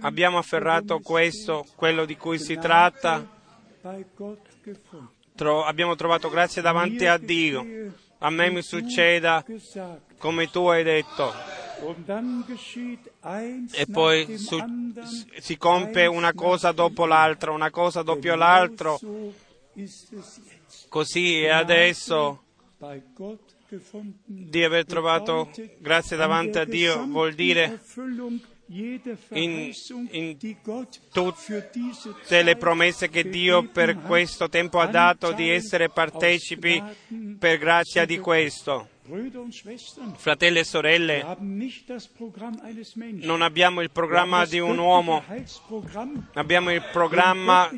Abbiamo 0.00 0.38
afferrato 0.38 1.00
questo, 1.00 1.66
quello 1.76 2.04
di 2.04 2.16
cui 2.16 2.38
si 2.38 2.56
tratta, 2.56 3.26
Tro- 5.34 5.64
abbiamo 5.64 5.94
trovato 5.94 6.28
grazia 6.30 6.62
davanti 6.62 7.06
a 7.06 7.16
Dio. 7.18 7.64
A 8.18 8.30
me 8.30 8.50
mi 8.50 8.62
succeda 8.62 9.44
come 10.18 10.50
tu 10.50 10.66
hai 10.66 10.82
detto. 10.82 11.32
E 13.72 13.86
poi 13.86 14.36
su- 14.38 14.58
si 15.38 15.56
compie 15.56 16.06
una 16.06 16.32
cosa 16.32 16.72
dopo 16.72 17.04
l'altra, 17.06 17.52
una 17.52 17.70
cosa 17.70 18.02
dopo 18.02 18.34
l'altra. 18.34 18.96
Così 20.88 21.42
è 21.42 21.50
adesso 21.50 22.42
di 24.24 24.64
aver 24.64 24.86
trovato 24.86 25.50
grazia 25.78 26.16
davanti 26.16 26.58
a 26.58 26.64
Dio 26.64 27.04
vuol 27.04 27.34
dire 27.34 27.80
in, 29.32 29.72
in 30.10 30.36
tutte 31.12 32.42
le 32.42 32.56
promesse 32.56 33.08
che 33.08 33.28
Dio 33.28 33.68
per 33.68 34.00
questo 34.00 34.48
tempo 34.48 34.78
ha 34.78 34.86
dato 34.86 35.32
di 35.32 35.48
essere 35.48 35.88
partecipi 35.90 36.82
per 37.38 37.58
grazia 37.58 38.04
di 38.04 38.18
questo. 38.18 38.88
Fratelli 40.16 40.58
e 40.58 40.64
sorelle, 40.64 41.36
non 43.22 43.40
abbiamo 43.40 43.80
il 43.80 43.90
programma 43.90 44.44
di 44.44 44.58
un 44.58 44.76
uomo, 44.76 45.24
abbiamo 46.34 46.70
il 46.70 46.82
programma 46.92 47.70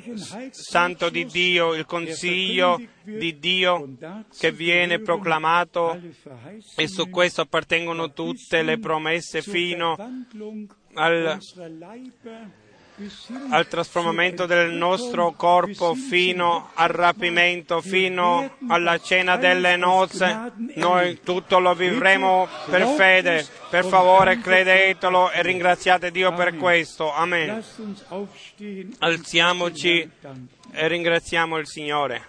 santo 0.50 1.08
di 1.08 1.24
Dio, 1.26 1.74
il 1.74 1.86
consiglio 1.86 2.82
di 3.04 3.38
Dio 3.38 3.96
che 4.36 4.50
viene 4.50 4.98
proclamato. 4.98 6.00
E 6.74 6.88
su 6.88 7.08
questo 7.08 7.42
appartengono 7.42 8.12
tutte 8.12 8.62
le 8.62 8.78
promesse 8.78 9.40
fino 9.40 9.96
al, 10.94 11.38
al 13.50 13.68
trasformamento 13.68 14.46
del 14.46 14.72
nostro 14.72 15.32
corpo, 15.32 15.94
fino 15.94 16.70
al 16.74 16.88
rapimento, 16.88 17.80
fino 17.80 18.56
alla 18.68 18.98
cena 18.98 19.36
delle 19.36 19.76
nozze. 19.76 20.52
Noi 20.74 21.20
tutto 21.22 21.58
lo 21.58 21.74
vivremo 21.74 22.48
per 22.68 22.86
fede. 22.88 23.46
Per 23.70 23.84
favore 23.84 24.38
credetelo 24.40 25.30
e 25.30 25.42
ringraziate 25.42 26.10
Dio 26.10 26.32
per 26.34 26.56
questo. 26.56 27.12
Amen. 27.12 27.62
Alziamoci 28.98 30.10
e 30.72 30.88
ringraziamo 30.88 31.56
il 31.58 31.66
Signore. 31.66 32.28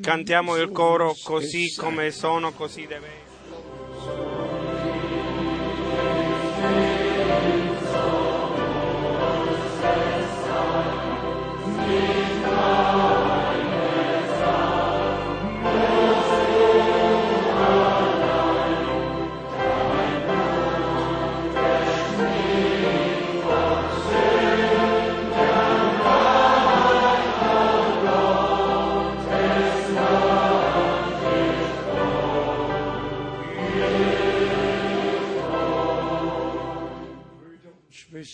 Cantiamo 0.00 0.56
il 0.56 0.70
coro 0.70 1.14
così 1.22 1.74
come 1.76 2.10
sono, 2.10 2.52
così 2.52 2.86
deve 2.86 3.06
essere. 3.06 3.31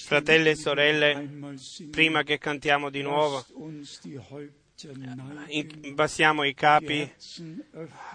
Fratelli 0.08 0.48
e 0.48 0.54
sorelle. 0.54 1.28
Prima 1.90 2.22
che 2.22 2.38
cantiamo 2.38 2.88
di 2.88 3.02
nuovo, 3.02 3.44
bassiamo 5.92 6.44
i 6.44 6.54
capi, 6.54 7.12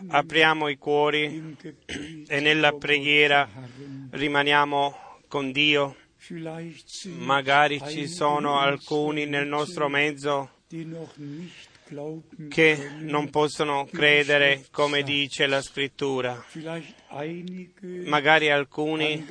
apriamo 0.08 0.70
i 0.70 0.78
cuori 0.78 1.56
e 2.28 2.40
nella 2.40 2.72
preghiera 2.72 3.48
rimaniamo 4.10 5.20
con 5.28 5.52
Dio. 5.52 5.96
Magari 7.20 7.80
ci 7.88 8.08
sono 8.08 8.58
alcuni 8.58 9.28
nel 9.28 9.46
nostro 9.46 9.88
mezzo 9.88 10.50
che 12.50 12.90
non 13.02 13.30
possono 13.30 13.86
credere 13.86 14.66
come 14.72 15.04
dice 15.04 15.46
la 15.46 15.62
scrittura. 15.62 16.44
Magari 18.06 18.50
alcuni, 18.50 19.24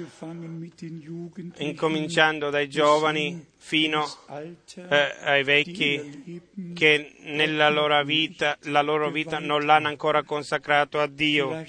incominciando 1.58 2.48
dai 2.48 2.68
giovani 2.68 3.44
fino 3.56 4.06
eh, 4.76 5.14
ai 5.20 5.42
vecchi, 5.42 6.40
che 6.74 7.14
nella 7.22 7.70
loro 7.70 8.04
vita, 8.04 8.56
la 8.66 8.82
loro 8.82 9.10
vita 9.10 9.40
non 9.40 9.66
l'hanno 9.66 9.88
ancora 9.88 10.22
consacrato 10.22 11.00
a 11.00 11.08
Dio. 11.08 11.64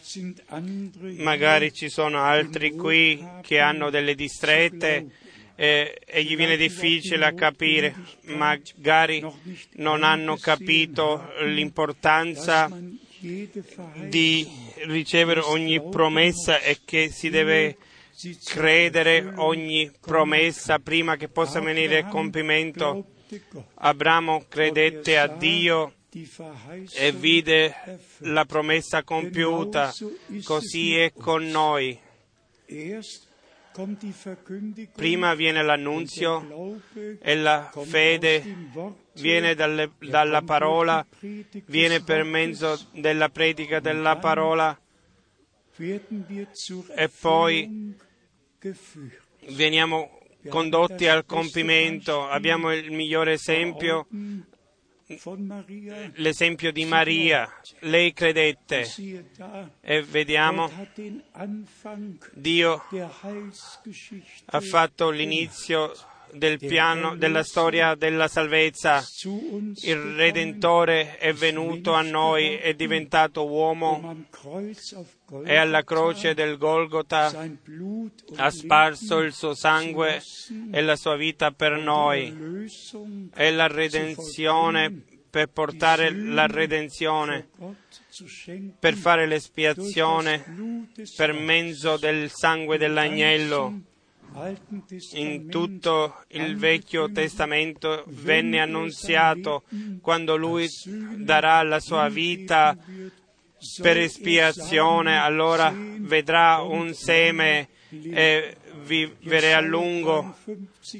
Magari 1.18 1.74
ci 1.74 1.90
sono 1.90 2.22
altri 2.22 2.72
qui 2.72 3.26
che 3.42 3.60
hanno 3.60 3.90
delle 3.90 4.14
distrette 4.14 5.08
eh, 5.56 6.00
e 6.06 6.24
gli 6.24 6.36
viene 6.36 6.58
difficile 6.58 7.26
a 7.26 7.34
capire, 7.34 7.96
magari 8.26 9.26
non 9.78 10.04
hanno 10.04 10.38
capito 10.38 11.32
l'importanza 11.42 12.70
di 14.10 14.48
ricevere 14.86 15.40
ogni 15.40 15.82
promessa 15.82 16.60
e 16.60 16.80
che 16.84 17.10
si 17.10 17.30
deve 17.30 17.78
credere 18.44 19.34
ogni 19.36 19.92
promessa 20.00 20.80
prima 20.80 21.16
che 21.16 21.30
possa 21.30 21.62
venire 21.62 22.00
Abraham 22.00 22.12
compimento. 22.12 23.06
Abramo 23.76 24.46
credette 24.48 25.18
a 25.18 25.28
Dio 25.28 25.94
e 26.94 27.12
vide 27.14 27.74
la 28.20 28.46
promessa 28.46 29.04
compiuta. 29.04 29.94
Così 30.44 30.96
è 30.98 31.14
con 31.14 31.48
noi. 31.48 31.98
Prima 34.96 35.34
viene 35.34 35.64
l'annunzio 35.64 36.80
e 37.20 37.36
la 37.36 37.72
fede 37.86 38.44
viene 39.14 39.56
dalle- 39.56 39.92
dalla 40.00 40.42
parola, 40.44 41.06
viene 41.66 42.02
per 42.04 42.24
mezzo 42.24 42.80
della 42.94 43.30
predica 43.30 43.80
della 43.80 44.18
parola 44.18 44.78
e 46.96 47.10
poi 47.20 47.96
veniamo 49.50 50.20
condotti 50.48 51.08
al 51.08 51.26
compimento. 51.26 52.28
Abbiamo 52.28 52.72
il 52.74 52.92
migliore 52.92 53.34
esempio, 53.34 54.08
l'esempio 56.16 56.72
di 56.72 56.86
Maria. 56.86 57.50
Lei 57.80 58.14
credette. 58.14 58.88
E 59.82 60.02
vediamo. 60.04 60.70
Dio 62.34 62.82
ha 64.46 64.60
fatto 64.60 65.10
l'inizio 65.10 65.94
del 66.34 66.58
piano 66.58 67.16
della 67.16 67.44
storia 67.44 67.96
della 67.96 68.28
salvezza. 68.28 69.04
Il 69.82 69.98
Redentore 70.16 71.18
è 71.18 71.34
venuto 71.34 71.94
a 71.94 72.02
noi, 72.02 72.56
è 72.56 72.74
diventato 72.74 73.48
uomo 73.48 74.26
e 75.46 75.56
alla 75.56 75.84
croce 75.84 76.34
del 76.34 76.58
und 76.60 77.12
ha 78.36 78.50
sparso 78.50 79.20
il 79.20 79.34
suo 79.34 79.54
sangue 79.54 80.22
e 80.72 80.82
la 80.82 80.96
sua 80.96 81.16
vita 81.16 81.52
per 81.52 81.78
noi. 81.78 82.68
È 83.34 83.50
la 83.52 83.68
redenzione 83.68 85.04
per 85.34 85.50
portare 85.50 86.14
la 86.14 86.46
redenzione, 86.46 87.50
per 88.80 88.94
fare 88.94 89.26
l'espiazione 89.26 90.44
per 91.16 91.34
mezzo 91.34 91.98
del 91.98 92.30
sangue 92.30 92.78
dell'agnello. 92.78 93.93
In 95.14 95.50
tutto 95.50 96.24
il 96.30 96.58
Vecchio 96.58 97.12
Testamento 97.12 98.04
venne 98.08 98.60
annunziato 98.60 99.64
quando 100.02 100.36
lui 100.36 100.68
darà 101.18 101.62
la 101.64 101.80
sua 101.80 102.10
vita 102.10 102.76
per 103.82 103.98
espiazione, 103.98 105.18
allora 105.20 105.74
vedrà 105.76 106.62
un 106.62 106.94
seme 106.94 107.70
e 107.90 108.58
vivere 108.84 109.54
a 109.54 109.62
lungo. 109.62 110.36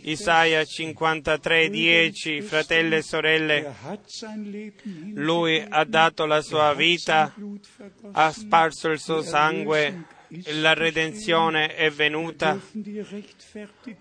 Isaia 0.04 0.64
53, 0.64 1.70
10, 1.70 2.42
fratelli 2.42 2.96
e 2.96 3.02
sorelle, 3.02 3.76
lui 5.16 5.64
ha 5.68 5.84
dato 5.84 6.26
la 6.26 6.42
sua 6.42 6.74
vita, 6.74 7.34
ha 8.12 8.32
sparso 8.32 8.90
il 8.90 9.00
suo 9.00 9.22
sangue, 9.22 10.06
la 10.62 10.74
redenzione 10.74 11.76
è 11.76 11.90
venuta. 11.92 12.60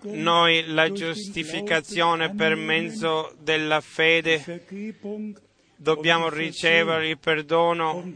Noi 0.03 0.65
la 0.67 0.91
giustificazione 0.91 2.33
per 2.33 2.55
mezzo 2.55 3.35
della 3.39 3.81
fede 3.81 4.65
dobbiamo 5.75 6.29
ricevere 6.29 7.09
il 7.09 7.19
perdono 7.19 8.13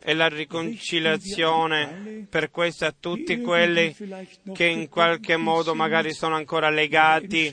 e 0.00 0.14
la 0.14 0.28
riconciliazione 0.28 2.26
per 2.30 2.50
questo 2.50 2.84
a 2.84 2.94
tutti 2.98 3.40
quelli 3.40 3.94
che 4.52 4.66
in 4.66 4.88
qualche 4.88 5.36
modo 5.36 5.74
magari 5.74 6.14
sono 6.14 6.36
ancora 6.36 6.70
legati, 6.70 7.52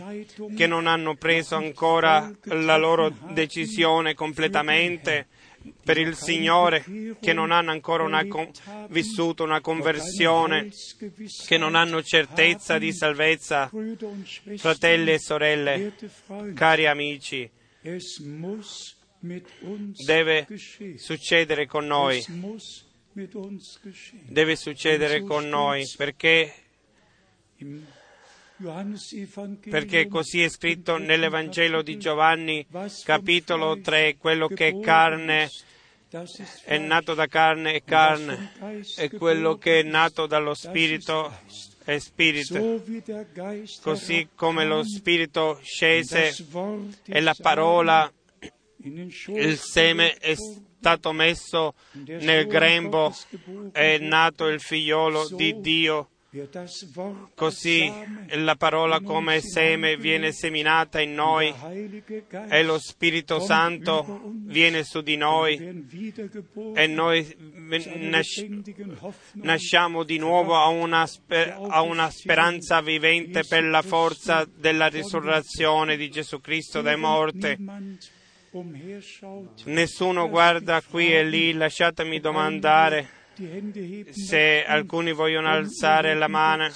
che 0.56 0.68
non 0.68 0.86
hanno 0.86 1.16
preso 1.16 1.56
ancora 1.56 2.32
la 2.44 2.78
loro 2.78 3.12
decisione 3.32 4.14
completamente 4.14 5.28
per 5.84 5.98
il 5.98 6.16
Signore, 6.16 6.84
che 7.20 7.34
non 7.34 7.52
hanno 7.52 7.72
ancora 7.72 8.04
una 8.04 8.26
con- 8.28 8.50
vissuto 8.90 9.44
una 9.44 9.62
conversione, 9.62 10.70
che 11.46 11.58
non 11.58 11.76
hanno 11.76 12.02
certezza 12.04 12.78
di 12.78 12.94
salvezza. 12.94 13.70
Fratelli 14.58 15.12
e 15.12 15.20
sorelle, 15.20 15.94
cari 16.54 16.88
amici, 16.88 17.50
deve 20.06 20.48
succedere 20.96 21.66
con 21.66 21.86
noi, 21.86 22.24
deve 24.28 24.56
succedere 24.56 25.22
con 25.24 25.48
noi 25.48 25.88
perché, 25.96 26.54
perché 29.70 30.08
così 30.08 30.42
è 30.44 30.50
scritto 30.50 30.98
nell'Evangelo 30.98 31.82
di 31.82 31.98
Giovanni, 31.98 32.66
capitolo 33.04 33.80
3, 33.80 34.18
quello 34.18 34.48
che 34.48 34.68
è 34.68 34.80
carne 34.80 35.50
è 36.66 36.78
nato 36.78 37.14
da 37.14 37.28
carne 37.28 37.76
e 37.76 37.84
carne, 37.86 38.52
e 38.98 39.10
quello 39.10 39.58
che 39.58 39.80
è 39.80 39.84
nato 39.84 40.26
dallo 40.26 40.54
Spirito 40.54 41.34
è 41.86 41.98
Spirito. 42.00 42.84
Così 43.82 44.28
come 44.36 44.66
lo 44.66 44.84
Spirito 44.84 45.60
scese 45.64 46.36
e 47.06 47.22
la 47.22 47.36
parola, 47.40 48.12
il 48.84 49.58
seme 49.58 50.16
è 50.16 50.36
stato 50.36 51.14
messo 51.14 51.76
nel 51.94 52.46
grembo, 52.46 53.16
è 53.72 53.98
nato 54.00 54.48
il 54.48 54.60
figliolo 54.60 55.30
di 55.30 55.62
Dio. 55.62 56.10
Così 57.36 57.92
la 58.36 58.56
parola 58.56 59.02
come 59.02 59.42
seme 59.42 59.98
viene 59.98 60.32
seminata 60.32 61.02
in 61.02 61.14
noi 61.14 61.54
e 62.50 62.64
lo 62.64 62.80
Spirito 62.80 63.42
Santo 63.42 64.32
viene 64.46 64.86
su 64.86 65.02
di 65.02 65.18
noi 65.18 65.58
e 66.74 66.88
noi 66.88 67.36
nasciamo 69.34 70.04
di 70.04 70.18
nuovo 70.20 70.56
a 70.56 70.70
una, 70.70 71.06
spe- 71.06 71.52
a 71.52 71.82
una 71.82 72.10
speranza 72.10 72.80
vivente 72.80 73.44
per 73.44 73.66
la 73.66 73.82
forza 73.82 74.48
della 74.56 74.88
risurrezione 74.88 75.98
di 75.98 76.10
Gesù 76.10 76.40
Cristo 76.40 76.80
dai 76.80 76.98
morti. 76.98 77.58
Nessuno 79.66 80.30
guarda 80.30 80.82
qui 80.82 81.14
e 81.14 81.26
lì, 81.26 81.52
lasciatemi 81.52 82.22
domandare 82.22 83.20
se 84.12 84.64
alcuni 84.66 85.14
vogliono 85.14 85.50
alzare 85.50 86.14
la 86.16 86.28
mano 86.28 86.70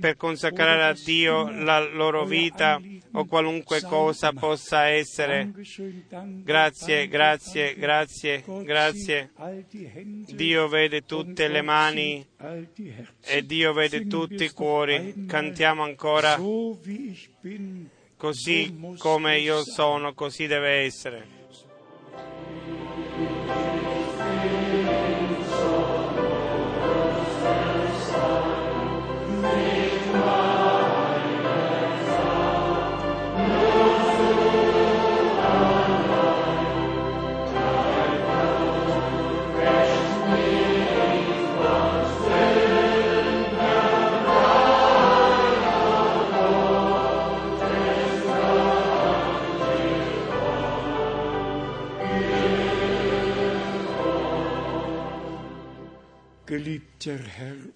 per 0.00 0.16
consacrare 0.16 0.84
a 0.84 0.92
Dio 0.92 1.48
la 1.50 1.80
loro 1.80 2.24
vita 2.24 2.80
o 3.12 3.24
qualunque 3.26 3.82
cosa 3.82 4.32
possa 4.32 4.88
essere. 4.88 5.52
Grazie, 6.42 7.08
grazie, 7.08 7.74
grazie, 7.76 8.44
grazie. 8.64 9.30
Dio 10.32 10.68
vede 10.68 11.04
tutte 11.04 11.48
le 11.48 11.62
mani 11.62 12.26
e 13.24 13.46
Dio 13.46 13.72
vede 13.72 14.06
tutti 14.06 14.44
i 14.44 14.50
cuori. 14.50 15.26
Cantiamo 15.26 15.84
ancora, 15.84 16.38
così 18.16 18.94
come 18.98 19.38
io 19.38 19.62
sono, 19.64 20.12
così 20.14 20.46
deve 20.46 20.82
essere. 20.82 21.33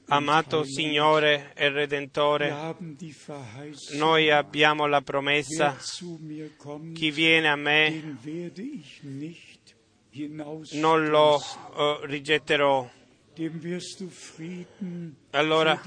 Amato 0.06 0.64
Signore 0.64 1.52
e 1.54 1.68
Redentore, 1.68 2.54
noi 3.92 4.30
abbiamo 4.30 4.86
la 4.86 5.02
promessa, 5.02 5.76
chi 6.94 7.10
viene 7.10 7.48
a 7.48 7.56
me 7.56 8.16
non 10.72 11.06
lo 11.08 11.38
eh, 11.38 11.98
rigetterò. 12.04 12.88
Allora 15.30 15.80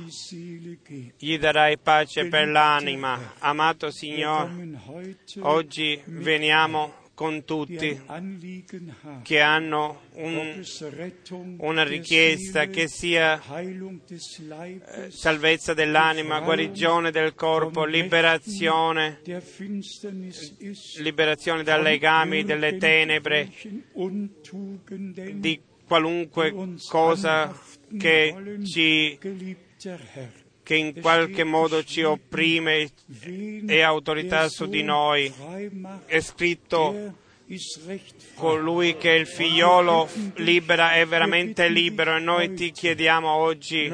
gli 1.18 1.38
darai 1.38 1.78
pace 1.78 2.28
per 2.28 2.48
l'anima. 2.48 3.34
Amato 3.40 3.92
Signore, 3.92 4.80
oggi 5.40 6.02
veniamo 6.06 7.01
con 7.22 7.44
tutti 7.46 8.00
che 9.22 9.40
hanno 9.42 10.02
un- 10.14 10.64
una 11.60 11.84
richiesta 11.84 12.66
che 12.66 12.88
sia 12.88 13.40
Leibes, 14.48 15.08
salvezza 15.10 15.76
dell'anima, 15.76 16.40
guarigione 16.40 17.12
del 17.12 17.36
corpo, 17.36 17.86
liberazione, 17.86 19.20
liberazione 20.98 21.62
dai 21.64 21.84
legami 21.84 22.44
delle 22.44 22.78
tenebre, 22.78 23.52
di 25.34 25.62
qualunque 25.86 26.52
cosa 26.88 27.56
che 28.00 28.34
ci. 28.66 29.18
Che 30.72 30.78
in 30.78 31.02
qualche 31.02 31.44
modo 31.44 31.84
ci 31.84 32.02
opprime 32.02 32.90
e 33.68 33.82
autorità 33.82 34.48
su 34.48 34.68
di 34.68 34.84
noi. 34.84 35.30
È 36.06 36.22
scritto 36.22 37.18
colui 38.36 38.96
che 38.96 39.10
il 39.10 39.28
figliolo 39.28 40.08
libera 40.36 40.94
è 40.94 41.06
veramente 41.06 41.68
libero 41.68 42.16
e 42.16 42.20
noi 42.22 42.54
ti 42.54 42.72
chiediamo 42.72 43.30
oggi 43.30 43.92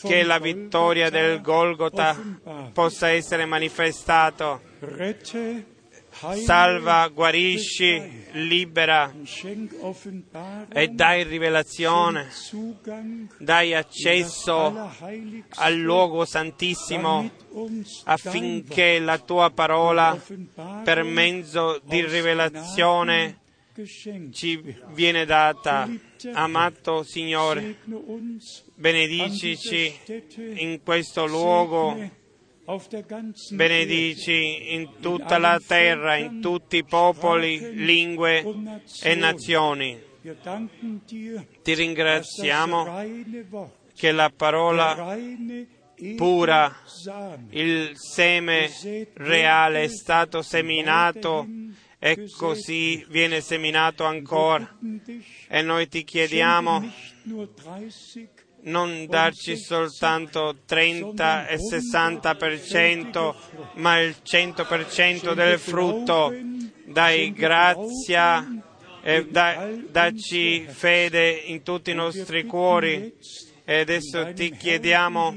che 0.00 0.22
la 0.22 0.38
vittoria 0.38 1.10
del 1.10 1.40
offenbar 1.44 2.70
possa 2.72 3.08
essere 3.08 3.46
manifestato. 3.46 4.60
Salva, 6.44 7.08
guarisci, 7.08 8.26
libera 8.32 9.10
e 10.70 10.88
dai 10.88 11.24
rivelazione, 11.24 12.28
dai 13.38 13.74
accesso 13.74 14.90
al 15.54 15.74
luogo 15.76 16.26
santissimo 16.26 17.30
affinché 18.04 18.98
la 18.98 19.16
tua 19.16 19.48
parola 19.48 20.20
per 20.84 21.04
mezzo 21.04 21.80
di 21.84 22.04
rivelazione 22.04 23.38
ci 24.32 24.62
viene 24.92 25.24
data. 25.24 25.88
Amato 26.34 27.02
Signore, 27.02 27.78
benedicici 28.74 29.90
in 30.56 30.82
questo 30.82 31.24
luogo, 31.24 31.96
benedici 33.50 34.74
in 34.74 34.98
tutta 35.00 35.38
la 35.38 35.60
terra, 35.64 36.16
in 36.16 36.40
tutti 36.40 36.76
i 36.78 36.84
popoli, 36.84 37.74
lingue 37.74 38.44
e 39.02 39.14
nazioni. 39.14 39.98
Ti 41.62 41.74
ringraziamo 41.74 43.04
che 43.94 44.12
la 44.12 44.30
parola 44.34 45.16
pura, 46.16 46.74
il 47.50 47.92
seme 47.94 48.70
reale 49.14 49.82
è 49.82 49.88
stato 49.88 50.42
seminato 50.42 51.46
e 51.98 52.28
così 52.36 53.04
viene 53.08 53.40
seminato 53.40 54.04
ancora. 54.04 54.78
E 55.48 55.62
noi 55.62 55.88
ti 55.88 56.04
chiediamo 56.04 56.80
nicht 56.80 57.24
nur 57.24 57.48
30, 57.48 58.39
non 58.62 59.06
darci 59.06 59.56
soltanto 59.56 60.56
30 60.66 61.46
e 61.48 61.58
60 61.58 62.34
per 62.34 62.62
cento, 62.62 63.36
ma 63.74 63.98
il 64.00 64.16
100 64.22 64.64
per 64.66 64.90
cento 64.90 65.34
del 65.34 65.58
frutto. 65.58 66.34
Dai 66.84 67.32
grazia 67.32 68.46
e 69.02 69.26
da- 69.26 69.70
dacci 69.88 70.66
fede 70.68 71.30
in 71.30 71.62
tutti 71.62 71.90
i 71.90 71.94
nostri 71.94 72.44
cuori. 72.44 73.14
E 73.64 73.78
adesso 73.78 74.32
ti 74.32 74.50
chiediamo 74.50 75.36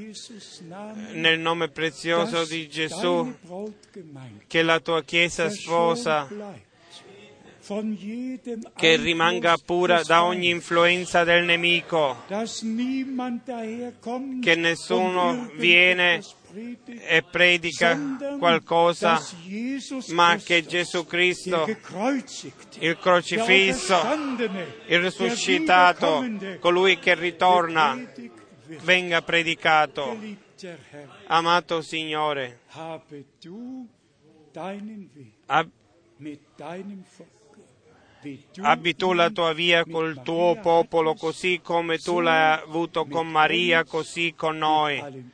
nel 1.12 1.40
nome 1.40 1.70
prezioso 1.70 2.45
di 2.45 2.68
Gesù 2.68 3.32
che 4.48 4.64
la 4.64 4.80
tua 4.80 5.04
Chiesa 5.04 5.50
sposa 5.50 6.28
che 8.76 8.98
rimanga 8.98 9.57
pura 9.57 10.03
da 10.03 10.26
ogni 10.26 10.49
influenza 10.49 11.23
del 11.23 11.45
nemico, 11.45 12.23
che 14.41 14.56
nessuno 14.56 15.49
viene 15.56 16.22
e 17.07 17.23
predica 17.23 17.98
qualcosa, 18.38 19.22
ma 20.10 20.35
che 20.35 20.65
Gesù 20.65 21.06
Cristo, 21.06 21.65
il 22.80 22.98
crocifisso, 22.99 24.02
il 24.88 24.99
risuscitato, 24.99 26.26
colui 26.60 26.99
che 26.99 27.15
ritorna, 27.15 27.98
venga 28.81 29.22
predicato. 29.22 30.18
Amato 31.27 31.81
Signore, 31.81 32.60
ab- 35.45 35.72
tu 38.95 39.14
la 39.14 39.30
tua 39.30 39.54
via 39.54 39.84
col 39.86 40.22
tuo 40.24 40.58
popolo, 40.60 41.14
così 41.14 41.60
come 41.64 41.98
tu 41.98 42.20
l'hai 42.20 42.62
avuto 42.62 43.06
con 43.06 43.28
Maria, 43.28 43.84
così 43.84 44.34
con 44.36 44.58
noi. 44.58 45.32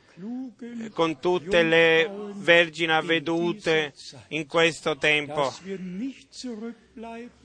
con 0.91 1.20
tutte 1.20 1.64
le 1.64 2.10
vergini 2.34 2.91
avvedute 2.91 3.94
in 4.30 4.48
questo 4.48 4.98
tempo, 4.98 5.53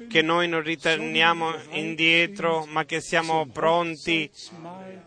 che 0.08 0.22
noi 0.22 0.48
non 0.48 0.60
ritorniamo 0.62 1.54
indietro, 1.70 2.66
ma 2.68 2.84
che 2.84 3.00
siamo 3.00 3.46
pronti 3.46 4.28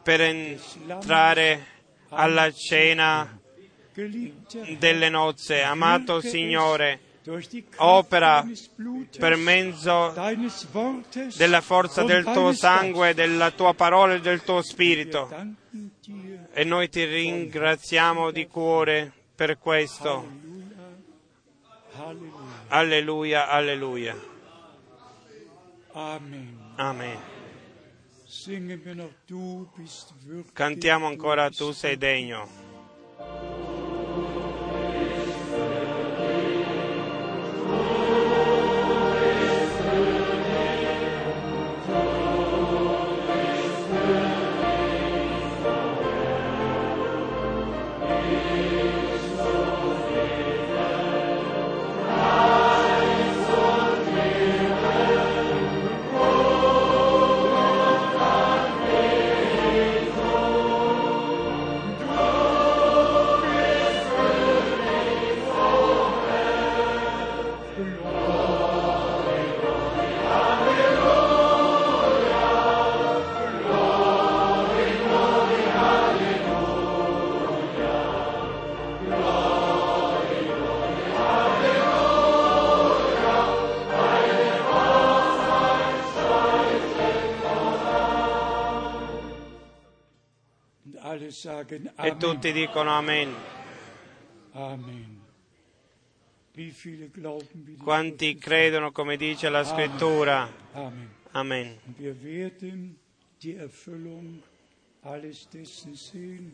per 0.02 0.22
entrare 0.22 1.66
alla 2.10 2.50
cena 2.52 3.38
delle 4.78 5.10
nozze. 5.10 5.62
Amato 5.62 6.22
Signore, 6.22 7.00
opera 7.78 8.46
per 9.18 9.36
mezzo 9.36 10.14
della 11.36 11.62
forza 11.62 12.04
del 12.04 12.24
tuo 12.24 12.54
sangue, 12.54 13.14
della 13.14 13.52
tua 13.52 13.74
parola 13.74 14.14
e 14.14 14.20
del 14.22 14.44
tuo 14.44 14.62
spirito. 14.62 15.30
E 16.54 16.64
noi 16.64 16.90
ti 16.90 17.04
ringraziamo 17.04 18.32
di 18.32 18.48
cuore 18.48 19.12
per 19.36 19.58
questo. 19.58 20.28
Alleluia, 22.70 23.48
alleluia. 23.50 24.16
Amen. 26.76 27.18
Cantiamo 30.54 31.08
ancora 31.08 31.50
Tu 31.50 31.72
sei 31.72 31.98
degno. 31.98 33.67
E 91.96 92.18
tutti 92.18 92.52
dicono 92.52 92.92
Amen. 92.92 93.34
Amen. 94.52 95.26
Quanti 97.84 98.36
credono 98.38 98.92
come 98.92 99.16
dice 99.16 99.50
la 99.50 99.64
scrittura? 99.64 100.50
Amen. 101.32 101.80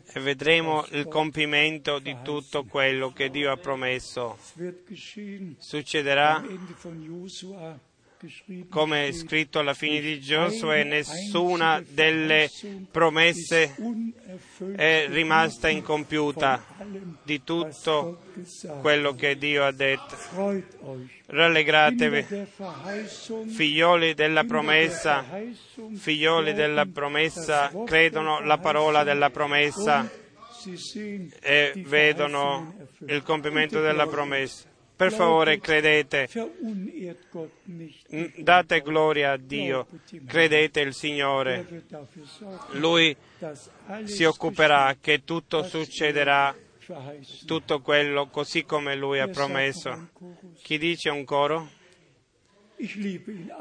E 0.05 0.19
vedremo 0.19 0.85
il 0.91 1.07
compimento 1.07 1.99
di 1.99 2.17
tutto 2.21 2.65
quello 2.65 3.13
che 3.13 3.29
Dio 3.29 3.51
ha 3.51 3.55
promesso. 3.55 4.37
Succederà 5.57 6.43
Come 8.69 9.07
è 9.07 9.11
scritto 9.11 9.59
alla 9.59 9.73
fine 9.73 9.99
di 9.99 10.21
Giosuè, 10.21 10.83
nessuna 10.83 11.83
delle 11.85 12.49
promesse 12.89 13.75
è 14.75 15.07
rimasta 15.09 15.67
incompiuta 15.67 16.63
di 17.21 17.43
tutto 17.43 18.21
quello 18.79 19.13
che 19.13 19.37
Dio 19.37 19.65
ha 19.65 19.73
detto. 19.73 20.15
Rallegratevi, 21.25 22.25
figlioli 23.47 24.13
della 24.13 24.45
promessa, 24.45 25.25
figlioli 25.93 26.53
della 26.53 26.85
promessa, 26.85 27.71
credono 27.85 28.39
la 28.39 28.57
parola 28.57 29.03
della 29.03 29.31
promessa 29.31 30.09
e 31.41 31.73
vedono 31.75 32.87
il 33.05 33.21
compimento 33.21 33.81
della 33.81 34.07
promessa. 34.07 34.71
Per 35.03 35.11
favore 35.11 35.59
credete, 35.59 36.29
date 38.37 38.81
gloria 38.81 39.31
a 39.33 39.37
Dio, 39.37 39.85
credete 40.25 40.79
il 40.79 40.93
Signore. 40.93 41.65
Er 41.67 42.07
Lui 42.71 43.13
si 44.05 44.23
occuperà 44.23 44.95
che 45.01 45.25
tutto 45.25 45.63
succederà, 45.63 46.55
verheißen. 46.85 47.45
tutto 47.45 47.81
quello 47.81 48.27
così 48.27 48.63
come 48.63 48.95
Lui 48.95 49.19
ha 49.19 49.27
promesso. 49.27 50.07
Chi 50.61 50.77
dice 50.77 51.09
un 51.09 51.25
coro? 51.25 51.69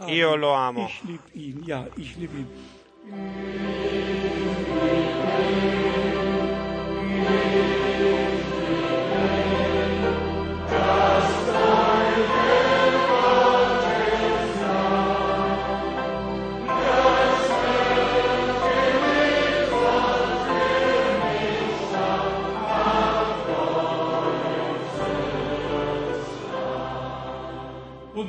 Io 0.06 0.36
lo 0.36 0.52
amo. 0.52 0.88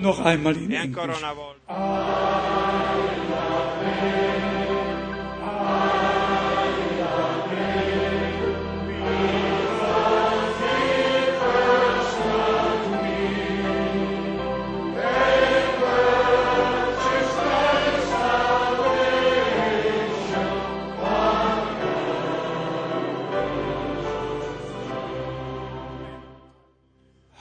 Noch 0.04 0.20
einmal 0.20 0.56
in 0.58 0.72
E 0.72 0.78
ancora 0.78 1.06
Englisch. 1.06 1.20
una 1.20 1.34
volta. 1.34 1.74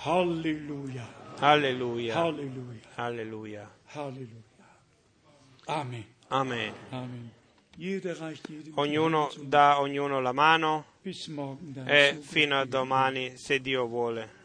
Halleluja. 0.04 0.91
Alleluia, 1.44 2.14
Halleluja. 2.14 2.94
alleluia. 2.94 3.70
Halleluja. 3.94 4.42
Amen. 5.66 6.04
Amen. 6.28 6.72
Amen. 6.90 7.30
Ognuno 8.74 9.30
dà 9.40 9.72
a 9.72 9.80
ognuno 9.80 10.20
la 10.20 10.32
mano 10.32 10.84
e 11.84 12.18
fino 12.20 12.60
a 12.60 12.64
domani, 12.64 13.36
se 13.36 13.60
Dio 13.60 13.86
vuole. 13.86 14.40